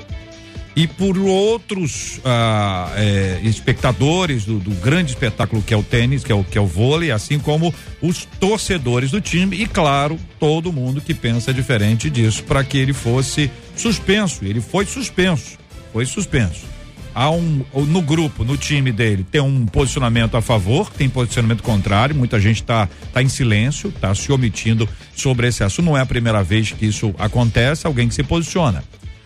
e 0.76 0.88
por 0.88 1.18
outros 1.18 2.20
ah, 2.26 2.92
é, 2.96 3.40
espectadores 3.44 4.46
do, 4.46 4.60
do, 4.60 4.72
grande 4.82 5.12
espetáculo 5.12 5.62
que 5.62 5.74
é 5.74 5.78
o 5.78 5.84
tênis, 5.84 6.24
que 6.24 6.32
é 6.32 6.36
o, 6.36 6.44
que 6.44 6.58
é 6.58 6.62
o 6.62 6.66
vôlei, 6.66 7.12
assim 7.12 7.38
como 7.38 7.74
os 8.02 8.26
torcedores 8.40 9.12
do 9.12 9.22
time 9.22 9.62
e, 9.62 9.68
claro, 9.68 10.20
todo 10.40 10.74
mundo 10.74 11.02
que 11.02 11.14
pensa 11.14 11.54
diferente 11.54 12.10
disso, 12.10 12.44
para 12.44 12.64
que 12.64 12.78
ele 12.78 12.94
fosse 12.94 13.52
suspenso. 13.76 14.44
Ele 14.44 14.62
foi 14.62 14.86
suspenso, 14.86 15.58
foi 15.92 16.06
suspenso 16.06 16.74
há 17.14 17.30
um 17.30 17.64
no 17.88 18.02
grupo, 18.02 18.44
no 18.44 18.58
time 18.58 18.92
dele, 18.92 19.26
tem 19.30 19.42
um 19.42 19.66
posicionamento 19.66 20.36
a 20.36 20.42
favor, 20.42 20.90
tem 20.90 21.08
posicionamento 21.08 21.62
contrário, 21.62 22.16
muita 22.16 22.40
gente 22.40 22.62
está 22.62 22.90
tá 23.12 23.22
em 23.22 23.30
silêncio, 23.30 23.90
está 23.90 24.14
se 24.16 24.32
omitindo 24.32 24.88
sobre 25.16 25.48
esse 25.48 25.64
assunto. 25.64 25.86
Não 25.86 25.98
é 25.98 26.02
a 26.02 26.06
primeira 26.06 26.44
vez 26.44 26.72
que 26.72 26.86
isso 26.86 27.14
acontece, 27.18 27.86
alguém 27.86 28.08
que 28.08 28.16
se 28.16 28.24
posiciona. 28.24 28.84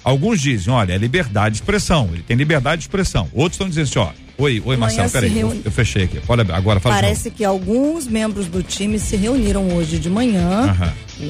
Alguns 0.08 0.40
dizem, 0.40 0.74
olha, 0.74 0.94
é 0.94 0.98
liberdade 0.98 1.56
de 1.56 1.62
expressão, 1.62 2.10
ele 2.14 2.24
tem 2.24 2.38
liberdade 2.38 2.78
de 2.78 2.84
expressão. 2.88 3.28
Outros 3.34 3.56
estão 3.56 3.68
dizendo 3.68 3.84
assim, 3.84 4.00
ó, 4.00 4.10
oi, 4.42 4.64
oi 4.64 4.78
Marcelo, 4.78 5.10
peraí, 5.10 5.30
reuni... 5.30 5.62
eu, 5.66 5.70
fechei 5.70 6.06
aqui. 6.06 6.22
Olha, 6.30 6.46
agora 6.56 6.80
fala 6.80 6.96
Parece 6.96 7.30
que 7.30 7.44
alguns 7.44 8.08
membros 8.08 8.48
do 8.48 8.64
time 8.64 9.00
se 9.00 9.18
reuniram 9.18 9.68
hoje 9.76 10.00
de 10.00 10.10
manhã, 10.10 10.74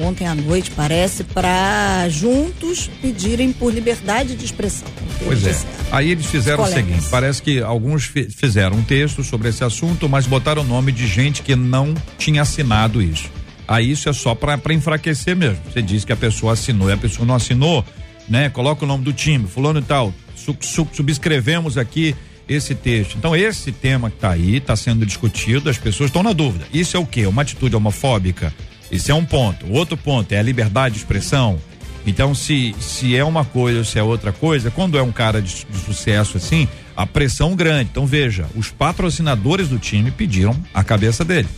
ontem 0.00 0.28
à 0.28 0.34
noite, 0.36 0.70
parece, 0.70 1.24
para 1.24 2.08
juntos 2.08 2.88
pedirem 3.02 3.52
por 3.52 3.74
liberdade 3.74 4.36
de 4.36 4.44
expressão. 4.44 4.86
Pois 5.24 5.44
é. 5.44 5.58
Aí 5.90 6.12
eles 6.12 6.26
fizeram 6.26 6.62
o 6.62 6.68
seguinte: 6.68 7.04
parece 7.10 7.42
que 7.42 7.60
alguns 7.60 8.04
fizeram 8.04 8.76
um 8.76 8.82
texto 8.84 9.24
sobre 9.24 9.48
esse 9.48 9.64
assunto, 9.64 10.08
mas 10.08 10.24
botaram 10.24 10.62
o 10.62 10.64
nome 10.64 10.92
de 10.92 11.04
gente 11.08 11.42
que 11.42 11.56
não 11.56 11.94
tinha 12.16 12.42
assinado 12.42 13.02
isso. 13.02 13.28
Aí 13.66 13.90
isso 13.90 14.08
é 14.08 14.12
só 14.12 14.36
para 14.36 14.72
enfraquecer 14.72 15.34
mesmo. 15.34 15.58
Você 15.68 15.82
diz 15.82 16.04
que 16.04 16.12
a 16.12 16.16
pessoa 16.16 16.52
assinou 16.52 16.88
e 16.88 16.92
a 16.92 16.96
pessoa 16.96 17.26
não 17.26 17.34
assinou, 17.34 17.84
né? 18.28 18.48
Coloca 18.48 18.84
o 18.84 18.88
nome 18.88 19.04
do 19.04 19.12
time, 19.12 19.46
fulano 19.46 19.80
e 19.80 19.82
tal. 19.82 20.12
Su, 20.34 20.56
su, 20.60 20.86
subscrevemos 20.92 21.76
aqui 21.76 22.14
esse 22.48 22.74
texto. 22.74 23.16
Então 23.16 23.36
esse 23.36 23.70
tema 23.72 24.10
que 24.10 24.16
está 24.16 24.30
aí 24.30 24.56
está 24.56 24.74
sendo 24.74 25.04
discutido, 25.04 25.68
as 25.68 25.78
pessoas 25.78 26.08
estão 26.08 26.22
na 26.22 26.32
dúvida. 26.32 26.66
Isso 26.72 26.96
é 26.96 27.00
o 27.00 27.06
quê? 27.06 27.26
Uma 27.26 27.42
atitude 27.42 27.76
homofóbica? 27.76 28.52
Isso 28.90 29.10
é 29.10 29.14
um 29.14 29.24
ponto. 29.24 29.66
O 29.66 29.72
outro 29.72 29.96
ponto 29.96 30.32
é 30.32 30.38
a 30.38 30.42
liberdade 30.42 30.94
de 30.94 31.00
expressão. 31.00 31.58
Então, 32.06 32.34
se, 32.34 32.74
se 32.80 33.14
é 33.14 33.22
uma 33.22 33.44
coisa 33.44 33.80
ou 33.80 33.84
se 33.84 33.98
é 33.98 34.02
outra 34.02 34.32
coisa, 34.32 34.70
quando 34.70 34.96
é 34.96 35.02
um 35.02 35.12
cara 35.12 35.42
de, 35.42 35.66
de 35.66 35.78
sucesso 35.78 36.38
assim, 36.38 36.66
a 36.96 37.06
pressão 37.06 37.54
grande. 37.54 37.90
Então, 37.90 38.06
veja, 38.06 38.46
os 38.56 38.70
patrocinadores 38.70 39.68
do 39.68 39.78
time 39.78 40.10
pediram 40.10 40.56
a 40.72 40.82
cabeça 40.82 41.22
dele. 41.22 41.48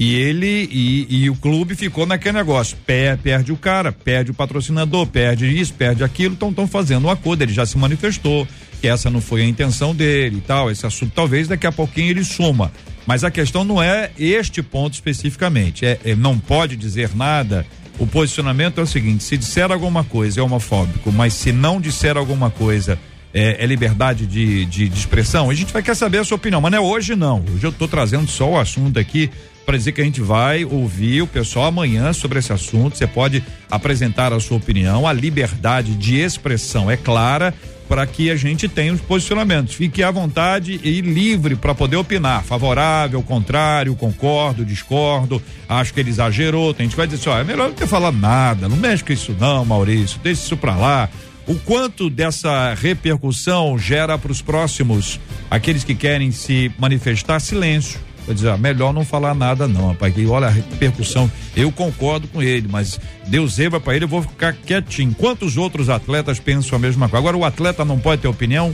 E 0.00 0.14
ele 0.14 0.66
e, 0.72 1.24
e, 1.24 1.28
o 1.28 1.36
clube 1.36 1.74
ficou 1.74 2.06
naquele 2.06 2.38
negócio. 2.38 2.74
Perde, 2.86 3.22
perde 3.22 3.52
o 3.52 3.56
cara, 3.56 3.92
perde 3.92 4.30
o 4.30 4.34
patrocinador, 4.34 5.06
perde 5.06 5.46
isso, 5.46 5.74
perde 5.74 6.02
aquilo. 6.02 6.32
Então 6.32 6.48
estão 6.48 6.66
fazendo 6.66 7.06
um 7.06 7.10
acordo. 7.10 7.42
Ele 7.42 7.52
já 7.52 7.66
se 7.66 7.76
manifestou 7.76 8.48
que 8.80 8.88
essa 8.88 9.10
não 9.10 9.20
foi 9.20 9.42
a 9.42 9.44
intenção 9.44 9.94
dele 9.94 10.38
e 10.38 10.40
tal. 10.40 10.70
Esse 10.70 10.86
assunto 10.86 11.12
talvez 11.14 11.48
daqui 11.48 11.66
a 11.66 11.72
pouquinho 11.72 12.08
ele 12.08 12.24
suma. 12.24 12.72
Mas 13.06 13.24
a 13.24 13.30
questão 13.30 13.62
não 13.62 13.82
é 13.82 14.10
este 14.18 14.62
ponto 14.62 14.94
especificamente. 14.94 15.84
É, 15.84 16.00
é 16.02 16.16
não 16.16 16.38
pode 16.38 16.76
dizer 16.76 17.14
nada 17.14 17.66
o 17.98 18.06
posicionamento 18.06 18.80
é 18.80 18.82
o 18.82 18.86
seguinte: 18.86 19.22
se 19.22 19.36
disser 19.36 19.70
alguma 19.70 20.02
coisa 20.02 20.40
é 20.40 20.42
homofóbico, 20.42 21.12
mas 21.12 21.34
se 21.34 21.52
não 21.52 21.78
disser 21.78 22.16
alguma 22.16 22.50
coisa 22.50 22.98
é, 23.32 23.62
é 23.62 23.66
liberdade 23.66 24.26
de, 24.26 24.64
de, 24.66 24.88
de, 24.88 24.98
expressão, 24.98 25.50
a 25.50 25.54
gente 25.54 25.72
vai 25.72 25.82
querer 25.82 25.94
saber 25.94 26.18
a 26.18 26.24
sua 26.24 26.36
opinião, 26.36 26.60
mas 26.60 26.72
não 26.72 26.78
é 26.78 26.80
hoje 26.80 27.14
não. 27.14 27.44
Hoje 27.54 27.64
eu 27.64 27.70
estou 27.70 27.88
trazendo 27.88 28.28
só 28.28 28.50
o 28.50 28.58
assunto 28.58 28.98
aqui 28.98 29.30
para 29.64 29.76
dizer 29.76 29.92
que 29.92 30.00
a 30.00 30.04
gente 30.04 30.20
vai 30.20 30.64
ouvir 30.64 31.22
o 31.22 31.26
pessoal 31.26 31.66
amanhã 31.66 32.12
sobre 32.12 32.40
esse 32.40 32.52
assunto. 32.52 32.96
Você 32.96 33.06
pode 33.06 33.42
apresentar 33.70 34.32
a 34.32 34.40
sua 34.40 34.56
opinião. 34.56 35.06
A 35.06 35.12
liberdade 35.12 35.94
de 35.94 36.16
expressão 36.16 36.90
é 36.90 36.96
clara 36.96 37.54
para 37.88 38.06
que 38.06 38.30
a 38.30 38.36
gente 38.36 38.68
tenha 38.68 38.92
os 38.92 39.00
posicionamentos. 39.00 39.74
Fique 39.74 40.02
à 40.02 40.10
vontade 40.12 40.80
e 40.82 41.00
livre 41.00 41.56
para 41.56 41.74
poder 41.74 41.96
opinar. 41.96 42.44
Favorável, 42.44 43.20
contrário, 43.22 43.94
concordo, 43.96 44.64
discordo, 44.64 45.42
acho 45.68 45.92
que 45.92 46.00
ele 46.00 46.10
exagerou. 46.10 46.72
Tem 46.72 46.86
gente 46.86 46.96
vai 46.96 47.06
dizer 47.06 47.20
assim, 47.20 47.30
ó, 47.30 47.40
é 47.40 47.44
melhor 47.44 47.68
não 47.68 47.74
ter 47.74 47.88
falado 47.88 48.16
nada, 48.16 48.68
não 48.68 48.76
mexe 48.76 49.02
com 49.02 49.12
isso 49.12 49.36
não, 49.38 49.64
Maurício, 49.64 50.20
deixa 50.22 50.42
isso 50.42 50.56
para 50.56 50.76
lá. 50.76 51.08
O 51.50 51.56
quanto 51.56 52.08
dessa 52.08 52.74
repercussão 52.74 53.76
gera 53.76 54.16
para 54.16 54.30
os 54.30 54.40
próximos, 54.40 55.18
aqueles 55.50 55.82
que 55.82 55.96
querem 55.96 56.30
se 56.30 56.70
manifestar, 56.78 57.40
silêncio 57.40 57.98
Vou 58.24 58.32
dizer, 58.32 58.50
ah, 58.50 58.56
melhor 58.56 58.92
não 58.92 59.04
falar 59.04 59.34
nada 59.34 59.66
não, 59.66 59.88
rapaz, 59.88 60.14
que 60.14 60.24
olha 60.26 60.46
a 60.46 60.50
repercussão, 60.50 61.28
eu 61.56 61.72
concordo 61.72 62.28
com 62.28 62.40
ele, 62.40 62.68
mas 62.70 63.00
Deus 63.26 63.54
zebra 63.54 63.80
para 63.80 63.96
ele, 63.96 64.04
eu 64.04 64.08
vou 64.08 64.22
ficar 64.22 64.52
quietinho. 64.52 65.12
Quantos 65.12 65.56
outros 65.56 65.88
atletas 65.88 66.38
pensam 66.38 66.76
a 66.76 66.78
mesma 66.78 67.08
coisa? 67.08 67.18
Agora 67.18 67.36
o 67.36 67.44
atleta 67.44 67.84
não 67.84 67.98
pode 67.98 68.22
ter 68.22 68.28
opinião? 68.28 68.72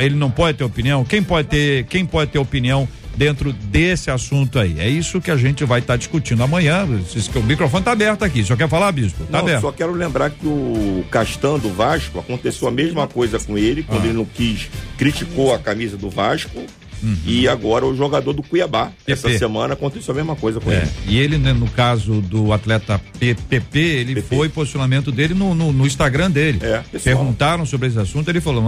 Ele 0.00 0.14
não 0.14 0.30
pode 0.30 0.56
ter 0.56 0.64
opinião? 0.64 1.04
Quem 1.04 1.22
pode 1.22 1.48
ter, 1.48 1.84
quem 1.84 2.06
pode 2.06 2.30
ter 2.30 2.38
opinião 2.38 2.88
dentro 3.16 3.52
desse 3.52 4.10
assunto 4.10 4.58
aí? 4.58 4.78
É 4.78 4.88
isso 4.88 5.20
que 5.20 5.30
a 5.30 5.36
gente 5.36 5.64
vai 5.64 5.80
estar 5.80 5.94
tá 5.94 5.96
discutindo 5.96 6.42
amanhã. 6.42 6.84
O 6.84 7.42
microfone 7.42 7.80
está 7.80 7.92
aberto 7.92 8.24
aqui. 8.24 8.42
Só 8.44 8.56
quer 8.56 8.68
falar, 8.68 8.92
bispo? 8.92 9.24
Tá 9.24 9.32
não, 9.32 9.40
aberto. 9.40 9.62
Só 9.62 9.72
quero 9.72 9.92
lembrar 9.92 10.30
que 10.30 10.46
o 10.46 11.04
Castan 11.10 11.58
do 11.58 11.72
Vasco 11.72 12.18
aconteceu 12.18 12.68
a 12.68 12.70
mesma 12.70 13.06
coisa 13.06 13.38
com 13.38 13.56
ele 13.56 13.82
quando 13.82 14.02
ah. 14.02 14.06
ele 14.06 14.14
não 14.14 14.24
quis, 14.24 14.68
criticou 14.96 15.54
a 15.54 15.58
camisa 15.58 15.96
do 15.96 16.10
Vasco 16.10 16.64
Uhum. 17.02 17.16
E 17.26 17.48
agora 17.48 17.84
o 17.84 17.96
jogador 17.96 18.32
do 18.32 18.42
Cuiabá. 18.42 18.92
PP. 19.04 19.12
Essa 19.12 19.38
semana 19.38 19.74
aconteceu 19.74 20.12
a 20.12 20.16
mesma 20.16 20.36
coisa 20.36 20.60
com 20.60 20.70
é. 20.70 20.76
ele. 20.76 20.90
E 21.06 21.18
ele, 21.18 21.38
né, 21.38 21.52
no 21.52 21.68
caso 21.68 22.20
do 22.20 22.52
atleta 22.52 23.00
PP, 23.18 23.78
ele 23.78 24.14
PP. 24.16 24.36
foi 24.36 24.48
posicionamento 24.48 25.10
dele 25.10 25.34
no, 25.34 25.54
no, 25.54 25.72
no 25.72 25.86
Instagram 25.86 26.30
dele. 26.30 26.58
É, 26.62 26.82
Perguntaram 26.98 27.66
sobre 27.66 27.88
esse 27.88 27.98
assunto, 27.98 28.28
ele 28.28 28.40
falou: 28.40 28.62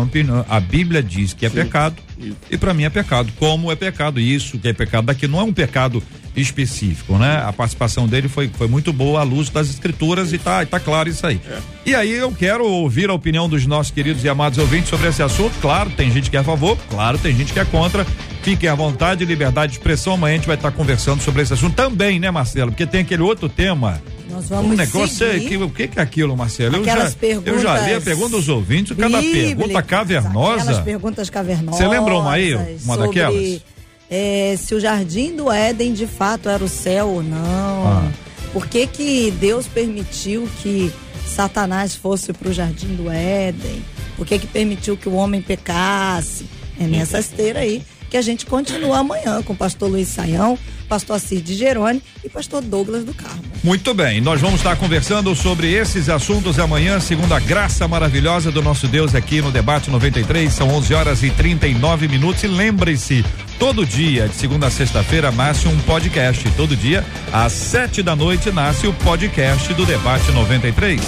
a 0.49 0.61
Bíblia 0.61 1.03
diz 1.03 1.32
que 1.32 1.47
é 1.47 1.49
Sim. 1.49 1.57
pecado. 1.57 1.97
Isso. 2.18 2.37
E 2.51 2.57
para 2.57 2.74
mim 2.74 2.85
é 2.85 2.91
pecado. 2.91 3.32
Como 3.39 3.70
é 3.70 3.76
pecado? 3.76 4.20
Isso 4.20 4.59
que 4.59 4.68
é 4.68 4.72
pecado 4.72 5.07
daqui 5.07 5.26
não 5.26 5.41
é 5.41 5.43
um 5.43 5.53
pecado 5.53 6.03
específico, 6.37 7.16
né? 7.16 7.43
A 7.45 7.53
participação 7.53 8.07
dele 8.07 8.28
foi, 8.28 8.49
foi 8.49 8.66
muito 8.66 8.93
boa 8.93 9.20
à 9.20 9.22
luz 9.22 9.49
das 9.51 9.68
escrituras 9.68 10.32
e 10.32 10.39
tá, 10.39 10.64
tá 10.66 10.80
claro 10.80 11.09
isso 11.09 11.26
aí. 11.26 11.41
É. 11.49 11.59
E 11.87 11.95
aí 11.95 12.12
eu 12.12 12.32
quero 12.32 12.66
ouvir 12.66 13.09
a 13.11 13.14
opinião 13.14 13.49
dos 13.49 13.66
nossos 13.66 13.93
queridos 13.93 14.24
e 14.24 14.28
amados 14.28 14.59
ouvintes 14.59 14.89
sobre 14.89 15.09
esse 15.09 15.22
assunto. 15.22 15.55
Claro, 15.61 15.91
tem 15.91 16.11
gente 16.11 16.30
que 16.30 16.37
é 16.37 16.41
a 16.41 16.45
favor, 16.45 16.76
claro, 16.91 17.18
tem 17.18 17.35
gente 17.35 17.53
que 17.53 17.61
é 17.61 17.64
contra. 17.64 18.07
Fiquem 18.43 18.68
à 18.68 18.74
vontade, 18.74 19.24
liberdade 19.24 19.72
de 19.72 19.78
expressão. 19.78 20.14
Amanhã 20.14 20.35
a 20.35 20.37
gente 20.37 20.47
vai 20.47 20.57
estar 20.57 20.70
conversando 20.70 21.22
sobre 21.22 21.43
esse 21.43 21.55
assunto 21.55 21.74
também, 21.74 22.20
né, 22.20 22.30
Marcelo? 22.30 22.72
Porque 22.72 22.87
tem 22.87 23.01
aquele 23.01 23.22
outro 23.22 23.49
tema. 23.49 24.03
Nós 24.28 24.49
vamos 24.49 24.72
um 24.72 24.74
negócio 24.74 25.26
é 25.26 25.39
que, 25.39 25.57
o 25.57 25.70
que, 25.70 25.89
é 25.97 26.03
aquilo, 26.03 26.37
Marcelo? 26.37 26.76
eu 26.76 26.85
já, 26.85 27.12
eu 27.47 27.59
já 27.61 27.78
li 27.80 27.95
a 27.95 28.01
pergunta 28.01 28.30
dos 28.30 28.49
ouvintes, 28.49 28.97
cada 28.97 29.22
pergunta 29.22 29.82
cavernosa. 29.82 30.62
Aquelas 30.62 30.80
perguntas 30.80 31.30
cavernosas. 31.30 31.78
Você 31.78 31.89
lembra 31.89 32.14
uma 32.16 32.32
aí? 32.32 32.55
Uma 32.55 32.97
sobre... 32.97 33.07
daquelas? 33.07 33.74
É, 34.17 34.57
se 34.57 34.77
o 34.77 34.81
jardim 34.81 35.35
do 35.35 35.51
Éden 35.51 35.93
de 35.93 36.07
fato 36.07 36.49
era 36.49 36.62
o 36.62 36.69
céu 36.69 37.09
ou 37.09 37.23
não. 37.23 37.85
Ah. 37.85 38.12
Por 38.53 38.69
que, 38.69 38.87
que 38.87 39.33
Deus 39.33 39.67
permitiu 39.67 40.49
que 40.62 40.93
Satanás 41.27 41.97
fosse 41.97 42.33
para 42.33 42.49
o 42.49 42.53
jardim 42.53 42.95
do 42.95 43.11
Éden? 43.11 43.85
Por 44.17 44.25
que, 44.25 44.39
que 44.39 44.47
permitiu 44.47 44.97
que 44.97 45.09
o 45.09 45.15
homem 45.15 45.43
pecasse? 45.43 46.47
É 46.79 46.87
nessa 46.87 47.19
esteira 47.19 47.61
aí 47.61 47.83
que 48.09 48.17
a 48.17 48.23
gente 48.23 48.47
continua 48.47 48.99
amanhã 48.99 49.43
com 49.43 49.53
o 49.53 49.57
pastor 49.57 49.91
Luiz 49.91 50.07
Saião, 50.07 50.57
pastor 50.89 51.19
Cid 51.19 51.53
Geroni 51.53 52.01
e 52.23 52.29
pastor 52.29 52.62
Douglas 52.62 53.05
do 53.05 53.12
Carmo. 53.12 53.43
Muito 53.65 53.95
bem, 53.95 54.21
nós 54.21 54.43
vamos 54.43 54.57
estar 54.57 54.77
conversando 54.77 55.35
sobre 55.35 55.73
esses 55.73 56.11
assuntos 56.11 56.59
amanhã, 56.59 57.01
segundo 57.01 57.33
a 57.33 57.41
graça 57.41 57.89
maravilhosa 57.89 58.53
do 58.53 58.61
nosso 58.61 58.87
Deus 58.87 59.15
aqui 59.15 59.41
no 59.41 59.51
Debate 59.51 59.91
93, 59.91 60.53
são 60.53 60.69
11 60.69 60.93
horas 60.93 61.23
e 61.23 61.31
39 61.31 62.07
minutos 62.07 62.45
e 62.45 62.47
lembre-se, 62.47 63.25
todo 63.59 63.87
dia, 63.87 64.29
de 64.29 64.35
segunda 64.35 64.67
a 64.67 64.71
sexta-feira, 64.71 65.33
nasce 65.33 65.67
um 65.67 65.79
podcast, 65.79 66.47
todo 66.59 66.77
dia, 66.77 67.03
às 67.33 67.53
sete 67.53 68.03
da 68.03 68.15
noite, 68.15 68.53
nasce 68.53 68.87
o 68.87 68.93
podcast 68.93 69.73
do 69.73 69.87
Debate 69.87 70.31
93. 70.31 71.01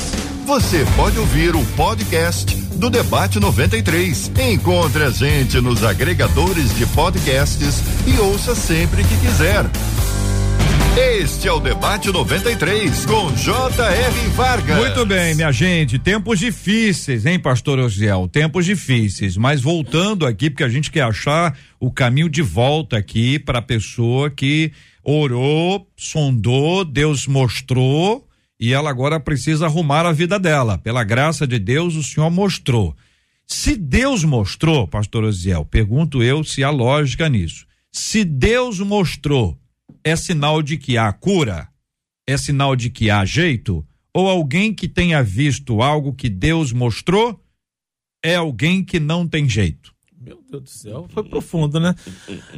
Você 0.47 0.83
pode 0.97 1.19
ouvir 1.19 1.55
o 1.55 1.63
podcast 1.77 2.57
do 2.77 2.89
Debate 2.89 3.39
93. 3.39 4.33
Encontre 4.51 5.05
a 5.05 5.11
gente 5.11 5.61
nos 5.61 5.85
agregadores 5.85 6.75
de 6.75 6.87
podcasts 6.87 7.83
e 8.07 8.19
ouça 8.19 8.55
sempre 8.55 9.05
que 9.05 9.17
quiser. 9.19 9.67
Este 10.99 11.47
é 11.47 11.53
o 11.53 11.61
Debate 11.61 12.11
93 12.11 13.05
com 13.05 13.31
J.R. 13.35 14.29
Vargas. 14.31 14.79
Muito 14.79 15.05
bem, 15.05 15.35
minha 15.35 15.53
gente. 15.53 15.99
Tempos 15.99 16.39
difíceis, 16.39 17.27
hein, 17.27 17.39
Pastor 17.39 17.79
Osiel? 17.79 18.27
Tempos 18.27 18.65
difíceis. 18.65 19.37
Mas 19.37 19.61
voltando 19.61 20.25
aqui, 20.25 20.49
porque 20.49 20.65
a 20.65 20.71
gente 20.71 20.91
quer 20.91 21.03
achar 21.03 21.55
o 21.79 21.93
caminho 21.93 22.31
de 22.31 22.41
volta 22.41 22.97
aqui 22.97 23.39
para 23.39 23.59
a 23.59 23.63
pessoa 23.63 24.31
que 24.31 24.73
orou, 25.05 25.87
sondou, 25.95 26.83
Deus 26.83 27.27
mostrou 27.27 28.27
e 28.59 28.73
ela 28.73 28.89
agora 28.89 29.21
precisa 29.21 29.67
arrumar 29.67 30.07
a 30.07 30.13
vida 30.13 30.39
dela. 30.39 30.79
Pela 30.79 31.05
graça 31.05 31.47
de 31.47 31.59
Deus, 31.59 31.95
o 31.95 32.03
Senhor 32.03 32.31
mostrou. 32.31 32.97
Se 33.47 33.77
Deus 33.77 34.25
mostrou, 34.25 34.89
pastor 34.89 35.25
Osiel, 35.25 35.63
pergunto 35.67 36.23
eu 36.23 36.43
se 36.43 36.65
há 36.65 36.71
lógica 36.71 37.29
nisso. 37.29 37.67
Se 37.93 38.25
Deus 38.25 38.81
mostrou, 38.81 39.59
é 40.05 40.17
sinal 40.17 40.63
de 40.63 40.77
que 40.77 40.97
há 40.97 41.13
cura? 41.13 41.69
É 42.29 42.37
sinal 42.37 42.75
de 42.75 42.91
que 42.91 43.11
há 43.11 43.25
jeito? 43.25 43.87
Ou 44.15 44.29
alguém 44.29 44.75
que 44.75 44.89
tenha 44.89 45.23
visto 45.23 45.83
algo 45.83 46.15
que 46.15 46.29
Deus 46.29 46.73
mostrou 46.73 47.41
é 48.25 48.35
alguém 48.35 48.85
que 48.85 48.99
não 48.99 49.29
tem 49.29 49.49
jeito? 49.49 49.95
Meu 50.19 50.43
Deus 50.51 50.63
do 50.63 50.69
céu, 50.69 51.07
foi 51.11 51.23
profundo, 51.23 51.79
né? 51.79 51.95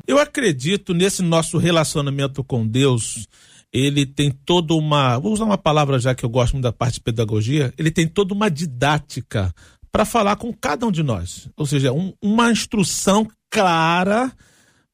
Eu 0.07 0.19
acredito 0.19 0.95
nesse 0.95 1.23
nosso 1.23 1.59
relacionamento 1.59 2.43
com 2.43 2.67
Deus 2.67 3.29
ele 3.73 4.07
tem 4.07 4.31
toda 4.31 4.75
uma. 4.75 5.19
Vou 5.19 5.33
usar 5.33 5.45
uma 5.45 5.59
palavra 5.59 5.99
já 5.99 6.15
que 6.15 6.25
eu 6.25 6.31
gosto 6.31 6.55
muito 6.55 6.65
da 6.65 6.73
parte 6.73 6.95
de 6.95 7.01
pedagogia. 7.01 7.73
Ele 7.77 7.91
tem 7.91 8.09
toda 8.09 8.33
uma 8.33 8.51
didática 8.51 9.55
para 9.93 10.05
falar 10.05 10.37
com 10.37 10.53
cada 10.53 10.87
um 10.87 10.93
de 10.93 11.03
nós. 11.03 11.49
Ou 11.57 11.67
seja, 11.67 11.93
um, 11.93 12.13
uma 12.23 12.51
instrução 12.51 13.29
clara 13.51 14.33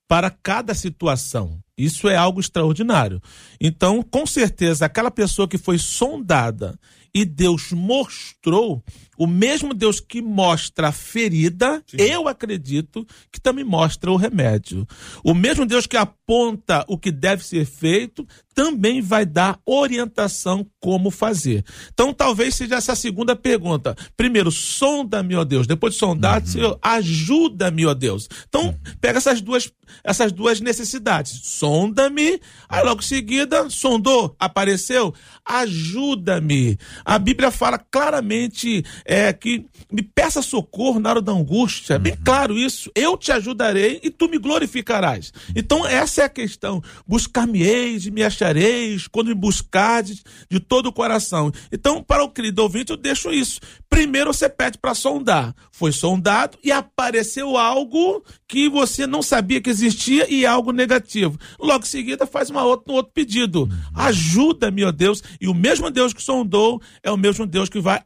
para 0.09 0.31
cada 0.31 0.75
situação. 0.75 1.59
Isso 1.77 2.09
é 2.09 2.17
algo 2.17 2.41
extraordinário. 2.41 3.21
Então, 3.61 4.03
com 4.03 4.25
certeza, 4.27 4.87
aquela 4.87 5.11
pessoa 5.11 5.49
que 5.49 5.59
foi 5.59 5.79
sondada 5.79 6.79
e 7.13 7.25
Deus 7.25 7.73
mostrou, 7.73 8.83
o 9.19 9.27
mesmo 9.27 9.75
Deus 9.75 10.01
que 10.01 10.21
mostra 10.21 10.89
a 10.89 10.93
ferida, 10.93 11.83
Sim. 11.87 11.97
eu 11.99 12.29
acredito 12.29 13.07
que 13.31 13.41
também 13.41 13.65
mostra 13.65 14.11
o 14.11 14.17
remédio. 14.17 14.87
O 15.23 15.35
mesmo 15.35 15.67
Deus 15.67 15.87
que 15.87 15.97
aponta 15.97 16.85
o 16.89 16.99
que 16.99 17.11
deve 17.11 17.45
ser 17.45 17.65
feito, 17.65 18.27
também 18.55 19.03
vai 19.03 19.27
dar 19.27 19.59
orientação 19.67 20.67
como 20.81 21.11
fazer. 21.11 21.65
Então, 21.93 22.15
talvez 22.15 22.55
seja 22.55 22.77
essa 22.77 22.95
segunda 22.95 23.35
pergunta. 23.35 23.97
Primeiro, 24.17 24.51
sonda-me, 24.51 25.35
ó 25.35 25.45
Deus. 25.45 25.67
Depois 25.67 25.95
de 25.95 25.99
sondar, 25.99 26.41
uhum. 26.41 26.47
Senhor, 26.47 26.79
ajuda-me, 26.81 27.85
ó 27.85 27.93
Deus. 27.93 28.29
Então, 28.49 28.67
uhum. 28.67 28.75
pega 29.01 29.19
essas 29.19 29.41
duas, 29.41 29.71
essas 30.05 30.31
duas 30.31 30.61
necessidades. 30.61 31.41
Sonda-me, 31.43 32.41
aí 32.69 32.85
logo 32.85 33.01
em 33.01 33.05
seguida, 33.05 33.69
sondou, 33.69 34.37
apareceu, 34.39 35.13
ajuda-me. 35.45 36.79
A 37.05 37.19
Bíblia 37.19 37.51
fala 37.51 37.79
claramente 37.79 38.85
é, 39.05 39.33
que 39.33 39.67
me 39.93 40.03
peça 40.03 40.41
socorro 40.41 40.99
na 40.99 41.11
hora 41.11 41.23
da 41.23 41.33
angústia. 41.33 41.99
Bem 41.99 42.15
uhum. 42.15 42.19
claro 42.25 42.59
isso. 42.59 42.91
Eu 42.95 43.17
te 43.17 43.31
ajudarei 43.31 44.01
e 44.03 44.11
tu 44.11 44.29
me 44.29 44.39
glorificarás. 44.39 45.33
Então, 45.55 45.87
essa 45.87 46.23
é 46.23 46.25
a 46.25 46.29
questão. 46.29 46.83
Buscar-me-eis 47.07 48.07
e 48.07 48.11
me 48.11 48.23
achareis 48.23 49.07
quando 49.07 49.29
me 49.29 49.35
buscardes 49.35 50.25
de 50.51 50.59
todo 50.59 50.87
o 50.87 50.93
coração. 50.93 51.53
Então, 51.71 52.03
para 52.03 52.25
o 52.25 52.31
querido 52.31 52.63
ouvinte, 52.63 52.91
eu 52.91 52.97
deixo 52.97 53.31
isso. 53.31 53.61
Primeiro 53.91 54.33
você 54.33 54.49
pede 54.49 54.79
para 54.79 54.95
sondar. 54.95 55.55
Foi 55.71 55.93
sondado 55.93 56.59
e 56.65 56.73
apareceu 56.73 57.57
algo 57.57 58.25
que 58.49 58.69
você 58.69 59.07
não 59.07 59.23
sabia 59.23 59.61
que 59.61 59.71
existia 59.71 60.33
e 60.33 60.47
algo 60.47 60.73
negativo. 60.73 61.39
Logo 61.59 61.85
em 61.85 61.89
seguida, 61.89 62.27
faz 62.27 62.51
uma 62.51 62.65
outra, 62.65 62.93
um 62.93 62.97
outro 62.97 63.13
pedido. 63.13 63.63
Uhum. 63.63 63.71
Ajuda-me, 63.95 64.85
ó 64.85 64.91
Deus. 64.91 65.23
E 65.41 65.47
o 65.47 65.55
mesmo 65.55 65.91
Deus 65.91 66.13
que 66.13 66.23
sondou 66.23 66.81
é 67.03 67.11
o 67.11 67.17
mesmo 67.17 67.47
Deus 67.47 67.69
que 67.69 67.81
vai 67.81 68.03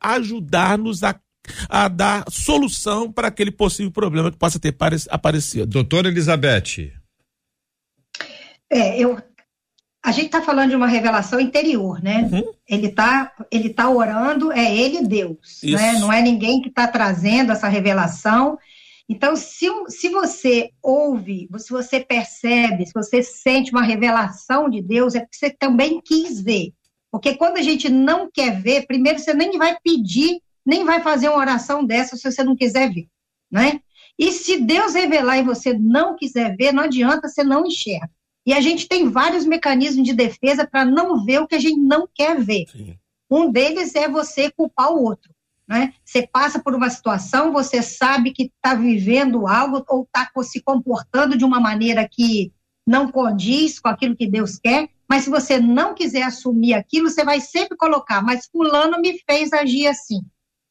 ajudar-nos 0.89 1.05
a 1.05 1.20
a 1.68 1.89
dar 1.89 2.24
solução 2.30 3.11
para 3.11 3.28
aquele 3.28 3.51
possível 3.51 3.91
problema 3.91 4.30
que 4.30 4.36
possa 4.36 4.59
ter 4.59 4.76
aparecido. 5.09 5.66
Doutora 5.66 6.09
Elizabeth. 6.09 6.93
É, 8.70 8.99
eu, 8.99 9.18
a 10.05 10.12
gente 10.12 10.26
está 10.26 10.43
falando 10.43 10.70
de 10.70 10.76
uma 10.76 10.86
revelação 10.86 11.41
interior, 11.41 12.03
né? 12.03 12.28
Uhum. 12.30 12.53
Ele 12.68 12.89
está 12.89 13.32
ele 13.51 13.70
tá 13.70 13.89
orando, 13.89 14.53
é 14.53 14.76
ele 14.76 15.07
Deus, 15.07 15.61
né? 15.62 15.93
Não 15.93 16.12
é 16.12 16.20
ninguém 16.20 16.61
que 16.61 16.68
está 16.68 16.86
trazendo 16.86 17.53
essa 17.53 17.68
revelação. 17.68 18.59
Então, 19.09 19.34
se, 19.34 19.66
se 19.89 20.11
você 20.11 20.70
ouve, 20.82 21.49
se 21.57 21.70
você 21.70 21.99
percebe, 21.99 22.84
se 22.84 22.93
você 22.93 23.22
sente 23.22 23.70
uma 23.70 23.82
revelação 23.82 24.68
de 24.68 24.82
Deus, 24.82 25.14
é 25.14 25.20
porque 25.20 25.36
você 25.36 25.51
também 25.51 25.99
quis 26.05 26.43
ver. 26.43 26.74
Porque 27.11 27.34
quando 27.34 27.57
a 27.57 27.62
gente 27.62 27.89
não 27.89 28.30
quer 28.30 28.61
ver, 28.61 28.86
primeiro 28.86 29.18
você 29.18 29.32
nem 29.32 29.57
vai 29.57 29.78
pedir, 29.82 30.43
nem 30.69 30.85
vai 30.85 31.01
fazer 31.01 31.31
uma 31.31 31.39
oração 31.39 31.83
dessa 31.83 32.14
se 32.14 32.31
você 32.31 32.45
não 32.45 32.55
quiser 32.55 32.93
ver, 32.93 33.09
né? 33.51 33.81
E 34.19 34.31
se 34.33 34.61
Deus 34.61 34.93
revelar 34.93 35.39
e 35.39 35.43
você 35.43 35.73
não 35.73 36.14
quiser 36.14 36.55
ver, 36.59 36.73
não 36.73 36.83
adianta, 36.83 37.27
você 37.27 37.43
não 37.43 37.64
enxerga. 37.64 38.11
E 38.45 38.53
a 38.53 38.61
gente 38.61 38.87
tem 38.87 39.09
vários 39.09 39.47
mecanismos 39.47 40.07
de 40.07 40.12
defesa 40.12 40.66
para 40.66 40.85
não 40.85 41.25
ver 41.25 41.41
o 41.41 41.47
que 41.47 41.55
a 41.55 41.59
gente 41.59 41.81
não 41.81 42.07
quer 42.14 42.39
ver. 42.39 42.66
Sim. 42.71 42.99
Um 43.31 43.51
deles 43.51 43.95
é 43.95 44.11
você 44.11 44.51
culpar 44.51 44.93
o 44.93 45.03
outro. 45.03 45.33
Né? 45.66 45.95
Você 46.05 46.27
passa 46.27 46.59
por 46.59 46.75
uma 46.75 46.91
situação, 46.91 47.51
você 47.51 47.81
sabe 47.83 48.33
que 48.33 48.53
está 48.55 48.75
vivendo 48.75 49.47
algo 49.47 49.83
ou 49.89 50.03
está 50.03 50.31
se 50.43 50.61
comportando 50.61 51.37
de 51.37 51.47
uma 51.47 51.61
maneira 51.61 52.07
que 52.07 52.53
não 52.87 53.11
condiz 53.11 53.79
com 53.79 53.89
aquilo 53.89 54.16
que 54.16 54.27
Deus 54.27 54.59
quer, 54.59 54.91
mas 55.09 55.25
se 55.25 55.31
você 55.31 55.59
não 55.59 55.95
quiser 55.95 56.25
assumir 56.25 56.75
aquilo, 56.75 57.09
você 57.09 57.25
vai 57.25 57.41
sempre 57.41 57.77
colocar, 57.77 58.23
mas 58.23 58.47
fulano 58.53 59.01
me 59.01 59.19
fez 59.27 59.53
agir 59.55 59.87
assim. 59.87 60.21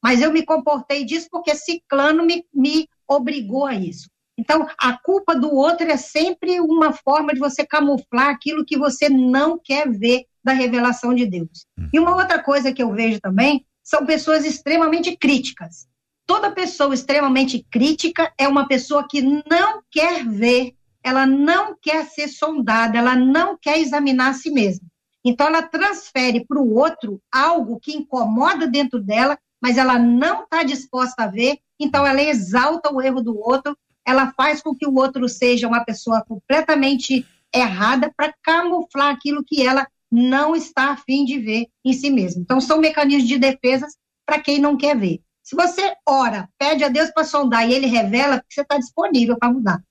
Mas 0.04 0.22
eu 0.22 0.32
me 0.32 0.46
comportei 0.46 1.04
disso 1.04 1.28
porque 1.32 1.56
ciclano 1.56 2.26
me, 2.26 2.46
me 2.54 2.88
obrigou 3.08 3.66
a 3.66 3.74
isso. 3.74 4.10
Então, 4.38 4.68
a 4.78 4.98
culpa 4.98 5.36
do 5.36 5.52
outro 5.54 5.88
é 5.92 5.98
sempre 5.98 6.60
uma 6.60 6.94
forma 6.94 7.34
de 7.34 7.40
você 7.40 7.66
camuflar 7.66 8.30
aquilo 8.30 8.66
que 8.66 8.78
você 8.78 9.10
não 9.10 9.58
quer 9.58 9.90
ver 9.90 10.26
da 10.44 10.54
revelação 10.54 11.14
de 11.14 11.26
Deus. 11.26 11.66
Hum. 11.78 11.90
E 11.92 12.00
uma 12.00 12.16
outra 12.16 12.42
coisa 12.42 12.72
que 12.72 12.84
eu 12.84 12.94
vejo 12.94 13.20
também 13.20 13.66
são 13.84 14.06
pessoas 14.06 14.46
extremamente 14.46 15.18
críticas. 15.18 15.88
Toda 16.28 16.52
pessoa 16.52 16.94
extremamente 16.94 17.66
crítica 17.72 18.32
é 18.38 18.48
uma 18.48 18.68
pessoa 18.68 19.08
que 19.10 19.22
não 19.22 19.82
quer 19.90 20.24
ver 20.26 20.78
ela 21.08 21.26
não 21.26 21.76
quer 21.82 22.06
ser 22.06 22.28
sondada, 22.28 22.98
ela 22.98 23.16
não 23.16 23.58
quer 23.58 23.80
examinar 23.80 24.32
a 24.32 24.34
si 24.34 24.52
mesma. 24.52 24.86
Então, 25.24 25.48
ela 25.48 25.62
transfere 25.62 26.46
para 26.46 26.60
o 26.60 26.76
outro 26.76 27.22
algo 27.32 27.80
que 27.80 27.94
incomoda 27.94 28.68
dentro 28.68 29.02
dela, 29.02 29.38
mas 29.62 29.78
ela 29.78 29.98
não 29.98 30.44
está 30.44 30.64
disposta 30.64 31.24
a 31.24 31.28
ver, 31.28 31.60
então 31.80 32.06
ela 32.06 32.22
exalta 32.22 32.94
o 32.94 33.02
erro 33.02 33.22
do 33.22 33.38
outro, 33.38 33.78
ela 34.06 34.32
faz 34.34 34.62
com 34.62 34.76
que 34.76 34.88
o 34.88 34.96
outro 34.96 35.28
seja 35.28 35.68
uma 35.68 35.84
pessoa 35.84 36.24
completamente 36.26 37.26
errada 37.54 38.12
para 38.16 38.34
camuflar 38.42 39.14
aquilo 39.14 39.44
que 39.44 39.66
ela 39.66 39.88
não 40.12 40.56
está 40.56 40.92
afim 40.92 41.26
de 41.26 41.40
ver 41.40 41.68
em 41.84 41.94
si 41.94 42.10
mesma. 42.10 42.42
Então, 42.42 42.62
são 42.62 42.80
mecanismos 42.80 43.28
de 43.28 43.38
defesa 43.38 43.88
para 44.26 44.40
quem 44.40 44.60
não 44.60 44.78
quer 44.78 44.98
ver. 44.98 45.20
Se 45.44 45.56
você 45.56 45.94
ora, 46.08 46.50
pede 46.58 46.84
a 46.84 46.90
Deus 46.90 47.10
para 47.10 47.24
sondar 47.24 47.68
e 47.68 47.74
ele 47.74 47.88
revela, 47.88 48.44
você 48.50 48.62
está 48.62 48.78
disponível 48.78 49.38
para 49.38 49.52
mudar. 49.52 49.84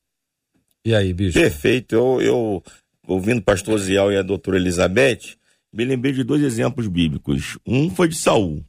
E 0.85 0.95
aí, 0.95 1.13
bicho? 1.13 1.39
Perfeito. 1.39 1.95
Eu, 1.95 2.21
eu 2.21 2.63
ouvindo 3.07 3.39
o 3.39 3.45
pastor 3.45 3.79
Ziel 3.79 4.13
e 4.13 4.17
a 4.17 4.23
doutora 4.23 4.57
Elizabeth, 4.57 5.37
me 5.73 5.85
lembrei 5.85 6.13
de 6.13 6.25
dois 6.25 6.43
exemplos 6.43 6.87
bíblicos. 6.89 7.59
Um 7.67 7.91
foi 7.91 8.09
de 8.09 8.17
Saul. 8.17 8.65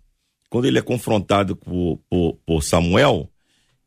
Quando 0.50 0.66
ele 0.66 0.80
é 0.80 0.82
confrontado 0.82 1.56
por, 1.56 2.00
por, 2.10 2.38
por 2.46 2.64
Samuel, 2.64 3.30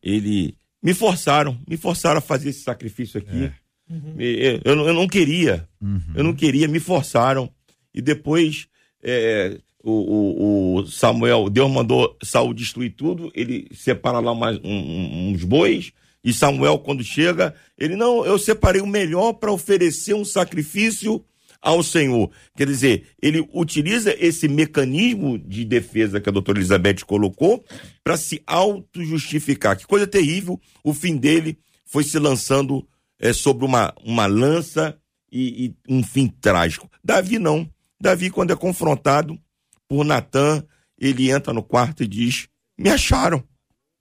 ele 0.03 0.57
me 0.83 0.95
forçaram, 0.95 1.59
me 1.69 1.77
forçaram 1.77 2.19
a 2.19 2.23
fazer 2.23 2.51
esse 2.51 2.63
sacrifício 2.63 3.19
aqui. 3.19 3.45
É. 3.45 3.53
Uhum. 3.91 4.15
Eu, 4.19 4.61
eu, 4.65 4.87
eu, 4.87 4.95
não 4.95 5.09
queria, 5.09 5.69
uhum. 5.81 6.01
eu 6.15 6.25
não 6.25 6.35
queria, 6.35 6.69
me 6.69 6.79
forçaram. 6.79 7.51
E 7.93 8.01
depois 8.01 8.69
é, 9.03 9.59
o, 9.83 10.79
o, 10.79 10.87
Samuel, 10.87 11.49
Deus 11.49 11.71
mandou 11.71 12.17
Saul 12.23 12.55
destruir 12.55 12.91
tudo, 12.91 13.33
ele 13.35 13.69
separa 13.75 14.21
lá 14.21 14.35
mais, 14.35 14.59
um, 14.63 15.31
uns 15.33 15.43
bois, 15.45 15.93
e 16.23 16.33
Samuel, 16.33 16.79
quando 16.79 17.03
chega, 17.03 17.55
ele 17.79 17.97
não, 17.97 18.25
eu 18.27 18.39
separei 18.39 18.83
o 18.83 18.87
melhor 18.87 19.33
para 19.35 19.53
oferecer 19.53 20.15
um 20.15 20.25
sacrifício 20.25 21.25
ao 21.61 21.83
Senhor. 21.83 22.31
Quer 22.57 22.67
dizer, 22.67 23.09
ele 23.21 23.47
utiliza 23.53 24.15
esse 24.19 24.49
mecanismo 24.49 25.39
de 25.39 25.65
defesa 25.65 26.21
que 26.21 26.29
a 26.29 26.33
doutora 26.33 26.59
Elizabeth 26.59 27.05
colocou 27.07 27.65
para 28.03 28.17
se 28.17 28.43
auto-justificar. 28.47 29.77
Que 29.77 29.87
coisa 29.87 30.07
terrível, 30.07 30.61
o 30.83 30.95
fim 30.95 31.17
dele 31.17 31.59
foi 31.85 32.05
se 32.05 32.19
lançando 32.19 32.87
é, 33.19 33.33
sobre 33.33 33.65
uma, 33.65 33.93
uma 34.05 34.27
lança 34.27 34.99
e, 35.31 35.67
e 35.67 35.75
um 35.89 36.03
fim 36.03 36.29
trágico. 36.29 36.91
Davi 37.05 37.39
não. 37.39 37.69
Davi, 38.01 38.31
quando 38.31 38.53
é 38.53 38.57
confrontado 38.57 39.39
por 39.87 40.05
Natan, 40.05 40.65
ele 40.99 41.31
entra 41.31 41.53
no 41.53 41.63
quarto 41.63 42.03
e 42.03 42.07
diz: 42.07 42.49
Me 42.79 42.89
acharam, 42.89 43.45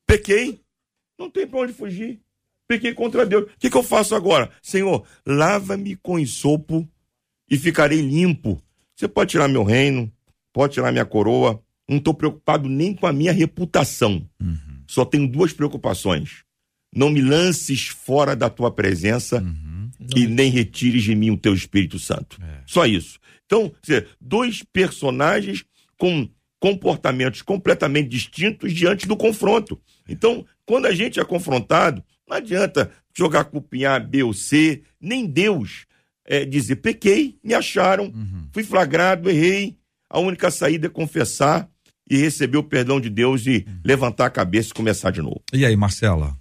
pequei, 0.08 0.62
não 1.18 1.30
tem 1.30 1.46
para 1.46 1.60
onde 1.60 1.74
fugir. 1.74 2.22
Pequei 2.68 2.94
contra 2.94 3.26
Deus. 3.26 3.46
O 3.46 3.60
que, 3.60 3.70
que 3.70 3.76
eu 3.76 3.82
faço 3.82 4.14
agora? 4.14 4.52
Senhor, 4.62 5.04
lava-me 5.26 5.96
com 5.96 6.20
ensopo 6.20 6.88
e 7.50 7.58
ficarei 7.58 8.02
limpo. 8.02 8.62
Você 8.96 9.08
pode 9.08 9.32
tirar 9.32 9.48
meu 9.48 9.64
reino, 9.64 10.12
pode 10.54 10.74
tirar 10.74 10.92
minha 10.92 11.06
coroa. 11.06 11.62
Não 11.88 11.98
estou 11.98 12.14
preocupado 12.14 12.70
nem 12.70 12.94
com 12.94 13.08
a 13.08 13.14
minha 13.14 13.32
reputação. 13.32 14.28
Uhum. 14.40 14.84
Só 14.88 15.04
tenho 15.04 15.28
duas 15.28 15.54
preocupações. 15.54 16.44
Não 16.94 17.10
me 17.10 17.22
lances 17.22 17.88
fora 17.88 18.36
da 18.36 18.50
tua 18.50 18.72
presença 18.72 19.42
uhum. 19.42 19.90
e 20.16 20.28
nem 20.28 20.52
retires 20.52 21.04
de 21.04 21.16
mim 21.16 21.32
o 21.32 21.38
teu 21.38 21.54
Espírito 21.54 21.98
Santo. 21.98 22.40
É. 22.42 22.62
Só 22.66 22.86
isso. 22.86 23.20
Então, 23.46 23.72
dois 24.22 24.64
personagens 24.64 25.64
com 25.98 26.30
comportamentos 26.60 27.42
completamente 27.42 28.10
distintos 28.10 28.74
diante 28.74 29.08
do 29.08 29.16
confronto. 29.16 29.80
Então, 30.08 30.46
Quando 30.70 30.86
a 30.86 30.94
gente 30.94 31.20
é 31.20 31.26
confrontado, 31.26 32.04
não 32.28 32.38
adianta 32.38 32.92
jogar 33.18 33.50
A, 33.88 34.00
B 34.00 34.22
ou 34.22 34.34
C, 34.34 34.84
nem 35.02 35.26
Deus 35.26 35.88
é, 36.30 36.46
dizer 36.46 36.78
pequei, 36.78 37.38
me 37.44 37.56
acharam, 37.56 38.06
uhum. 38.06 38.48
fui 38.54 38.64
flagrado, 38.64 39.30
errei. 39.30 39.76
A 40.08 40.20
única 40.20 40.52
saída 40.52 40.86
é 40.86 40.90
confessar 40.90 41.68
e 42.10 42.18
receber 42.18 42.58
o 42.58 42.64
perdão 42.64 43.02
de 43.02 43.10
Deus 43.10 43.46
e 43.48 43.66
uhum. 43.68 43.80
levantar 43.84 44.28
a 44.28 44.30
cabeça 44.30 44.70
e 44.70 44.74
começar 44.74 45.12
de 45.12 45.22
novo. 45.22 45.42
E 45.52 45.66
aí, 45.66 45.76
Marcela? 45.76 46.38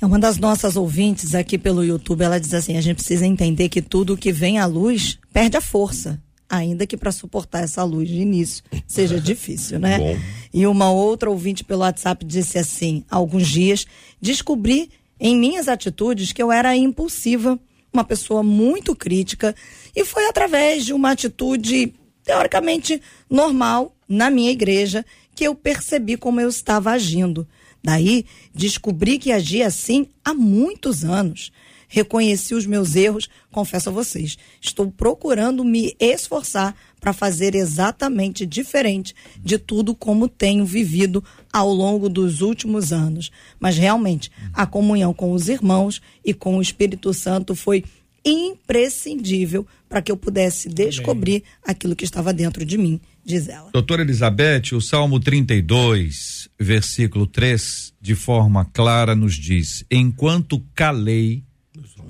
É 0.00 0.06
uma 0.06 0.18
das 0.18 0.38
nossas 0.38 0.76
ouvintes 0.76 1.34
aqui 1.34 1.58
pelo 1.58 1.84
YouTube, 1.84 2.22
ela 2.22 2.40
diz 2.40 2.54
assim: 2.54 2.78
a 2.78 2.80
gente 2.80 2.96
precisa 2.96 3.26
entender 3.26 3.68
que 3.68 3.82
tudo 3.82 4.16
que 4.16 4.32
vem 4.32 4.58
à 4.58 4.64
luz 4.64 5.18
perde 5.32 5.56
a 5.56 5.60
força 5.60 6.20
ainda 6.50 6.84
que 6.84 6.96
para 6.96 7.12
suportar 7.12 7.62
essa 7.62 7.84
luz 7.84 8.08
de 8.08 8.16
início 8.16 8.64
seja 8.86 9.20
difícil, 9.22 9.78
né? 9.78 9.98
Bom. 9.98 10.18
E 10.52 10.66
uma 10.66 10.90
outra 10.90 11.30
ouvinte 11.30 11.62
pelo 11.62 11.82
WhatsApp 11.82 12.24
disse 12.24 12.58
assim: 12.58 13.04
há 13.08 13.16
alguns 13.16 13.46
dias 13.46 13.86
descobri 14.20 14.90
em 15.20 15.36
minhas 15.36 15.68
atitudes 15.68 16.32
que 16.32 16.42
eu 16.42 16.50
era 16.50 16.76
impulsiva, 16.76 17.58
uma 17.92 18.04
pessoa 18.04 18.42
muito 18.42 18.94
crítica, 18.94 19.54
e 19.94 20.04
foi 20.04 20.26
através 20.28 20.84
de 20.84 20.92
uma 20.92 21.10
atitude 21.10 21.92
teoricamente 22.22 23.00
normal 23.28 23.94
na 24.08 24.30
minha 24.30 24.50
igreja 24.50 25.04
que 25.34 25.44
eu 25.44 25.54
percebi 25.54 26.16
como 26.16 26.40
eu 26.40 26.48
estava 26.48 26.90
agindo. 26.90 27.46
Daí 27.82 28.26
descobri 28.54 29.18
que 29.18 29.32
agia 29.32 29.66
assim 29.66 30.06
há 30.24 30.34
muitos 30.34 31.04
anos 31.04 31.50
reconheci 31.90 32.54
os 32.54 32.64
meus 32.64 32.94
erros, 32.94 33.28
confesso 33.50 33.90
a 33.90 33.92
vocês, 33.92 34.38
estou 34.60 34.90
procurando 34.90 35.64
me 35.64 35.94
esforçar 35.98 36.74
para 37.00 37.12
fazer 37.12 37.54
exatamente 37.54 38.46
diferente 38.46 39.14
de 39.42 39.58
tudo 39.58 39.94
como 39.94 40.28
tenho 40.28 40.64
vivido 40.64 41.22
ao 41.52 41.72
longo 41.72 42.08
dos 42.08 42.40
últimos 42.40 42.92
anos. 42.92 43.30
Mas 43.58 43.76
realmente, 43.76 44.30
a 44.52 44.66
comunhão 44.66 45.12
com 45.12 45.32
os 45.32 45.48
irmãos 45.48 46.00
e 46.24 46.32
com 46.32 46.56
o 46.56 46.62
Espírito 46.62 47.12
Santo 47.12 47.54
foi 47.54 47.84
imprescindível 48.24 49.66
para 49.88 50.02
que 50.02 50.12
eu 50.12 50.16
pudesse 50.16 50.68
descobrir 50.68 51.42
aquilo 51.66 51.96
que 51.96 52.04
estava 52.04 52.32
dentro 52.32 52.64
de 52.64 52.78
mim, 52.78 53.00
diz 53.24 53.48
ela. 53.48 53.70
Doutora 53.72 54.02
Elizabeth, 54.02 54.74
o 54.74 54.80
Salmo 54.80 55.18
32, 55.18 56.48
versículo 56.58 57.26
3, 57.26 57.92
de 58.00 58.14
forma 58.14 58.64
clara 58.66 59.16
nos 59.16 59.34
diz: 59.34 59.84
Enquanto 59.90 60.62
calei, 60.74 61.42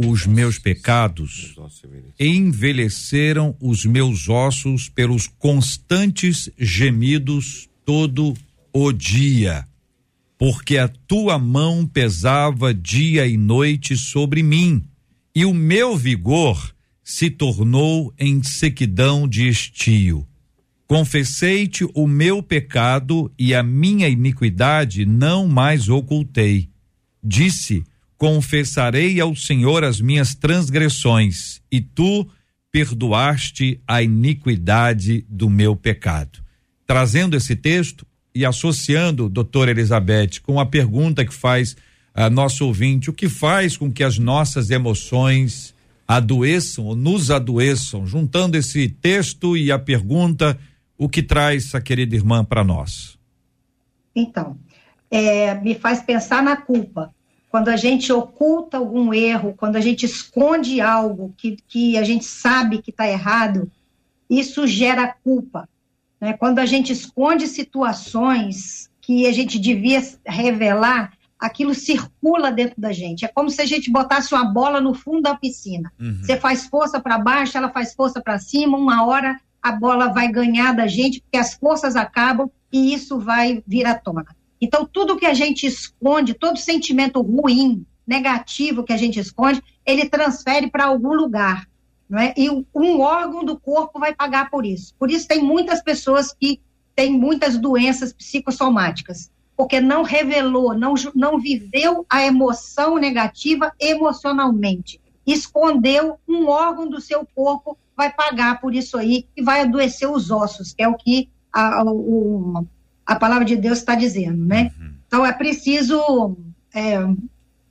os 0.05 0.27
meus 0.27 0.59
pecados, 0.59 1.55
envelheceram 2.19 3.55
os 3.61 3.85
meus 3.85 4.29
ossos 4.29 4.89
pelos 4.89 5.27
constantes 5.27 6.51
gemidos 6.59 7.69
todo 7.85 8.35
o 8.73 8.93
dia, 8.93 9.67
porque 10.39 10.79
a 10.79 10.89
tua 10.89 11.39
mão 11.39 11.87
pesava 11.87 12.73
dia 12.73 13.27
e 13.27 13.37
noite 13.37 13.97
sobre 13.97 14.43
mim, 14.43 14.83
e 15.35 15.45
o 15.45 15.53
meu 15.53 15.97
vigor 15.97 16.75
se 17.03 17.29
tornou 17.29 18.15
em 18.19 18.43
sequidão 18.43 19.29
de 19.29 19.49
estio. 19.49 20.27
Confessei-te 20.87 21.87
o 21.95 22.07
meu 22.07 22.43
pecado 22.43 23.31
e 23.39 23.55
a 23.55 23.63
minha 23.63 24.09
iniquidade 24.09 25.05
não 25.05 25.47
mais 25.47 25.89
ocultei. 25.89 26.69
Disse: 27.23 27.85
confessarei 28.21 29.19
ao 29.19 29.35
Senhor 29.35 29.83
as 29.83 29.99
minhas 29.99 30.35
transgressões, 30.35 31.63
e 31.73 31.81
tu 31.81 32.29
perdoaste 32.71 33.81
a 33.89 34.03
iniquidade 34.03 35.25
do 35.27 35.49
meu 35.49 35.75
pecado. 35.75 36.39
Trazendo 36.87 37.35
esse 37.35 37.57
texto 37.57 38.07
e 38.35 38.45
associando, 38.45 39.27
doutora 39.27 39.71
Elizabeth, 39.71 40.43
com 40.43 40.61
a 40.61 40.67
pergunta 40.67 41.25
que 41.25 41.33
faz 41.33 41.75
a 42.13 42.29
nosso 42.29 42.67
ouvinte, 42.67 43.09
o 43.09 43.13
que 43.15 43.27
faz 43.27 43.75
com 43.75 43.91
que 43.91 44.05
as 44.05 44.19
nossas 44.19 44.69
emoções 44.69 45.75
adoeçam 46.07 46.85
ou 46.85 46.95
nos 46.95 47.31
adoeçam? 47.31 48.07
Juntando 48.07 48.59
esse 48.59 48.87
texto 48.87 49.57
e 49.57 49.73
a 49.73 49.79
pergunta, 49.79 50.59
o 50.99 51.09
que 51.09 51.23
traz 51.23 51.75
a 51.75 51.81
querida 51.81 52.17
irmã 52.17 52.45
para 52.45 52.63
nós? 52.63 53.19
Então, 54.15 54.59
é, 55.11 55.55
me 55.55 55.75
faz 55.75 56.03
pensar 56.03 56.43
na 56.43 56.59
culpa 56.59 57.11
quando 57.51 57.69
a 57.69 57.77
gente 57.77 58.13
oculta 58.13 58.77
algum 58.79 59.13
erro, 59.13 59.55
quando 59.57 59.75
a 59.75 59.81
gente 59.81 60.07
esconde 60.07 60.81
algo 60.81 61.35
que, 61.37 61.57
que 61.67 61.99
a 61.99 62.05
gente 62.05 62.25
sabe 62.25 62.81
que 62.81 62.91
está 62.91 63.09
errado, 63.09 63.71
isso 64.29 64.69
gera 64.69 65.13
culpa. 65.25 65.69
Né? 66.21 66.33
Quando 66.35 66.61
a 66.61 66.67
gente 66.67 66.93
esconde 66.93 67.49
situações 67.49 68.89
que 69.01 69.27
a 69.27 69.33
gente 69.33 69.59
devia 69.59 70.01
revelar, 70.25 71.13
aquilo 71.41 71.75
circula 71.75 72.53
dentro 72.53 72.81
da 72.81 72.93
gente. 72.93 73.25
É 73.25 73.29
como 73.29 73.51
se 73.51 73.61
a 73.61 73.67
gente 73.67 73.91
botasse 73.91 74.33
uma 74.33 74.45
bola 74.45 74.81
no 74.81 74.95
fundo 74.95 75.23
da 75.23 75.35
piscina. 75.35 75.91
Uhum. 75.99 76.21
Você 76.23 76.37
faz 76.37 76.67
força 76.67 77.01
para 77.01 77.19
baixo, 77.19 77.59
ela 77.59 77.71
faz 77.71 77.95
força 77.95 78.21
para 78.21 78.39
cima, 78.39 78.79
uma 78.79 79.05
hora 79.05 79.37
a 79.61 79.73
bola 79.73 80.13
vai 80.13 80.31
ganhar 80.31 80.73
da 80.73 80.87
gente, 80.87 81.21
porque 81.21 81.37
as 81.37 81.55
forças 81.55 81.97
acabam 81.97 82.49
e 82.73 82.95
isso 82.95 83.19
vai 83.19 83.63
vir 83.67 83.87
à 83.87 83.95
tona. 83.95 84.25
Então, 84.61 84.85
tudo 84.85 85.17
que 85.17 85.27
a 85.27 85.35
gente 85.35 85.67
esconde, 85.67 86.35
todo 86.35 86.59
sentimento 86.59 87.21
ruim, 87.23 87.87
negativo 88.07 88.85
que 88.85 88.93
a 88.93 88.97
gente 88.97 89.19
esconde, 89.19 89.63
ele 89.87 90.09
transfere 90.09 90.71
para 90.71 90.85
algum 90.85 91.15
lugar. 91.15 91.69
Não 92.09 92.19
é? 92.19 92.35
E 92.37 92.51
um 92.51 93.01
órgão 93.01 93.45
do 93.45 93.59
corpo 93.59 94.01
vai 94.01 94.13
pagar 94.13 94.51
por 94.51 94.67
isso. 94.67 94.95
Por 94.99 95.11
isso, 95.11 95.29
tem 95.29 95.41
muitas 95.41 95.81
pessoas 95.81 96.33
que 96.33 96.61
têm 96.95 97.13
muitas 97.13 97.57
doenças 97.57 98.13
psicossomáticas, 98.13 99.31
porque 99.57 99.81
não 99.81 100.03
revelou, 100.03 100.75
não, 100.75 100.95
não 101.15 101.39
viveu 101.39 102.05
a 102.11 102.23
emoção 102.27 102.97
negativa 102.99 103.73
emocionalmente. 103.79 105.01
Escondeu 105.25 106.19
um 106.29 106.49
órgão 106.49 106.89
do 106.89 107.01
seu 107.01 107.27
corpo, 107.35 107.79
vai 107.97 108.13
pagar 108.13 108.61
por 108.61 108.75
isso 108.75 108.99
aí 108.99 109.27
e 109.37 109.43
vai 109.43 109.61
adoecer 109.61 110.11
os 110.11 110.31
ossos, 110.31 110.75
que 110.75 110.83
é 110.83 110.89
o 110.89 110.97
que 110.97 111.31
a, 111.53 111.85
o, 111.85 112.67
a 113.11 113.17
palavra 113.17 113.45
de 113.45 113.57
Deus 113.57 113.79
está 113.79 113.97
dizendo, 113.97 114.47
né? 114.47 114.71
Uhum. 114.79 114.93
Então 115.05 115.27
é 115.27 115.33
preciso 115.33 116.37
é, 116.73 116.97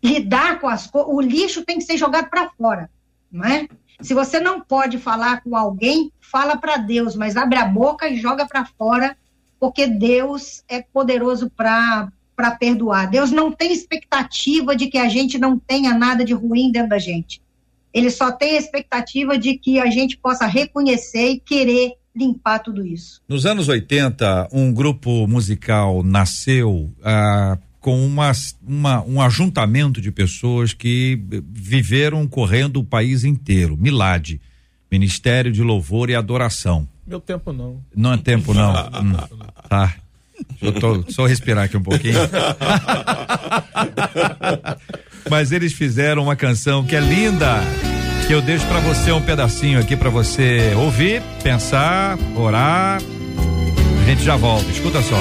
lidar 0.04 0.60
com 0.60 0.68
as 0.68 0.86
coisas. 0.86 1.10
O 1.10 1.22
lixo 1.22 1.64
tem 1.64 1.78
que 1.78 1.86
ser 1.86 1.96
jogado 1.96 2.30
para 2.30 2.50
fora, 2.50 2.90
não 3.32 3.46
é? 3.46 3.66
Se 4.02 4.14
você 4.14 4.42
não 4.42 4.60
pode 4.60 4.98
falar 4.98 5.42
com 5.42 5.56
alguém, 5.56 6.12
fala 6.20 6.58
para 6.58 6.76
Deus, 6.76 7.16
mas 7.16 7.38
abre 7.38 7.58
a 7.58 7.64
boca 7.64 8.10
e 8.10 8.20
joga 8.20 8.46
para 8.46 8.66
fora, 8.66 9.16
porque 9.58 9.88
Deus 9.88 10.62
é 10.68 10.82
poderoso 10.82 11.50
para 11.50 12.12
para 12.36 12.52
perdoar. 12.52 13.10
Deus 13.10 13.32
não 13.32 13.52
tem 13.52 13.74
expectativa 13.74 14.74
de 14.74 14.88
que 14.88 14.98
a 14.98 15.10
gente 15.10 15.38
não 15.38 15.60
tenha 15.60 15.94
nada 15.94 16.24
de 16.24 16.34
ruim 16.34 16.72
dentro 16.72 16.90
da 16.90 16.98
gente. 16.98 17.42
Ele 17.94 18.10
só 18.10 18.32
tem 18.32 18.56
a 18.56 18.60
expectativa 18.60 19.38
de 19.38 19.58
que 19.58 19.78
a 19.78 19.88
gente 19.88 20.18
possa 20.18 20.46
reconhecer 20.46 21.32
e 21.32 21.40
querer 21.40 21.96
limpar 22.20 22.60
tudo 22.60 22.86
isso. 22.86 23.22
Nos 23.28 23.46
anos 23.46 23.70
80, 23.70 24.50
um 24.52 24.74
grupo 24.74 25.26
musical 25.26 26.04
nasceu 26.04 26.92
ah, 27.02 27.58
com 27.80 28.06
uma, 28.06 28.32
uma, 28.68 29.02
um 29.04 29.22
ajuntamento 29.22 30.02
de 30.02 30.12
pessoas 30.12 30.74
que 30.74 31.20
viveram 31.50 32.28
correndo 32.28 32.78
o 32.78 32.84
país 32.84 33.24
inteiro. 33.24 33.78
Milad, 33.78 34.40
Ministério 34.92 35.52
de 35.52 35.64
Louvor 35.64 36.10
e 36.10 36.16
Adoração. 36.16 36.88
Meu 37.08 37.22
tempo 37.22 37.54
não. 37.54 37.82
Não 37.96 38.14
é 38.14 38.18
tempo 38.18 38.54
não. 38.54 38.72
hum, 38.72 39.14
tá. 39.70 39.96
Eu 40.62 40.74
tô 40.74 41.04
só 41.12 41.26
respirar 41.26 41.66
aqui 41.66 41.78
um 41.78 41.84
pouquinho. 41.84 42.20
Mas 45.30 45.52
eles 45.52 45.74
fizeram 45.74 46.24
uma 46.24 46.36
canção 46.36 46.86
que 46.86 46.96
é 46.96 47.00
linda 47.00 47.62
que 48.30 48.36
eu 48.36 48.44
deixo 48.44 48.64
para 48.68 48.80
você 48.80 49.12
um 49.12 49.20
pedacinho 49.20 49.80
aqui 49.80 49.96
para 49.96 50.12
você 50.12 50.72
ouvir, 50.76 51.20
pensar, 51.42 52.16
orar. 52.36 53.02
A 53.02 54.06
gente 54.06 54.24
já 54.24 54.36
volta. 54.36 54.70
Escuta 54.70 55.02
só. 55.02 55.16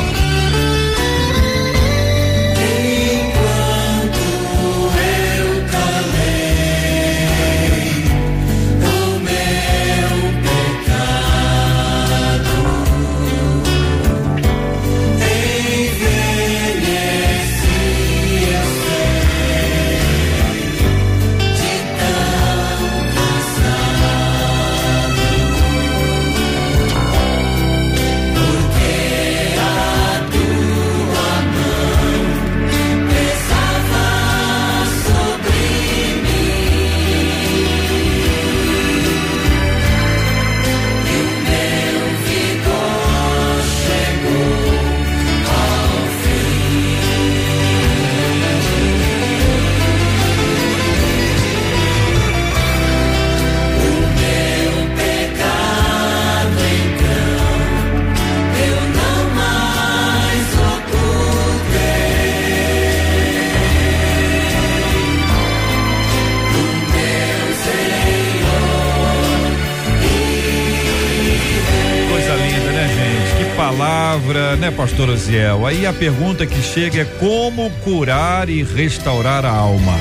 É, 74.37 74.57
né, 74.57 74.71
pastor 74.71 75.11
Aziel? 75.11 75.66
Aí 75.66 75.87
a 75.87 75.93
pergunta 75.93 76.45
que 76.47 76.61
chega 76.61 77.03
é 77.03 77.05
como 77.05 77.71
curar 77.85 78.49
e 78.49 78.62
restaurar 78.62 79.45
a 79.45 79.51
alma? 79.51 79.95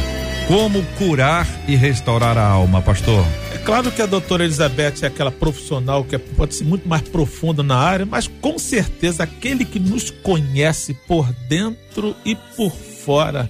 Como 0.48 0.84
curar 0.98 1.48
e 1.68 1.76
restaurar 1.76 2.38
a 2.38 2.46
alma, 2.46 2.82
pastor? 2.82 3.26
É 3.54 3.58
claro 3.60 3.92
que 3.92 4.02
a 4.02 4.06
doutora 4.06 4.44
Elizabeth 4.44 4.96
é 5.04 5.06
aquela 5.06 5.32
profissional 5.32 6.04
que 6.04 6.16
é, 6.16 6.18
pode 6.18 6.56
ser 6.56 6.64
muito 6.64 6.88
mais 6.88 7.04
profunda 7.04 7.62
na 7.62 7.78
área, 7.78 8.06
mas 8.06 8.28
com 8.28 8.58
certeza 8.58 9.24
aquele 9.24 9.64
que 9.64 9.80
nos 9.80 10.10
conhece 10.10 10.94
por 11.08 11.32
dentro 11.48 12.16
e 12.26 12.36
por 12.56 12.72
fora. 12.72 13.50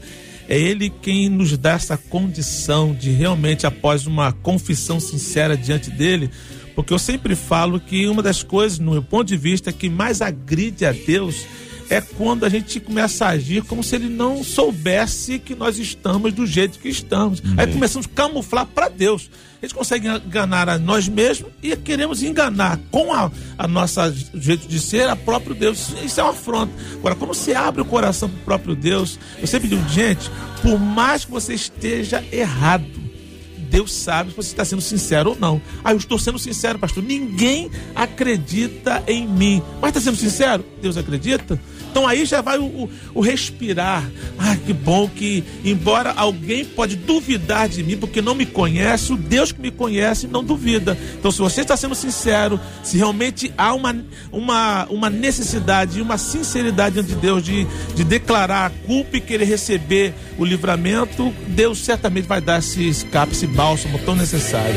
É 0.49 0.57
ele 0.57 0.89
quem 0.89 1.29
nos 1.29 1.57
dá 1.57 1.71
essa 1.71 1.97
condição 1.97 2.93
de 2.93 3.11
realmente, 3.11 3.65
após 3.65 4.05
uma 4.05 4.31
confissão 4.31 4.99
sincera 4.99 5.57
diante 5.57 5.89
dele, 5.89 6.29
porque 6.77 6.93
eu 6.93 6.99
sempre 6.99 7.35
falo 7.35 7.79
que 7.79 8.07
uma 8.07 8.21
das 8.21 8.43
coisas, 8.43 8.77
no 8.77 8.91
meu 8.91 9.01
ponto 9.01 9.27
de 9.27 9.35
vista, 9.35 9.73
que 9.73 9.89
mais 9.89 10.21
agride 10.21 10.85
a 10.85 10.91
Deus 10.91 11.43
é 11.89 11.99
quando 11.99 12.45
a 12.45 12.49
gente 12.49 12.79
começa 12.79 13.25
a 13.25 13.29
agir 13.29 13.63
como 13.63 13.83
se 13.83 13.95
ele 13.95 14.07
não 14.07 14.43
soubesse 14.43 15.39
que 15.39 15.55
nós 15.55 15.79
estamos 15.79 16.31
do 16.33 16.45
jeito 16.45 16.77
que 16.77 16.87
estamos. 16.87 17.39
Uhum. 17.39 17.55
Aí 17.57 17.65
começamos 17.65 18.05
a 18.05 18.09
camuflar 18.09 18.67
para 18.67 18.89
Deus. 18.89 19.27
A 19.59 19.65
gente 19.65 19.73
consegue 19.73 20.07
enganar 20.07 20.69
a 20.69 20.77
nós 20.77 21.09
mesmos 21.09 21.49
e 21.63 21.75
queremos 21.75 22.21
enganar 22.21 22.79
com 22.91 23.11
a, 23.11 23.31
a 23.57 23.67
nossa 23.67 24.13
jeito 24.35 24.67
de 24.67 24.79
ser 24.79 25.09
a 25.09 25.15
próprio 25.15 25.55
Deus. 25.55 25.95
Isso 26.05 26.19
é 26.19 26.23
uma 26.23 26.29
afronta. 26.33 26.71
Agora, 26.93 27.15
quando 27.15 27.33
você 27.33 27.55
abre 27.55 27.81
o 27.81 27.85
coração 27.85 28.29
para 28.29 28.39
o 28.39 28.45
próprio 28.45 28.75
Deus, 28.75 29.17
eu 29.39 29.47
sempre 29.47 29.67
digo, 29.67 29.81
gente, 29.89 30.29
por 30.61 30.77
mais 30.77 31.25
que 31.25 31.31
você 31.31 31.55
esteja 31.55 32.23
errado, 32.31 33.06
Deus 33.69 33.91
sabe 33.93 34.31
se 34.31 34.35
você 34.35 34.49
está 34.49 34.65
sendo 34.65 34.81
sincero 34.81 35.31
ou 35.31 35.37
não. 35.39 35.61
Ah, 35.83 35.91
eu 35.91 35.97
estou 35.97 36.17
sendo 36.17 36.39
sincero, 36.39 36.79
pastor. 36.79 37.03
Ninguém 37.03 37.69
acredita 37.95 39.03
em 39.07 39.27
mim. 39.27 39.61
Mas 39.81 39.89
está 39.89 40.01
sendo 40.01 40.17
sincero? 40.17 40.65
Deus 40.81 40.97
acredita? 40.97 41.59
Então 41.97 42.07
aí 42.07 42.25
já 42.25 42.41
vai 42.41 42.59
o, 42.59 42.63
o, 42.63 42.89
o, 43.15 43.21
respirar. 43.21 44.07
Ah, 44.37 44.55
que 44.55 44.71
bom 44.71 45.09
que, 45.09 45.43
embora 45.65 46.13
alguém 46.15 46.63
pode 46.63 46.95
duvidar 46.95 47.67
de 47.67 47.81
mim, 47.81 47.97
porque 47.97 48.21
não 48.21 48.35
me 48.35 48.45
conhece, 48.45 49.11
o 49.11 49.17
Deus 49.17 49.51
que 49.51 49.59
me 49.59 49.71
conhece 49.71 50.27
não 50.27 50.43
duvida. 50.43 50.95
Então, 51.17 51.31
se 51.31 51.39
você 51.39 51.61
está 51.61 51.75
sendo 51.75 51.95
sincero, 51.95 52.59
se 52.83 52.97
realmente 52.97 53.51
há 53.57 53.73
uma, 53.73 53.95
uma, 54.31 54.85
uma 54.91 55.09
necessidade 55.09 55.97
e 55.97 56.01
uma 56.03 56.19
sinceridade 56.19 56.93
diante 56.93 57.09
de 57.09 57.15
Deus 57.15 57.43
de, 57.43 57.65
de 57.95 58.03
declarar 58.03 58.67
a 58.67 58.69
culpa 58.85 59.17
e 59.17 59.19
querer 59.19 59.45
receber 59.45 60.13
o 60.37 60.45
livramento, 60.45 61.33
Deus 61.47 61.79
certamente 61.79 62.27
vai 62.27 62.39
dar 62.39 62.59
esse 62.59 62.87
escape, 62.87 63.33
esse 63.33 63.47
bálsamo 63.47 63.97
tão 64.05 64.15
necessário. 64.15 64.75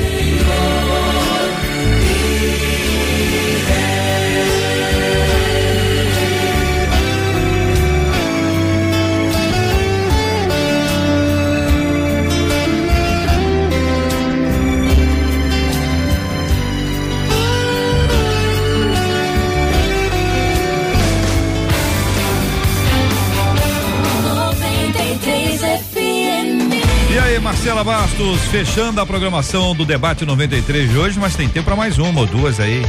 Marcela 27.80 27.84
Bastos, 27.84 28.40
fechando 28.50 29.00
a 29.00 29.06
programação 29.06 29.74
do 29.74 29.84
debate 29.84 30.24
93 30.24 30.90
de 30.90 30.98
hoje, 30.98 31.18
mas 31.18 31.34
tem 31.34 31.48
tempo 31.48 31.66
para 31.66 31.76
mais 31.76 31.98
uma 31.98 32.20
ou 32.20 32.26
duas 32.26 32.60
aí. 32.60 32.82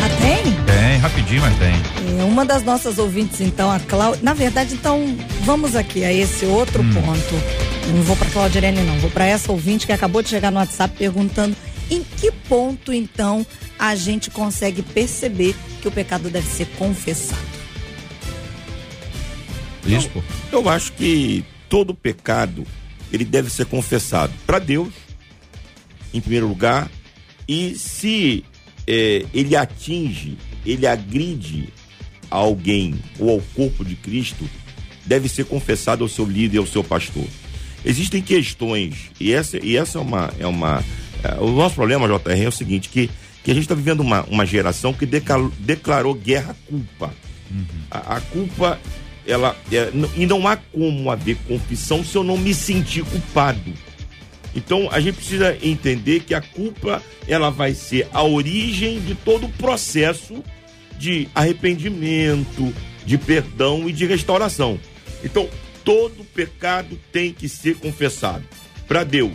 Ah, 0.00 0.08
tem? 0.20 0.52
Tem, 0.64 0.98
rapidinho, 0.98 1.42
mas 1.42 1.56
tem. 1.58 2.20
É, 2.20 2.24
uma 2.24 2.44
das 2.44 2.62
nossas 2.62 2.98
ouvintes, 2.98 3.40
então, 3.40 3.70
a 3.70 3.78
Cláudia. 3.78 4.20
Na 4.22 4.34
verdade, 4.34 4.74
então, 4.74 5.16
vamos 5.42 5.76
aqui 5.76 6.04
a 6.04 6.12
esse 6.12 6.44
outro 6.44 6.82
hum. 6.82 6.92
ponto. 6.92 7.94
Não 7.94 8.02
vou 8.02 8.16
para 8.16 8.30
Cláudia 8.30 8.58
Irene, 8.58 8.82
não. 8.82 8.98
Vou 8.98 9.10
para 9.10 9.26
essa 9.26 9.52
ouvinte 9.52 9.86
que 9.86 9.92
acabou 9.92 10.22
de 10.22 10.28
chegar 10.28 10.50
no 10.50 10.58
WhatsApp 10.58 10.96
perguntando 10.96 11.56
em 11.90 12.02
que 12.02 12.32
ponto, 12.32 12.92
então, 12.92 13.46
a 13.78 13.94
gente 13.94 14.30
consegue 14.30 14.82
perceber 14.82 15.54
que 15.80 15.88
o 15.88 15.92
pecado 15.92 16.28
deve 16.30 16.48
ser 16.48 16.66
confessado. 16.78 17.40
Bispo? 19.84 20.22
Eu, 20.50 20.62
eu 20.62 20.68
acho 20.68 20.92
que 20.92 21.44
todo 21.68 21.94
pecado 21.94 22.64
ele 23.16 23.24
deve 23.24 23.50
ser 23.50 23.66
confessado 23.66 24.32
para 24.46 24.58
Deus, 24.58 24.92
em 26.12 26.20
primeiro 26.20 26.46
lugar, 26.46 26.90
e 27.48 27.74
se 27.74 28.44
é, 28.86 29.24
ele 29.32 29.56
atinge, 29.56 30.36
ele 30.64 30.86
agride 30.86 31.68
a 32.30 32.36
alguém 32.36 32.94
ou 33.18 33.30
ao 33.30 33.40
corpo 33.54 33.84
de 33.84 33.94
Cristo, 33.96 34.48
deve 35.04 35.28
ser 35.28 35.44
confessado 35.44 36.02
ao 36.02 36.08
seu 36.08 36.24
líder, 36.24 36.58
ao 36.58 36.66
seu 36.66 36.82
pastor. 36.82 37.24
Existem 37.84 38.20
questões, 38.20 39.10
e 39.20 39.32
essa, 39.32 39.64
e 39.64 39.76
essa 39.76 39.98
é 39.98 40.00
uma. 40.00 40.34
É 40.38 40.46
uma 40.46 40.84
é, 41.22 41.40
o 41.40 41.50
nosso 41.52 41.76
problema, 41.76 42.08
JR, 42.08 42.42
é 42.42 42.48
o 42.48 42.52
seguinte: 42.52 42.88
que, 42.88 43.08
que 43.44 43.50
a 43.50 43.54
gente 43.54 43.62
está 43.62 43.74
vivendo 43.74 44.00
uma, 44.00 44.22
uma 44.24 44.44
geração 44.44 44.92
que 44.92 45.06
declarou, 45.06 45.52
declarou 45.60 46.14
guerra 46.14 46.50
à 46.50 46.68
culpa. 46.68 47.14
Uhum. 47.50 47.64
A, 47.90 48.16
a 48.16 48.20
culpa 48.20 48.80
ela 49.26 49.56
é, 49.72 49.90
e 50.16 50.26
não 50.26 50.46
há 50.46 50.56
como 50.56 51.10
haver 51.10 51.36
confissão 51.48 52.04
se 52.04 52.16
eu 52.16 52.22
não 52.22 52.36
me 52.36 52.54
sentir 52.54 53.04
culpado. 53.04 53.72
Então 54.54 54.88
a 54.90 55.00
gente 55.00 55.16
precisa 55.16 55.56
entender 55.62 56.20
que 56.20 56.34
a 56.34 56.40
culpa 56.40 57.02
ela 57.28 57.50
vai 57.50 57.74
ser 57.74 58.08
a 58.12 58.22
origem 58.22 59.00
de 59.00 59.14
todo 59.14 59.46
o 59.46 59.52
processo 59.52 60.42
de 60.98 61.28
arrependimento, 61.34 62.72
de 63.04 63.18
perdão 63.18 63.88
e 63.88 63.92
de 63.92 64.06
restauração. 64.06 64.80
Então 65.22 65.48
todo 65.84 66.24
pecado 66.34 66.98
tem 67.12 67.32
que 67.32 67.48
ser 67.48 67.76
confessado 67.76 68.44
para 68.88 69.04
Deus. 69.04 69.34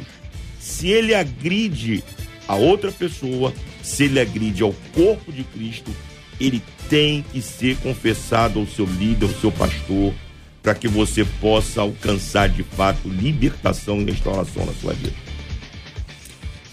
Se 0.59 0.89
ele 0.89 1.13
agride 1.13 2.03
a 2.47 2.55
outra 2.55 2.91
pessoa, 2.91 3.53
se 3.83 4.05
ele 4.05 4.19
agride 4.19 4.63
ao 4.63 4.73
corpo 4.93 5.31
de 5.31 5.43
Cristo, 5.43 5.91
ele 6.39 6.61
tem 6.91 7.23
que 7.31 7.41
ser 7.41 7.77
confessado 7.77 8.59
ao 8.59 8.67
seu 8.67 8.85
líder, 8.85 9.25
ao 9.25 9.31
seu 9.31 9.49
pastor, 9.49 10.13
para 10.61 10.75
que 10.75 10.89
você 10.89 11.23
possa 11.39 11.79
alcançar 11.79 12.49
de 12.49 12.63
fato 12.63 13.07
libertação 13.07 14.01
e 14.01 14.03
restauração 14.03 14.65
na 14.65 14.73
sua 14.73 14.91
vida. 14.91 15.30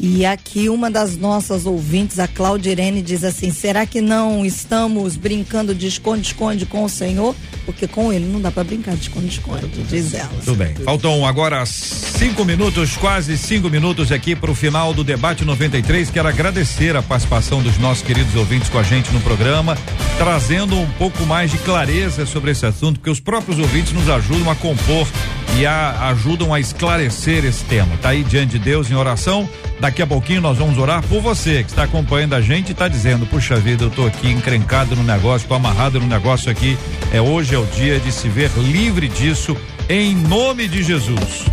E 0.00 0.24
aqui 0.24 0.68
uma 0.68 0.88
das 0.88 1.16
nossas 1.16 1.66
ouvintes, 1.66 2.20
a 2.20 2.28
Claudirene, 2.28 3.02
diz 3.02 3.24
assim: 3.24 3.50
será 3.50 3.84
que 3.84 4.00
não 4.00 4.46
estamos 4.46 5.16
brincando 5.16 5.74
de 5.74 5.88
esconde-esconde 5.88 6.66
com 6.66 6.84
o 6.84 6.88
Senhor? 6.88 7.34
Porque 7.66 7.88
com 7.88 8.12
ele 8.12 8.24
não 8.24 8.40
dá 8.40 8.50
para 8.50 8.62
brincar 8.62 8.94
de 8.94 9.02
esconde-esconde, 9.02 9.66
diz 9.88 10.14
ela. 10.14 10.30
Tudo 10.44 10.56
bem. 10.56 10.74
Faltam 10.76 11.26
agora 11.26 11.66
cinco 11.66 12.44
minutos, 12.44 12.96
quase 12.96 13.36
cinco 13.36 13.68
minutos 13.68 14.12
aqui 14.12 14.36
para 14.36 14.50
o 14.50 14.54
final 14.54 14.94
do 14.94 15.02
debate 15.02 15.44
93. 15.44 16.10
Quero 16.10 16.28
agradecer 16.28 16.96
a 16.96 17.02
participação 17.02 17.60
dos 17.60 17.76
nossos 17.78 18.04
queridos 18.04 18.34
ouvintes 18.36 18.68
com 18.68 18.78
a 18.78 18.84
gente 18.84 19.12
no 19.12 19.20
programa, 19.20 19.76
trazendo 20.16 20.76
um 20.76 20.90
pouco 20.92 21.26
mais 21.26 21.50
de 21.50 21.58
clareza 21.58 22.24
sobre 22.24 22.52
esse 22.52 22.64
assunto, 22.64 23.00
porque 23.00 23.10
os 23.10 23.20
próprios 23.20 23.58
ouvintes 23.58 23.92
nos 23.92 24.08
ajudam 24.08 24.48
a 24.48 24.54
compor 24.54 25.08
e 25.56 25.66
a, 25.66 26.08
ajudam 26.10 26.54
a 26.54 26.60
esclarecer 26.60 27.44
esse 27.44 27.64
tema. 27.64 27.96
Tá 28.00 28.10
aí 28.10 28.22
diante 28.22 28.52
de 28.52 28.58
Deus 28.58 28.90
em 28.90 28.94
oração. 28.94 29.48
Daqui 29.88 30.02
a 30.02 30.06
pouquinho 30.06 30.42
nós 30.42 30.58
vamos 30.58 30.76
orar 30.76 31.02
por 31.02 31.22
você 31.22 31.64
que 31.64 31.70
está 31.70 31.84
acompanhando 31.84 32.34
a 32.34 32.42
gente 32.42 32.68
e 32.68 32.72
está 32.72 32.88
dizendo: 32.88 33.24
puxa 33.24 33.56
vida, 33.56 33.84
eu 33.84 33.90
tô 33.90 34.04
aqui 34.04 34.30
encrencado 34.30 34.94
no 34.94 35.02
negócio, 35.02 35.48
tô 35.48 35.54
amarrado 35.54 35.98
no 35.98 36.06
negócio 36.06 36.50
aqui. 36.50 36.76
É 37.10 37.22
hoje 37.22 37.54
é 37.54 37.58
o 37.58 37.64
dia 37.64 37.98
de 37.98 38.12
se 38.12 38.28
ver 38.28 38.50
livre 38.58 39.08
disso, 39.08 39.56
em 39.88 40.14
nome 40.14 40.68
de 40.68 40.82
Jesus. 40.82 41.46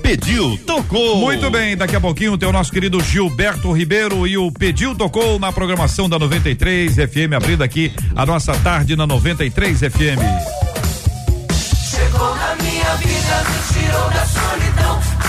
Pediu, 0.00 0.56
tocou. 0.64 1.16
Muito 1.16 1.50
bem, 1.50 1.76
daqui 1.76 1.96
a 1.96 2.00
pouquinho 2.00 2.38
tem 2.38 2.48
o 2.48 2.52
nosso 2.52 2.70
querido 2.70 3.02
Gilberto 3.02 3.72
Ribeiro 3.72 4.24
e 4.24 4.38
o 4.38 4.52
Pediu, 4.52 4.94
tocou 4.94 5.40
na 5.40 5.50
programação 5.50 6.08
da 6.08 6.20
93 6.20 6.94
FM, 6.94 7.34
abrindo 7.36 7.64
aqui 7.64 7.92
a 8.14 8.24
nossa 8.24 8.52
tarde 8.58 8.94
na 8.94 9.08
93 9.08 9.76
FM 9.76 10.70
chegou 12.10 12.34
na 12.36 12.54
minha 12.56 12.94
vida, 12.96 13.44
me 13.50 13.72
tirou 13.72 14.10
da 14.10 14.26
solidão. 14.26 15.19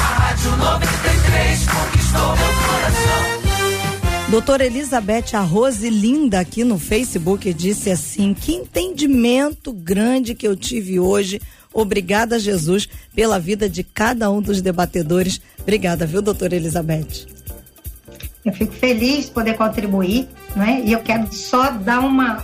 Rádio 0.41 0.57
93 0.57 1.65
conquistou 1.67 2.35
meu 2.35 2.53
coração. 2.65 4.31
Doutora 4.31 4.65
Elizabeth, 4.65 5.35
a 5.35 5.41
Rose 5.41 5.87
Linda 5.87 6.39
aqui 6.39 6.63
no 6.63 6.79
Facebook 6.79 7.53
disse 7.53 7.91
assim: 7.91 8.33
que 8.33 8.53
entendimento 8.53 9.71
grande 9.71 10.33
que 10.33 10.47
eu 10.47 10.55
tive 10.55 10.99
hoje. 10.99 11.39
Obrigada, 11.71 12.39
Jesus, 12.39 12.89
pela 13.13 13.37
vida 13.37 13.69
de 13.69 13.83
cada 13.83 14.31
um 14.31 14.41
dos 14.41 14.61
debatedores. 14.61 15.39
Obrigada, 15.59 16.07
viu, 16.07 16.23
doutora 16.23 16.55
Elizabeth? 16.55 17.27
Eu 18.43 18.51
fico 18.51 18.73
feliz 18.73 19.25
de 19.25 19.31
poder 19.31 19.53
contribuir, 19.53 20.27
né? 20.55 20.81
E 20.83 20.91
eu 20.91 21.01
quero 21.01 21.31
só 21.31 21.69
dar 21.69 21.99
uma 21.99 22.43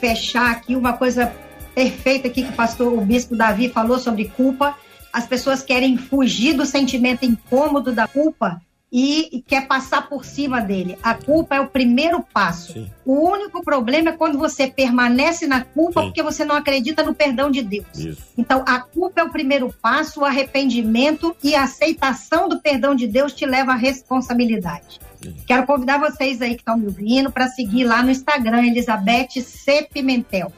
fechar 0.00 0.52
aqui 0.52 0.76
uma 0.76 0.92
coisa 0.92 1.32
perfeito 1.74 2.28
aqui 2.28 2.44
que 2.44 2.50
o 2.50 2.54
pastor, 2.54 2.92
o 2.92 3.00
bispo 3.00 3.34
Davi 3.34 3.70
falou 3.70 3.98
sobre 3.98 4.26
culpa. 4.26 4.76
As 5.14 5.28
pessoas 5.28 5.62
querem 5.62 5.96
fugir 5.96 6.54
do 6.54 6.66
sentimento 6.66 7.24
incômodo 7.24 7.92
da 7.92 8.08
culpa 8.08 8.60
e, 8.92 9.44
quer 9.46 9.68
passar 9.68 10.08
por 10.08 10.24
cima 10.24 10.60
dele. 10.60 10.98
A 11.00 11.14
culpa 11.14 11.54
é 11.54 11.60
o 11.60 11.68
primeiro 11.68 12.20
passo. 12.20 12.72
Sim. 12.72 12.90
O 13.04 13.30
único 13.30 13.62
problema 13.62 14.10
é 14.10 14.12
quando 14.12 14.36
você 14.36 14.66
permanece 14.66 15.46
na 15.46 15.62
culpa 15.62 16.00
Sim. 16.00 16.06
porque 16.08 16.20
você 16.20 16.44
não 16.44 16.56
acredita 16.56 17.04
no 17.04 17.14
perdão 17.14 17.48
de 17.48 17.62
Deus. 17.62 17.86
Isso. 17.96 18.22
Então, 18.36 18.64
a 18.66 18.80
culpa 18.80 19.20
é 19.20 19.24
o 19.24 19.30
primeiro 19.30 19.72
passo, 19.80 20.20
o 20.20 20.24
arrependimento 20.24 21.36
e 21.44 21.54
a 21.54 21.62
aceitação 21.62 22.48
do 22.48 22.60
perdão 22.60 22.96
de 22.96 23.06
Deus 23.06 23.32
te 23.32 23.46
leva 23.46 23.70
à 23.70 23.76
responsabilidade. 23.76 24.98
Sim. 25.22 25.36
Quero 25.46 25.64
convidar 25.64 25.98
vocês 25.98 26.42
aí 26.42 26.56
que 26.56 26.62
estão 26.62 26.76
me 26.76 26.86
ouvindo 26.86 27.30
para 27.30 27.46
seguir 27.46 27.84
lá 27.84 28.02
no 28.02 28.10
Instagram, 28.10 28.66
Elizabeth 28.66 29.40
C. 29.42 29.86
Pimentel. 29.92 30.52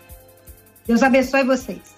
Deus 0.87 1.03
abençoe 1.03 1.45
vocês. 1.45 1.95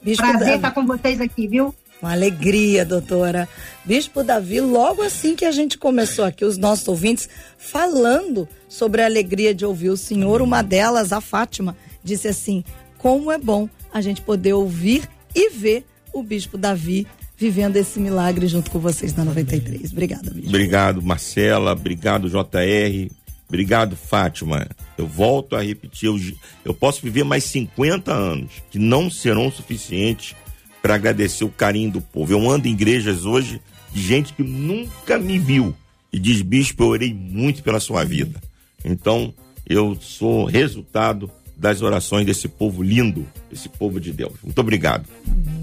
Bispo 0.00 0.22
Prazer 0.22 0.56
estar 0.56 0.70
com 0.70 0.86
vocês 0.86 1.20
aqui, 1.20 1.48
viu? 1.48 1.74
Uma 2.00 2.12
alegria, 2.12 2.84
doutora. 2.84 3.48
Bispo 3.84 4.22
Davi, 4.22 4.60
logo 4.60 5.02
assim 5.02 5.34
que 5.34 5.44
a 5.44 5.50
gente 5.50 5.76
começou 5.76 6.24
aqui, 6.24 6.44
os 6.44 6.56
nossos 6.56 6.86
ouvintes 6.86 7.28
falando 7.58 8.48
sobre 8.68 9.02
a 9.02 9.06
alegria 9.06 9.54
de 9.54 9.64
ouvir 9.64 9.90
o 9.90 9.96
Senhor, 9.96 10.40
uma 10.40 10.62
delas, 10.62 11.12
a 11.12 11.20
Fátima, 11.20 11.76
disse 12.02 12.28
assim: 12.28 12.62
como 12.98 13.32
é 13.32 13.38
bom 13.38 13.68
a 13.92 14.00
gente 14.00 14.20
poder 14.20 14.52
ouvir 14.52 15.08
e 15.34 15.50
ver 15.50 15.84
o 16.12 16.22
Bispo 16.22 16.56
Davi 16.56 17.06
vivendo 17.36 17.76
esse 17.76 18.00
milagre 18.00 18.46
junto 18.48 18.70
com 18.70 18.78
vocês 18.78 19.14
na 19.14 19.24
93. 19.24 19.92
Obrigada, 19.92 20.30
Bispo. 20.30 20.48
Obrigado, 20.48 21.00
Marcela. 21.00 21.72
Obrigado, 21.72 22.28
JR. 22.28 23.10
Obrigado, 23.48 23.96
Fátima. 23.96 24.68
Eu 24.96 25.06
volto 25.06 25.56
a 25.56 25.62
repetir, 25.62 26.08
eu, 26.08 26.18
eu 26.64 26.74
posso 26.74 27.00
viver 27.00 27.24
mais 27.24 27.44
50 27.44 28.12
anos, 28.12 28.52
que 28.70 28.78
não 28.78 29.08
serão 29.08 29.50
suficientes 29.50 30.36
para 30.82 30.94
agradecer 30.94 31.44
o 31.44 31.48
carinho 31.48 31.92
do 31.92 32.00
povo. 32.00 32.32
Eu 32.32 32.50
ando 32.50 32.68
em 32.68 32.72
igrejas 32.72 33.24
hoje 33.24 33.60
de 33.92 34.02
gente 34.02 34.32
que 34.32 34.42
nunca 34.42 35.18
me 35.18 35.38
viu 35.38 35.74
e 36.12 36.18
diz: 36.18 36.42
Bispo, 36.42 36.84
eu 36.84 36.88
orei 36.88 37.12
muito 37.12 37.62
pela 37.62 37.80
sua 37.80 38.04
vida. 38.04 38.40
Então, 38.84 39.34
eu 39.66 39.96
sou 40.00 40.44
resultado 40.44 41.30
das 41.56 41.82
orações 41.82 42.24
desse 42.24 42.46
povo 42.46 42.82
lindo, 42.82 43.26
desse 43.50 43.68
povo 43.68 44.00
de 44.00 44.12
Deus. 44.12 44.34
Muito 44.42 44.60
obrigado. 44.60 45.06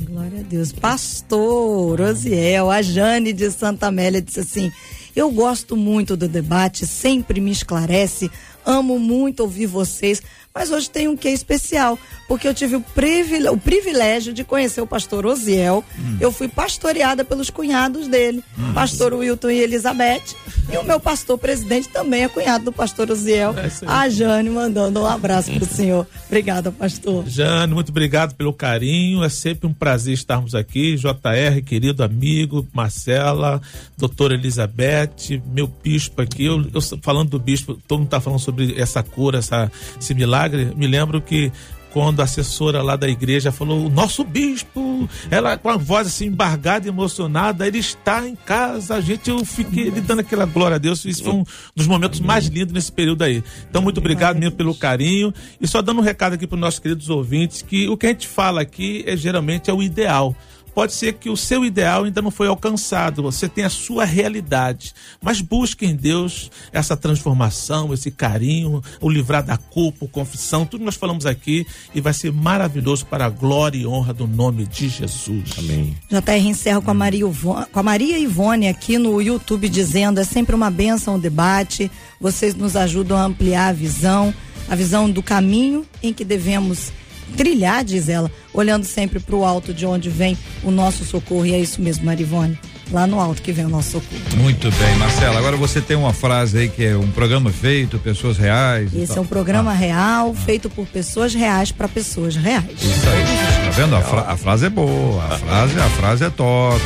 Glória 0.05 0.41
a 0.41 0.43
Deus. 0.43 0.73
Pastor 0.73 2.01
Osiel, 2.01 2.69
a 2.69 2.81
Jane 2.81 3.31
de 3.31 3.49
Santa 3.49 3.87
Amélia 3.87 4.21
disse 4.21 4.41
assim: 4.41 4.71
Eu 5.15 5.31
gosto 5.31 5.77
muito 5.77 6.17
do 6.17 6.27
debate, 6.27 6.85
sempre 6.85 7.39
me 7.39 7.51
esclarece, 7.51 8.29
amo 8.65 8.99
muito 8.99 9.39
ouvir 9.39 9.67
vocês 9.67 10.21
mas 10.55 10.71
hoje 10.71 10.89
tem 10.89 11.09
um 11.09 11.17
quê 11.17 11.31
especial, 11.31 11.99
porque 12.29 12.47
eu 12.47 12.53
tive 12.53 12.77
o, 12.77 12.81
privile 12.81 13.49
o 13.49 13.57
privilégio 13.57 14.31
de 14.31 14.45
conhecer 14.45 14.79
o 14.79 14.87
pastor 14.87 15.25
Osiel. 15.25 15.83
Hum. 15.99 16.17
Eu 16.21 16.31
fui 16.31 16.47
pastoreada 16.47 17.25
pelos 17.25 17.49
cunhados 17.49 18.07
dele, 18.07 18.41
hum. 18.57 18.73
pastor 18.73 19.13
Wilton 19.13 19.49
e 19.49 19.59
Elizabeth. 19.59 20.33
E 20.71 20.77
o 20.77 20.83
meu 20.83 20.99
pastor 20.99 21.37
presidente 21.37 21.89
também 21.89 22.23
é 22.23 22.27
cunhado 22.27 22.65
do 22.65 22.71
pastor 22.71 23.11
Osiel. 23.11 23.53
É 23.57 23.69
a 23.85 24.09
Jane 24.09 24.49
mandando 24.49 25.01
um 25.01 25.05
abraço 25.05 25.51
pro 25.51 25.65
senhor. 25.65 26.07
Obrigada, 26.25 26.71
pastor. 26.71 27.27
Jane, 27.27 27.73
muito 27.73 27.89
obrigado 27.89 28.33
pelo 28.33 28.51
carinho. 28.51 29.23
É 29.23 29.29
sempre 29.29 29.67
um 29.67 29.73
prazer 29.73 30.13
estarmos 30.13 30.55
aqui. 30.55 30.95
JR, 30.95 31.61
querido 31.63 32.03
amigo, 32.03 32.65
Marcela, 32.73 33.61
doutora 33.95 34.33
Elizabeth, 34.33 35.41
meu 35.45 35.67
bispo 35.67 36.21
aqui. 36.21 36.45
Eu, 36.45 36.65
eu 36.73 36.81
falando 37.01 37.29
do 37.29 37.39
bispo, 37.39 37.79
todo 37.87 37.99
mundo 37.99 38.07
está 38.07 38.19
falando 38.19 38.39
sobre 38.39 38.79
essa 38.79 39.03
cura, 39.03 39.37
essa, 39.39 39.71
esse 40.01 40.13
milagre. 40.45 40.73
Me 40.75 40.87
lembro 40.87 41.21
que 41.21 41.51
quando 41.91 42.19
a 42.19 42.23
assessora 42.23 42.81
lá 42.81 42.95
da 42.95 43.07
igreja 43.07 43.51
falou: 43.51 43.85
o 43.85 43.89
nosso 43.89 44.23
bispo, 44.23 45.09
ela 45.31 45.57
com 45.57 45.69
a 45.69 45.77
voz 45.77 46.07
assim 46.07 46.25
embargada, 46.25 46.87
emocionada, 46.87 47.65
ele 47.65 47.79
está 47.79 48.27
em 48.27 48.35
casa. 48.35 48.95
A 48.95 49.01
gente, 49.01 49.29
eu 49.29 49.43
fiquei 49.45 49.89
lhe 49.89 50.01
dando 50.01 50.19
aquela 50.19 50.45
glória 50.45 50.75
a 50.75 50.77
Deus. 50.77 51.05
Isso 51.05 51.23
foi 51.23 51.33
um 51.33 51.43
dos 51.75 51.87
momentos 51.87 52.19
mais 52.19 52.47
lindos 52.47 52.73
nesse 52.73 52.91
período 52.91 53.23
aí. 53.23 53.43
Então, 53.69 53.81
muito 53.81 53.99
obrigado 53.99 54.37
mesmo 54.37 54.55
pelo 54.55 54.75
carinho. 54.75 55.33
E 55.59 55.67
só 55.67 55.81
dando 55.81 55.99
um 55.99 56.03
recado 56.03 56.33
aqui 56.33 56.45
para 56.45 56.55
os 56.55 56.61
nossos 56.61 56.79
queridos 56.79 57.09
ouvintes: 57.09 57.61
que 57.61 57.87
o 57.87 57.97
que 57.97 58.05
a 58.07 58.09
gente 58.09 58.27
fala 58.27 58.61
aqui 58.61 59.03
é 59.07 59.15
geralmente 59.15 59.69
é 59.69 59.73
o 59.73 59.81
ideal 59.81 60.35
pode 60.75 60.93
ser 60.93 61.13
que 61.13 61.29
o 61.29 61.37
seu 61.37 61.63
ideal 61.63 62.03
ainda 62.03 62.21
não 62.21 62.29
foi 62.29 62.47
alcançado, 62.47 63.23
você 63.23 63.47
tem 63.47 63.63
a 63.63 63.69
sua 63.69 64.03
realidade, 64.03 64.93
mas 65.21 65.39
busque 65.39 65.85
em 65.85 65.95
Deus 65.95 66.51
essa 66.71 66.97
transformação, 66.97 67.93
esse 67.93 68.11
carinho, 68.11 68.83
o 68.99 69.09
livrar 69.09 69.43
da 69.43 69.57
culpa, 69.57 70.05
confissão, 70.07 70.65
tudo 70.65 70.81
que 70.81 70.85
nós 70.85 70.95
falamos 70.95 71.25
aqui 71.25 71.65
e 71.93 72.01
vai 72.01 72.13
ser 72.13 72.31
maravilhoso 72.31 73.05
para 73.05 73.25
a 73.25 73.29
glória 73.29 73.77
e 73.77 73.87
honra 73.87 74.13
do 74.13 74.27
nome 74.27 74.65
de 74.65 74.89
Jesus. 74.89 75.51
Amém. 75.57 75.95
JR 76.09 76.45
encerro 76.45 76.81
com 76.81 76.91
a 76.91 76.93
Maria, 76.93 77.25
com 77.71 77.79
a 77.79 77.83
Maria 77.83 78.19
Ivone 78.19 78.67
aqui 78.67 78.97
no 78.97 79.21
YouTube 79.21 79.69
dizendo, 79.69 80.19
é 80.19 80.23
sempre 80.25 80.55
uma 80.55 80.69
benção 80.69 81.15
o 81.15 81.19
debate, 81.19 81.89
vocês 82.19 82.53
nos 82.53 82.75
ajudam 82.75 83.17
a 83.17 83.23
ampliar 83.23 83.69
a 83.69 83.73
visão, 83.73 84.33
a 84.69 84.75
visão 84.75 85.09
do 85.09 85.23
caminho 85.23 85.85
em 86.03 86.13
que 86.13 86.25
devemos 86.25 86.91
trilhar, 87.35 87.83
diz 87.83 88.09
ela, 88.09 88.31
olhando 88.53 88.85
sempre 88.85 89.19
para 89.19 89.35
o 89.35 89.45
alto 89.45 89.73
de 89.73 89.85
onde 89.85 90.09
vem 90.09 90.37
o 90.63 90.71
nosso 90.71 91.03
socorro. 91.05 91.45
E 91.45 91.53
é 91.53 91.59
isso 91.59 91.81
mesmo, 91.81 92.05
Marivone. 92.05 92.57
Lá 92.91 93.07
no 93.07 93.19
alto 93.19 93.41
que 93.41 93.51
vem 93.51 93.65
o 93.65 93.69
nosso 93.69 93.93
socorro. 93.93 94.21
Muito 94.37 94.69
bem, 94.71 94.95
Marcela. 94.97 95.39
Agora 95.39 95.57
você 95.57 95.81
tem 95.81 95.97
uma 95.97 96.13
frase 96.13 96.57
aí 96.57 96.69
que 96.69 96.85
é 96.85 96.95
um 96.95 97.09
programa 97.09 97.51
feito, 97.51 97.97
pessoas 97.97 98.37
reais. 98.37 98.93
Esse 98.93 99.17
é 99.17 99.21
um 99.21 99.25
programa 99.25 99.71
ah. 99.71 99.73
real, 99.73 100.35
ah. 100.37 100.41
feito 100.45 100.69
por 100.69 100.85
pessoas 100.85 101.33
reais 101.33 101.71
para 101.71 101.87
pessoas 101.87 102.35
reais. 102.35 102.71
Isso 102.79 103.09
aí. 103.09 103.34
Vendo? 103.75 103.93
A, 103.93 104.01
fra 104.01 104.21
a, 104.21 104.37
frase 104.37 104.67
é 104.67 104.69
boa, 104.69 105.21
a 105.25 105.37
frase, 105.37 105.79
a 105.79 105.89
frase 105.89 106.23
é 106.23 106.29
top, 106.29 106.81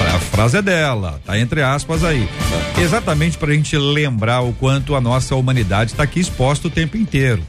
a, 0.00 0.16
a 0.16 0.18
frase 0.20 0.58
é 0.58 0.62
dela, 0.62 1.18
tá 1.24 1.38
entre 1.38 1.62
aspas 1.62 2.04
aí. 2.04 2.28
Exatamente 2.78 3.38
para 3.38 3.50
a 3.50 3.54
gente 3.54 3.74
lembrar 3.78 4.42
o 4.42 4.52
quanto 4.52 4.94
a 4.94 5.00
nossa 5.00 5.34
humanidade 5.34 5.92
está 5.92 6.02
aqui 6.02 6.20
exposta 6.20 6.68
o 6.68 6.70
tempo 6.70 6.98
inteiro. 6.98 7.42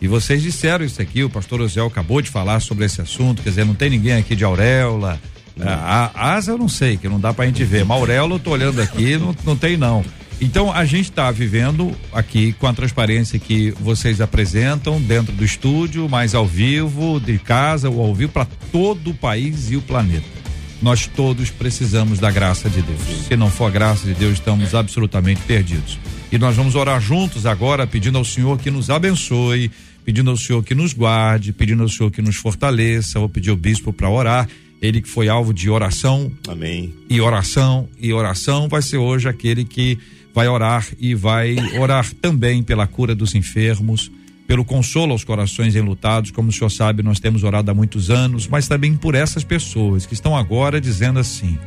E 0.00 0.08
vocês 0.08 0.42
disseram 0.42 0.82
isso 0.82 1.02
aqui, 1.02 1.22
o 1.22 1.28
pastor 1.28 1.60
Osiel 1.60 1.88
acabou 1.88 2.22
de 2.22 2.30
falar 2.30 2.60
sobre 2.60 2.86
esse 2.86 3.02
assunto, 3.02 3.42
quer 3.42 3.50
dizer, 3.50 3.66
não 3.66 3.74
tem 3.74 3.90
ninguém 3.90 4.14
aqui 4.14 4.34
de 4.34 4.44
auréola. 4.44 5.20
A, 5.60 6.10
a 6.14 6.34
asa 6.34 6.52
eu 6.52 6.58
não 6.58 6.68
sei, 6.68 6.96
que 6.96 7.08
não 7.08 7.20
dá 7.20 7.34
pra 7.34 7.44
gente 7.44 7.64
ver. 7.64 7.84
Mas 7.84 7.98
auréola 7.98 8.36
eu 8.36 8.38
tô 8.38 8.52
olhando 8.52 8.80
aqui, 8.80 9.18
não, 9.18 9.34
não 9.44 9.56
tem 9.56 9.76
não. 9.76 10.04
Então 10.40 10.72
a 10.72 10.84
gente 10.84 11.10
está 11.10 11.30
vivendo 11.32 11.92
aqui 12.12 12.52
com 12.52 12.66
a 12.66 12.72
transparência 12.72 13.38
que 13.38 13.72
vocês 13.72 14.20
apresentam 14.20 15.00
dentro 15.00 15.32
do 15.32 15.44
estúdio, 15.44 16.08
mas 16.08 16.34
ao 16.34 16.46
vivo, 16.46 17.18
de 17.18 17.38
casa 17.38 17.90
ou 17.90 18.00
ao 18.00 18.14
vivo 18.14 18.32
para 18.32 18.46
todo 18.70 19.10
o 19.10 19.14
país 19.14 19.70
e 19.70 19.76
o 19.76 19.82
planeta. 19.82 20.38
Nós 20.80 21.08
todos 21.08 21.50
precisamos 21.50 22.20
da 22.20 22.30
graça 22.30 22.70
de 22.70 22.80
Deus. 22.82 23.00
Se 23.26 23.36
não 23.36 23.50
for 23.50 23.66
a 23.66 23.70
graça 23.70 24.06
de 24.06 24.14
Deus, 24.14 24.34
estamos 24.34 24.76
absolutamente 24.76 25.40
perdidos. 25.42 25.98
E 26.30 26.38
nós 26.38 26.54
vamos 26.54 26.76
orar 26.76 27.00
juntos 27.00 27.46
agora, 27.46 27.84
pedindo 27.84 28.16
ao 28.16 28.24
Senhor 28.24 28.58
que 28.58 28.70
nos 28.70 28.90
abençoe, 28.90 29.72
pedindo 30.04 30.30
ao 30.30 30.36
Senhor 30.36 30.62
que 30.62 30.74
nos 30.74 30.92
guarde, 30.92 31.52
pedindo 31.52 31.82
ao 31.82 31.88
Senhor 31.88 32.12
que 32.12 32.22
nos 32.22 32.36
fortaleça. 32.36 33.18
Vou 33.18 33.28
pedir 33.28 33.50
ao 33.50 33.56
bispo 33.56 33.92
para 33.92 34.08
orar. 34.08 34.48
Ele 34.80 35.02
que 35.02 35.08
foi 35.08 35.28
alvo 35.28 35.52
de 35.52 35.68
oração. 35.68 36.30
Amém. 36.46 36.94
E 37.10 37.20
oração, 37.20 37.88
e 37.98 38.12
oração 38.12 38.68
vai 38.68 38.80
ser 38.80 38.98
hoje 38.98 39.28
aquele 39.28 39.64
que 39.64 39.98
vai 40.38 40.46
orar 40.46 40.86
e 41.00 41.16
vai 41.16 41.56
orar 41.80 42.14
também 42.14 42.62
pela 42.62 42.86
cura 42.86 43.12
dos 43.12 43.34
enfermos, 43.34 44.08
pelo 44.46 44.64
consolo 44.64 45.10
aos 45.10 45.24
corações 45.24 45.74
enlutados, 45.74 46.30
como 46.30 46.50
o 46.50 46.52
senhor 46.52 46.70
sabe, 46.70 47.02
nós 47.02 47.18
temos 47.18 47.42
orado 47.42 47.72
há 47.72 47.74
muitos 47.74 48.08
anos, 48.08 48.46
mas 48.46 48.68
também 48.68 48.96
por 48.96 49.16
essas 49.16 49.42
pessoas 49.42 50.06
que 50.06 50.14
estão 50.14 50.36
agora 50.36 50.80
dizendo 50.80 51.18
assim: 51.18 51.58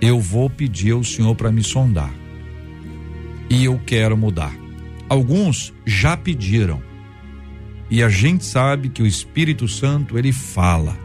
eu 0.00 0.18
vou 0.18 0.50
pedir 0.50 0.94
ao 0.94 1.04
Senhor 1.04 1.32
para 1.36 1.52
me 1.52 1.62
sondar. 1.62 2.12
E 3.48 3.66
eu 3.66 3.80
quero 3.86 4.16
mudar. 4.16 4.52
Alguns 5.08 5.72
já 5.86 6.16
pediram, 6.16 6.82
e 7.88 8.02
a 8.02 8.08
gente 8.08 8.44
sabe 8.44 8.88
que 8.88 9.00
o 9.00 9.06
Espírito 9.06 9.68
Santo 9.68 10.18
ele 10.18 10.32
fala 10.32 10.98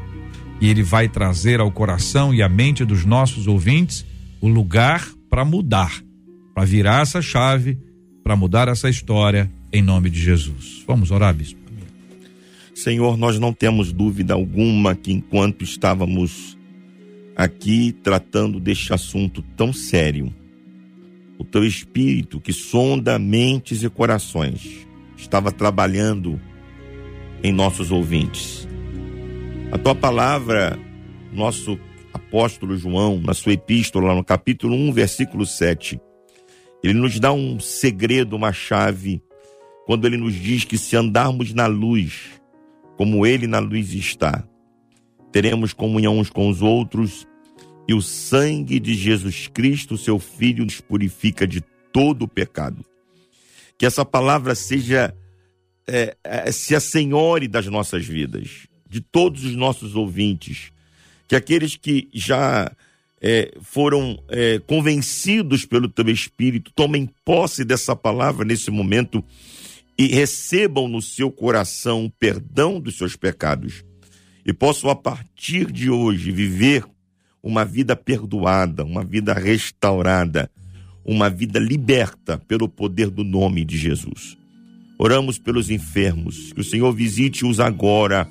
e 0.59 0.67
ele 0.67 0.81
vai 0.81 1.07
trazer 1.07 1.59
ao 1.59 1.69
coração 1.69 2.33
e 2.33 2.41
à 2.41 2.49
mente 2.49 2.83
dos 2.83 3.05
nossos 3.05 3.45
ouvintes 3.45 4.03
o 4.41 4.47
lugar 4.47 5.07
para 5.29 5.45
mudar, 5.45 6.01
para 6.53 6.65
virar 6.65 7.01
essa 7.01 7.21
chave, 7.21 7.77
para 8.23 8.35
mudar 8.35 8.67
essa 8.67 8.89
história 8.89 9.51
em 9.71 9.81
nome 9.81 10.09
de 10.09 10.19
Jesus. 10.19 10.83
Vamos 10.87 11.11
orar, 11.11 11.33
bispo. 11.33 11.63
Senhor, 12.75 13.17
nós 13.17 13.39
não 13.39 13.53
temos 13.53 13.91
dúvida 13.91 14.33
alguma 14.33 14.95
que 14.95 15.11
enquanto 15.11 15.63
estávamos 15.63 16.57
aqui 17.35 17.91
tratando 18.03 18.59
deste 18.59 18.93
assunto 18.93 19.43
tão 19.55 19.71
sério, 19.71 20.33
o 21.37 21.43
teu 21.43 21.63
espírito 21.63 22.39
que 22.39 22.51
sonda 22.51 23.19
mentes 23.19 23.83
e 23.83 23.89
corações 23.89 24.87
estava 25.15 25.51
trabalhando 25.51 26.39
em 27.43 27.51
nossos 27.51 27.91
ouvintes. 27.91 28.67
A 29.71 29.77
tua 29.77 29.95
palavra, 29.95 30.77
nosso 31.31 31.79
apóstolo 32.13 32.77
João, 32.77 33.19
na 33.19 33.33
sua 33.33 33.53
epístola, 33.53 34.15
no 34.15 34.23
capítulo 34.23 34.75
1, 34.75 34.91
versículo 34.93 35.45
7, 35.45 35.99
ele 36.83 36.99
nos 36.99 37.19
dá 37.19 37.31
um 37.31 37.59
segredo, 37.59 38.35
uma 38.35 38.51
chave, 38.51 39.21
quando 39.85 40.05
ele 40.05 40.17
nos 40.17 40.33
diz 40.33 40.65
que 40.65 40.77
se 40.77 40.95
andarmos 40.95 41.53
na 41.53 41.65
luz, 41.65 42.31
como 42.97 43.25
ele 43.25 43.47
na 43.47 43.59
luz 43.59 43.93
está, 43.93 44.43
teremos 45.31 45.73
comunhão 45.73 46.19
uns 46.19 46.29
com 46.29 46.49
os 46.49 46.61
outros, 46.61 47.27
e 47.87 47.93
o 47.93 48.01
sangue 48.01 48.79
de 48.79 48.93
Jesus 48.93 49.47
Cristo, 49.47 49.97
seu 49.97 50.19
Filho, 50.19 50.63
nos 50.63 50.79
purifica 50.79 51.47
de 51.47 51.61
todo 51.91 52.23
o 52.23 52.27
pecado. 52.27 52.85
Que 53.77 53.85
essa 53.85 54.05
palavra 54.05 54.55
seja 54.55 55.13
é, 55.87 56.15
é, 56.23 56.51
se 56.51 56.75
assenhore 56.75 57.47
das 57.47 57.67
nossas 57.67 58.05
vidas, 58.05 58.67
de 58.89 59.01
todos 59.01 59.43
os 59.43 59.55
nossos 59.55 59.95
ouvintes, 59.95 60.71
que 61.27 61.35
aqueles 61.35 61.75
que 61.75 62.09
já 62.13 62.71
é, 63.25 63.53
foram 63.61 64.21
é, 64.27 64.59
convencidos 64.67 65.65
pelo 65.65 65.87
teu 65.87 66.09
Espírito 66.09 66.73
tomem 66.75 67.09
posse 67.23 67.63
dessa 67.63 67.95
palavra 67.95 68.43
nesse 68.43 68.69
momento 68.69 69.23
e 69.97 70.07
recebam 70.07 70.89
no 70.89 71.01
seu 71.01 71.31
coração 71.31 72.03
o 72.03 72.11
perdão 72.11 72.81
dos 72.81 72.97
seus 72.97 73.15
pecados 73.15 73.85
e 74.45 74.51
possam 74.51 74.89
a 74.89 74.95
partir 74.95 75.71
de 75.71 75.89
hoje 75.89 76.31
viver 76.31 76.83
uma 77.41 77.63
vida 77.63 77.95
perdoada, 77.95 78.83
uma 78.83 79.05
vida 79.05 79.33
restaurada, 79.33 80.51
uma 81.05 81.29
vida 81.29 81.59
liberta 81.59 82.37
pelo 82.37 82.67
poder 82.67 83.09
do 83.09 83.23
nome 83.23 83.63
de 83.63 83.77
Jesus. 83.77 84.37
Oramos 84.97 85.37
pelos 85.37 85.69
enfermos, 85.69 86.51
que 86.51 86.61
o 86.61 86.63
Senhor 86.63 86.91
visite-os 86.93 87.59
agora, 87.59 88.27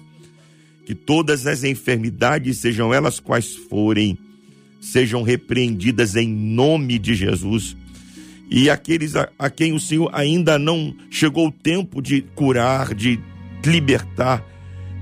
que 0.84 0.94
todas 0.94 1.46
as 1.46 1.64
enfermidades, 1.64 2.58
sejam 2.58 2.92
elas 2.92 3.20
quais 3.20 3.54
forem, 3.54 4.18
sejam 4.82 5.22
repreendidas 5.22 6.16
em 6.16 6.28
nome 6.28 6.98
de 6.98 7.14
Jesus. 7.14 7.76
E 8.50 8.68
aqueles 8.68 9.14
a, 9.14 9.30
a 9.38 9.48
quem 9.48 9.72
o 9.72 9.80
Senhor 9.80 10.10
ainda 10.12 10.58
não 10.58 10.94
chegou 11.08 11.46
o 11.46 11.52
tempo 11.52 12.02
de 12.02 12.20
curar, 12.34 12.92
de 12.92 13.18
libertar, 13.64 14.44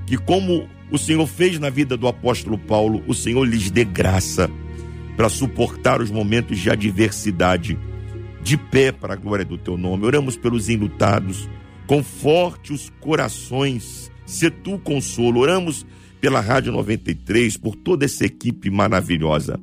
que 0.06 0.16
como 0.18 0.68
o 0.92 0.98
Senhor 0.98 1.26
fez 1.26 1.58
na 1.58 1.70
vida 1.70 1.96
do 1.96 2.06
apóstolo 2.06 2.58
Paulo, 2.58 3.02
o 3.08 3.14
Senhor 3.14 3.42
lhes 3.44 3.70
dê 3.70 3.84
graça 3.84 4.50
para 5.16 5.28
suportar 5.28 6.00
os 6.00 6.10
momentos 6.10 6.58
de 6.58 6.70
adversidade, 6.70 7.78
de 8.42 8.56
pé 8.56 8.92
para 8.92 9.14
a 9.14 9.16
glória 9.16 9.44
do 9.44 9.56
teu 9.56 9.78
nome. 9.78 10.04
Oramos 10.04 10.36
pelos 10.36 10.68
enlutados, 10.68 11.48
conforte 11.86 12.72
os 12.72 12.92
corações, 13.00 14.12
se 14.26 14.50
tu 14.50 14.78
consolo. 14.78 15.40
Oramos 15.40 15.86
pela 16.20 16.40
Rádio 16.40 16.72
93, 16.72 17.56
por 17.56 17.74
toda 17.76 18.04
essa 18.04 18.24
equipe 18.24 18.70
maravilhosa. 18.70 19.58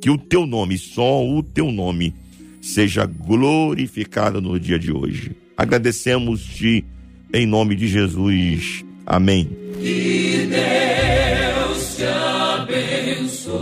Que 0.00 0.10
o 0.10 0.16
teu 0.16 0.46
nome, 0.46 0.78
só 0.78 1.26
o 1.26 1.42
teu 1.42 1.72
nome, 1.72 2.14
seja 2.60 3.06
glorificado 3.06 4.40
no 4.40 4.58
dia 4.58 4.78
de 4.78 4.92
hoje. 4.92 5.32
Agradecemos-te 5.56 6.84
em 7.32 7.46
nome 7.46 7.74
de 7.74 7.88
Jesus. 7.88 8.84
Amém. 9.04 9.48
Que 9.80 10.48
Deus 10.48 11.96
te 11.96 12.04
abençoe. 12.04 13.56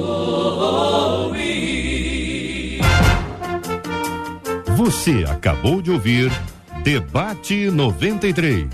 Você 4.77 5.25
acabou 5.29 5.81
de 5.81 5.91
ouvir 5.91 6.31
Debate 6.83 7.71
93. 7.71 8.69